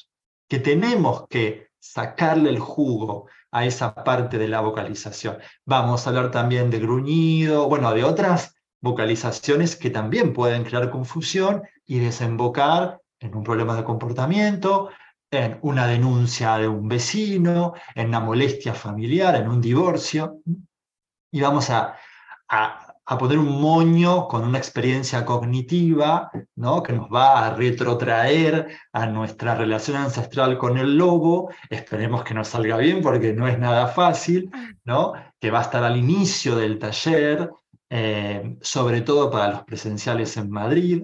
que 0.49 0.58
tenemos 0.58 1.28
que 1.30 1.70
sacarle 1.80 2.49
el 2.49 2.58
jugo 2.58 3.28
a 3.51 3.66
esa 3.66 3.93
parte 3.93 4.39
de 4.39 4.47
la 4.47 4.62
vocalización. 4.62 5.38
Vamos 5.66 6.06
a 6.06 6.10
hablar 6.10 6.32
también 6.32 6.72
de 6.72 6.80
gruñido, 6.80 7.70
bueno, 7.70 7.93
de 7.93 8.03
otras 8.03 8.55
vocalizaciones 8.86 9.75
que 9.75 9.89
también 9.89 10.31
pueden 10.31 10.63
crear 10.63 10.91
confusión 10.91 11.63
y 11.88 11.97
desembocar 11.97 13.01
en 13.19 13.36
un 13.36 13.43
problema 13.43 13.75
de 13.75 13.83
comportamiento, 13.83 14.89
en 15.31 15.57
una 15.63 15.88
denuncia 15.88 16.57
de 16.57 16.67
un 16.67 16.88
vecino, 16.88 17.73
en 17.95 18.09
una 18.09 18.19
molestia 18.19 18.75
familiar, 18.75 19.36
en 19.36 19.49
un 19.49 19.59
divorcio. 19.59 20.39
Y 21.31 21.41
vamos 21.41 21.71
a, 21.71 21.95
a 22.47 23.17
poner 23.17 23.39
un 23.39 23.59
moño 23.59 24.27
con 24.27 24.43
una 24.43 24.59
experiencia 24.59 25.25
cognitiva 25.25 26.31
¿no? 26.55 26.83
que 26.83 26.93
nos 26.93 27.07
va 27.09 27.45
a 27.45 27.55
retrotraer 27.55 28.67
a 28.93 29.07
nuestra 29.07 29.55
relación 29.55 29.97
ancestral 29.97 30.59
con 30.59 30.77
el 30.77 30.95
lobo. 30.95 31.49
Esperemos 31.71 32.23
que 32.23 32.36
nos 32.36 32.49
salga 32.49 32.77
bien 32.77 33.01
porque 33.01 33.33
no 33.33 33.47
es 33.47 33.57
nada 33.57 33.88
fácil, 33.88 34.51
¿no? 34.83 35.13
que 35.39 35.49
va 35.49 35.59
a 35.59 35.63
estar 35.63 35.83
al 35.83 35.97
inicio 35.97 36.55
del 36.55 36.77
taller, 36.77 37.49
eh, 37.89 38.57
sobre 38.61 39.01
todo 39.01 39.29
para 39.29 39.51
los 39.51 39.63
presenciales 39.63 40.38
en 40.38 40.49
Madrid. 40.49 41.03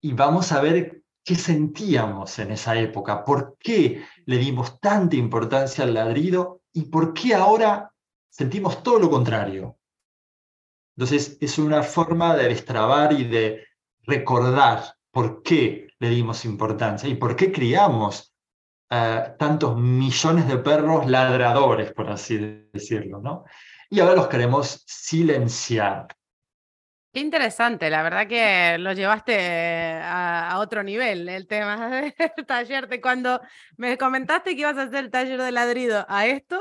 Y 0.00 0.12
vamos 0.12 0.52
a 0.52 0.60
ver 0.60 1.02
qué 1.24 1.34
sentíamos 1.34 2.38
en 2.38 2.52
esa 2.52 2.78
época, 2.78 3.24
por 3.24 3.56
qué 3.58 4.04
le 4.24 4.38
dimos 4.38 4.80
tanta 4.80 5.16
importancia 5.16 5.84
al 5.84 5.94
ladrido 5.94 6.62
y 6.72 6.86
por 6.86 7.12
qué 7.12 7.34
ahora 7.34 7.92
sentimos 8.30 8.82
todo 8.82 8.98
lo 8.98 9.10
contrario. 9.10 9.76
Entonces 10.96 11.36
es 11.40 11.58
una 11.58 11.82
forma 11.82 12.34
de 12.36 12.48
destrabar 12.48 13.12
y 13.12 13.24
de 13.24 13.66
recordar 14.02 14.82
por 15.10 15.42
qué 15.42 15.88
le 15.98 16.08
dimos 16.10 16.44
importancia 16.44 17.08
y 17.08 17.14
por 17.14 17.36
qué 17.36 17.52
criamos 17.52 18.34
eh, 18.90 19.34
tantos 19.38 19.76
millones 19.76 20.48
de 20.48 20.56
perros 20.58 21.06
ladradores, 21.06 21.92
por 21.92 22.08
así 22.08 22.68
decirlo, 22.72 23.20
¿no? 23.20 23.44
Y 23.90 24.00
ahora 24.00 24.14
los 24.14 24.28
queremos 24.28 24.84
silenciar. 24.86 26.06
Qué 27.12 27.20
interesante, 27.20 27.88
la 27.88 28.02
verdad 28.02 28.26
que 28.26 28.76
lo 28.78 28.92
llevaste 28.92 29.98
a, 30.02 30.56
otro 30.58 30.82
nivel 30.82 31.28
el 31.28 31.46
tema 31.46 31.88
del 31.88 32.14
taller. 32.46 32.88
De 32.88 33.00
cuando 33.00 33.40
me 33.76 33.96
comentaste 33.96 34.54
que 34.54 34.60
ibas 34.60 34.76
a 34.76 34.82
hacer 34.82 35.04
el 35.04 35.10
taller 35.10 35.40
de 35.40 35.52
ladrido 35.52 36.04
a 36.08 36.26
esto. 36.26 36.60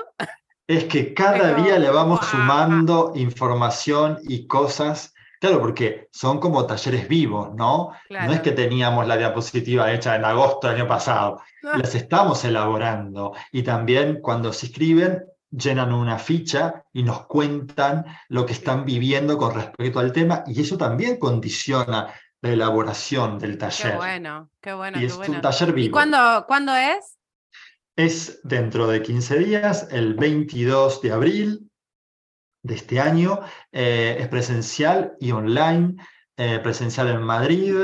Es 0.67 0.85
que 0.85 1.13
cada 1.15 1.53
día 1.53 1.77
le 1.77 1.89
vamos 1.89 2.25
sumando 2.27 3.11
información 3.15 4.19
y 4.23 4.47
cosas 4.47 5.13
Claro, 5.39 5.59
porque 5.59 6.09
son 6.11 6.39
como 6.39 6.65
talleres 6.65 7.07
vivos, 7.07 7.53
¿no? 7.53 7.91
No 8.09 8.33
es 8.33 8.41
que 8.41 8.51
teníamos 8.53 9.07
la 9.07 9.17
diapositiva 9.17 9.91
hecha 9.93 10.15
en 10.15 10.25
agosto 10.25 10.67
del 10.67 10.77
año 10.77 10.87
pasado, 10.87 11.41
las 11.61 11.93
estamos 11.93 12.43
elaborando. 12.43 13.33
Y 13.51 13.61
también 13.61 14.19
cuando 14.21 14.51
se 14.51 14.67
escriben, 14.67 15.25
llenan 15.57 15.93
una 15.93 16.19
ficha 16.19 16.83
y 16.93 17.03
nos 17.03 17.25
cuentan 17.25 18.05
lo 18.29 18.45
que 18.45 18.53
están 18.53 18.85
viviendo 18.85 19.37
con 19.37 19.55
respecto 19.55 19.99
al 19.99 20.11
tema, 20.11 20.43
y 20.47 20.61
eso 20.61 20.77
también 20.77 21.17
condiciona 21.17 22.13
la 22.41 22.49
elaboración 22.49 23.39
del 23.39 23.57
taller. 23.57 23.91
Qué 23.91 23.97
bueno, 23.97 24.49
qué 24.61 24.73
bueno. 24.73 25.01
Y 25.01 25.05
es 25.05 25.17
un 25.17 25.41
taller 25.41 25.73
vivo. 25.73 25.87
¿Y 25.87 25.91
cuándo, 25.91 26.45
cuándo 26.47 26.75
es? 26.75 27.17
Es 27.95 28.39
dentro 28.43 28.87
de 28.87 29.01
15 29.01 29.39
días, 29.39 29.87
el 29.91 30.13
22 30.13 31.01
de 31.01 31.11
abril, 31.11 31.71
de 32.61 32.75
este 32.75 32.99
año. 32.99 33.39
Eh, 33.71 34.17
es 34.19 34.27
presencial 34.27 35.15
y 35.19 35.31
online, 35.31 35.95
eh, 36.37 36.59
presencial 36.59 37.07
en 37.07 37.23
Madrid, 37.23 37.75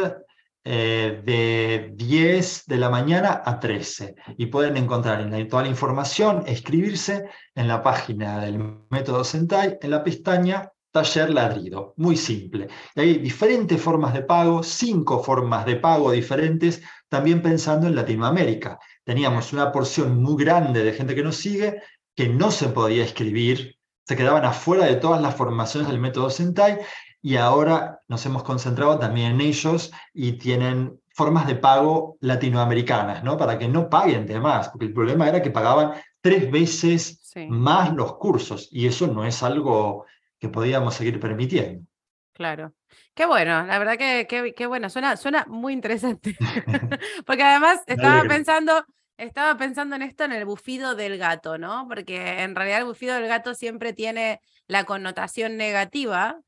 eh, 0.66 1.22
de 1.26 1.92
10 1.94 2.66
de 2.66 2.78
la 2.78 2.90
mañana 2.90 3.42
a 3.46 3.60
13. 3.60 4.16
Y 4.38 4.48
pueden 4.48 4.78
encontrar 4.78 5.22
en 5.22 5.48
toda 5.48 5.64
la 5.64 5.70
información, 5.70 6.44
escribirse 6.48 7.26
en 7.56 7.68
la 7.68 7.84
página 7.84 8.40
del 8.40 8.60
método 8.90 9.24
Sentai, 9.24 9.78
en 9.82 9.92
la 9.92 10.04
pestaña 10.04 10.72
Taller 10.92 11.32
Ladrido. 11.32 11.94
Muy 11.98 12.16
simple. 12.16 12.68
hay 12.96 13.18
diferentes 13.18 13.82
formas 13.82 14.14
de 14.14 14.22
pago, 14.22 14.64
cinco 14.64 15.24
formas 15.24 15.66
de 15.66 15.78
pago 15.78 16.12
diferentes, 16.12 16.82
también 17.10 17.42
pensando 17.42 17.88
en 17.88 17.96
Latinoamérica. 17.96 18.80
Teníamos 19.04 19.54
una 19.54 19.72
porción 19.72 20.22
muy 20.22 20.44
grande 20.44 20.84
de 20.84 20.94
gente 20.94 21.16
que 21.16 21.24
nos 21.24 21.38
sigue 21.38 21.82
que 22.16 22.30
no 22.30 22.52
se 22.52 22.70
podía 22.70 23.04
escribir 23.04 23.76
se 24.06 24.18
quedaban 24.18 24.46
afuera 24.46 24.86
de 24.86 24.96
todas 24.96 25.22
las 25.22 25.36
formaciones 25.36 25.90
del 25.90 26.00
método 26.00 26.30
Sentai 26.30 26.80
y 27.24 27.38
ahora 27.38 28.02
nos 28.10 28.26
hemos 28.26 28.44
concentrado 28.44 29.00
también 29.00 29.32
en 29.32 29.42
ellos 29.42 29.94
y 30.14 30.34
tienen 30.34 31.00
formas 31.08 31.48
de 31.48 31.56
pago 31.56 32.18
latinoamericanas, 32.20 33.24
¿no? 33.24 33.38
Para 33.38 33.58
que 33.58 33.70
no 33.70 33.90
paguen 33.90 34.28
de 34.28 34.42
más, 34.42 34.68
porque 34.68 34.88
el 34.88 34.94
problema 34.94 35.30
era 35.30 35.42
que 35.42 35.50
pagaban 35.50 35.94
tres 36.20 36.52
veces 36.52 37.34
más 37.48 37.94
los 37.94 38.18
cursos 38.18 38.68
y 38.72 38.88
eso 38.88 39.08
no 39.08 39.26
es 39.26 39.42
algo 39.42 40.06
que 40.38 40.50
podíamos 40.50 40.96
seguir 40.96 41.18
permitiendo. 41.22 41.88
Claro. 42.34 42.74
Qué 43.14 43.26
bueno, 43.26 43.66
la 43.66 43.80
verdad 43.80 43.98
que 43.98 44.28
qué, 44.54 44.68
bueno, 44.68 44.90
suena, 44.90 45.16
suena 45.16 45.46
muy 45.48 45.72
interesante. 45.72 46.36
porque 47.26 47.44
además 47.44 47.84
estaba 47.88 48.24
pensando, 48.24 48.86
estaba 49.16 49.58
pensando 49.58 49.96
en 49.96 50.02
esto 50.02 50.26
en 50.26 50.34
el 50.34 50.44
bufido 50.44 50.94
del 50.94 51.18
gato, 51.18 51.58
¿no? 51.58 51.88
Porque 51.88 52.42
en 52.42 52.54
realidad 52.54 52.80
el 52.80 52.86
bufido 52.86 53.16
del 53.16 53.28
gato 53.28 53.54
siempre 53.54 53.94
tiene 53.94 54.42
la 54.68 54.84
connotación 54.84 55.56
negativa, 55.56 56.42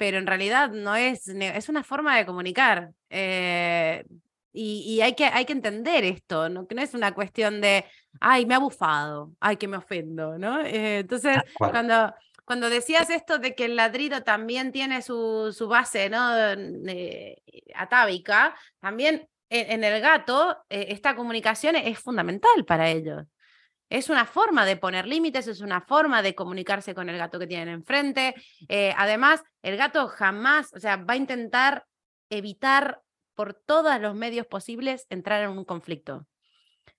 pero 0.00 0.16
en 0.16 0.26
realidad 0.26 0.70
no 0.70 0.96
es, 0.96 1.28
es 1.28 1.68
una 1.68 1.84
forma 1.84 2.16
de 2.16 2.24
comunicar. 2.24 2.92
Eh, 3.10 4.02
y, 4.50 4.98
hay, 5.02 5.14
que, 5.14 5.26
hay 5.26 5.44
que 5.44 5.52
entender 5.52 6.04
esto, 6.04 6.48
¿no? 6.48 6.66
que 6.66 6.74
no 6.74 6.80
es 6.80 6.94
una 6.94 7.12
cuestión 7.12 7.60
de, 7.60 7.84
ay, 8.18 8.46
me 8.46 8.54
ha 8.54 8.58
bufado, 8.58 9.32
ay, 9.40 9.58
que 9.58 9.68
me 9.68 9.76
ofendo, 9.76 10.38
¿no? 10.38 10.62
Eh, 10.62 11.00
entonces, 11.00 11.36
cuando, 11.58 12.14
cuando 12.46 12.70
decías 12.70 13.10
esto 13.10 13.38
de 13.38 13.54
que 13.54 13.66
el 13.66 13.76
ladrido 13.76 14.22
también 14.22 14.72
tiene 14.72 15.02
su, 15.02 15.54
su 15.54 15.68
base, 15.68 16.08
¿no? 16.08 16.30
atávica, 17.74 18.56
también 18.80 19.28
en, 19.50 19.84
el 19.84 20.00
gato, 20.00 20.64
eh, 20.70 20.86
esta 20.88 21.14
comunicación 21.14 21.76
es 21.76 21.98
fundamental 21.98 22.64
para 22.64 22.88
ellos. 22.88 23.26
Es 23.90 24.08
una 24.08 24.24
forma 24.24 24.64
de 24.64 24.76
poner 24.76 25.06
límites, 25.06 25.48
es 25.48 25.60
una 25.60 25.80
forma 25.80 26.22
de 26.22 26.36
comunicarse 26.36 26.94
con 26.94 27.08
el 27.08 27.18
gato 27.18 27.40
que 27.40 27.48
tienen 27.48 27.68
enfrente. 27.68 28.36
Eh, 28.68 28.94
además, 28.96 29.42
el 29.62 29.76
gato 29.76 30.06
jamás, 30.06 30.72
o 30.72 30.80
sea, 30.80 30.96
va 30.96 31.14
a 31.14 31.16
intentar 31.16 31.84
evitar 32.30 33.02
por 33.34 33.54
todos 33.54 34.00
los 34.00 34.14
medios 34.14 34.46
posibles 34.46 35.06
entrar 35.10 35.42
en 35.42 35.50
un 35.50 35.64
conflicto. 35.64 36.26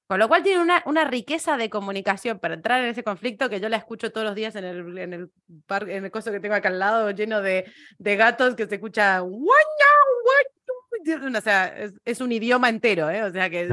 Con 0.05 0.19
lo 0.19 0.27
cual 0.27 0.43
tiene 0.43 0.61
una, 0.61 0.83
una, 0.85 1.05
riqueza 1.05 1.55
de 1.55 1.69
comunicación 1.69 2.39
para 2.39 2.55
entrar 2.55 2.83
en 2.83 2.89
ese 2.89 3.01
conflicto 3.01 3.49
que 3.49 3.61
yo 3.61 3.69
la 3.69 3.77
escucho 3.77 4.11
todos 4.11 4.27
los 4.27 4.35
días 4.35 4.53
en 4.57 4.65
el, 4.65 4.97
en 4.97 5.13
el, 5.13 5.31
en 5.87 6.03
el 6.03 6.11
coso 6.11 6.33
que 6.33 6.41
tengo 6.41 6.55
acá 6.55 6.67
al 6.67 6.79
lado, 6.79 7.11
lleno 7.11 7.41
de, 7.41 7.71
de 7.97 8.15
gatos 8.17 8.55
que 8.55 8.67
se 8.67 8.75
escucha 8.75 9.21
o 11.37 11.41
sea, 11.41 11.73
es, 12.05 12.21
un 12.21 12.31
idioma 12.31 12.69
entero, 12.69 13.09
¿eh? 13.09 13.23
o 13.23 13.31
sea 13.31 13.49
que 13.49 13.67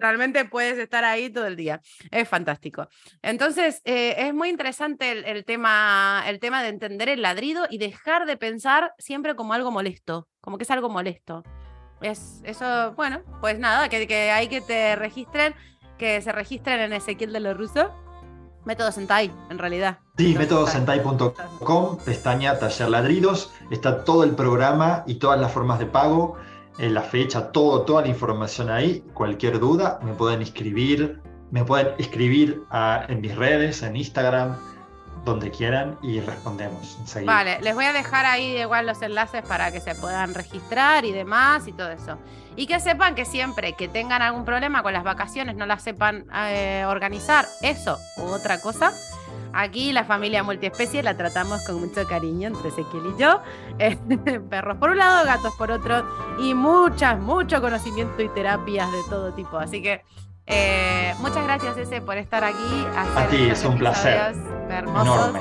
realmente 0.00 0.44
puedes 0.44 0.78
estar 0.78 1.04
ahí 1.04 1.30
todo 1.30 1.46
el 1.46 1.56
día. 1.56 1.80
Es 2.10 2.28
fantástico. 2.28 2.88
Entonces, 3.22 3.82
eh, 3.84 4.14
es 4.18 4.34
muy 4.34 4.48
interesante 4.48 5.30
el, 5.30 5.44
tema, 5.44 6.24
el 6.26 6.40
tema 6.40 6.62
de 6.62 6.68
entender 6.68 7.08
el 7.08 7.22
ladrido 7.22 7.66
y 7.70 7.78
dejar 7.78 8.26
de 8.26 8.36
pensar 8.36 8.94
siempre 8.98 9.34
como 9.34 9.52
algo 9.52 9.70
molesto, 9.70 10.28
como 10.40 10.58
que 10.58 10.64
es 10.64 10.70
algo 10.70 10.88
molesto. 10.88 11.42
Es 12.00 12.40
eso, 12.44 12.92
bueno, 12.94 13.22
pues 13.40 13.58
nada, 13.58 13.88
que, 13.88 14.06
que 14.06 14.30
hay 14.30 14.48
que 14.48 14.60
te 14.60 14.96
registren, 14.96 15.54
que 15.98 16.20
se 16.22 16.32
registren 16.32 16.80
en 16.80 16.92
Ezequiel 16.94 17.32
de 17.32 17.40
los 17.40 17.56
Rusos 17.56 17.90
Método 18.64 18.92
Sentai, 18.92 19.30
en 19.50 19.58
realidad. 19.58 19.98
Sí, 20.18 20.34
métodosentai.com, 20.36 21.98
pestaña 22.04 22.58
Taller 22.58 22.90
Ladridos, 22.90 23.52
está 23.70 24.04
todo 24.04 24.24
el 24.24 24.32
programa 24.32 25.02
y 25.06 25.14
todas 25.14 25.40
las 25.40 25.50
formas 25.50 25.78
de 25.78 25.86
pago, 25.86 26.36
eh, 26.78 26.90
la 26.90 27.02
fecha, 27.02 27.52
todo, 27.52 27.82
toda 27.82 28.02
la 28.02 28.08
información 28.08 28.70
ahí. 28.70 29.04
Cualquier 29.14 29.58
duda, 29.58 29.98
me 30.02 30.12
pueden 30.12 30.42
escribir, 30.42 31.20
me 31.50 31.64
pueden 31.64 31.88
escribir 31.98 32.62
en 33.08 33.20
mis 33.20 33.34
redes, 33.34 33.82
en 33.82 33.96
Instagram, 33.96 34.56
donde 35.24 35.50
quieran 35.50 35.98
y 36.02 36.20
respondemos 36.20 36.96
enseguida. 37.00 37.32
Vale, 37.32 37.60
les 37.60 37.74
voy 37.74 37.84
a 37.84 37.92
dejar 37.92 38.26
ahí 38.26 38.58
igual 38.58 38.86
los 38.86 39.02
enlaces 39.02 39.42
para 39.42 39.70
que 39.72 39.80
se 39.80 39.94
puedan 39.94 40.34
registrar 40.34 41.04
y 41.04 41.12
demás 41.12 41.66
y 41.68 41.72
todo 41.72 41.90
eso. 41.90 42.18
Y 42.60 42.66
que 42.66 42.78
sepan 42.78 43.14
que 43.14 43.24
siempre 43.24 43.72
que 43.72 43.88
tengan 43.88 44.20
algún 44.20 44.44
problema 44.44 44.82
con 44.82 44.92
las 44.92 45.02
vacaciones, 45.02 45.56
no 45.56 45.64
las 45.64 45.82
sepan 45.82 46.26
eh, 46.44 46.84
organizar, 46.86 47.46
eso 47.62 47.98
u 48.18 48.24
otra 48.24 48.60
cosa, 48.60 48.92
aquí 49.54 49.92
la 49.92 50.04
familia 50.04 50.42
multiespecie 50.42 51.02
la 51.02 51.16
tratamos 51.16 51.64
con 51.64 51.80
mucho 51.80 52.06
cariño 52.06 52.48
entre 52.48 52.68
Ezequiel 52.68 53.14
y 53.16 53.18
yo. 53.18 53.40
perros 54.50 54.76
por 54.76 54.90
un 54.90 54.98
lado, 54.98 55.24
gatos 55.24 55.54
por 55.56 55.70
otro 55.70 56.04
y 56.38 56.52
muchas, 56.52 57.18
mucho 57.18 57.62
conocimiento 57.62 58.20
y 58.20 58.28
terapias 58.28 58.92
de 58.92 59.00
todo 59.08 59.32
tipo. 59.32 59.56
Así 59.56 59.80
que 59.80 60.02
eh, 60.44 61.14
muchas 61.20 61.42
gracias, 61.44 61.78
Ese, 61.78 62.02
por 62.02 62.18
estar 62.18 62.44
aquí. 62.44 62.86
A 62.94 63.26
ti, 63.28 63.48
es 63.48 63.64
un 63.64 63.78
placer. 63.78 64.34
Enorme. 64.68 65.40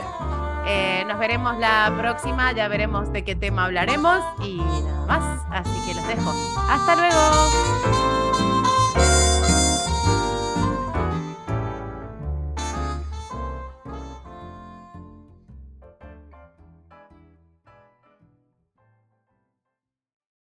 Eh, 0.65 1.03
nos 1.07 1.19
veremos 1.19 1.57
la 1.57 1.93
próxima, 1.97 2.51
ya 2.51 2.67
veremos 2.67 3.11
de 3.11 3.23
qué 3.23 3.35
tema 3.35 3.65
hablaremos 3.65 4.23
y 4.43 4.57
nada 4.57 5.05
más. 5.07 5.45
Así 5.51 5.87
que 5.87 5.95
los 5.95 6.07
dejo. 6.07 6.33
Hasta 6.69 6.95
luego. 6.95 8.48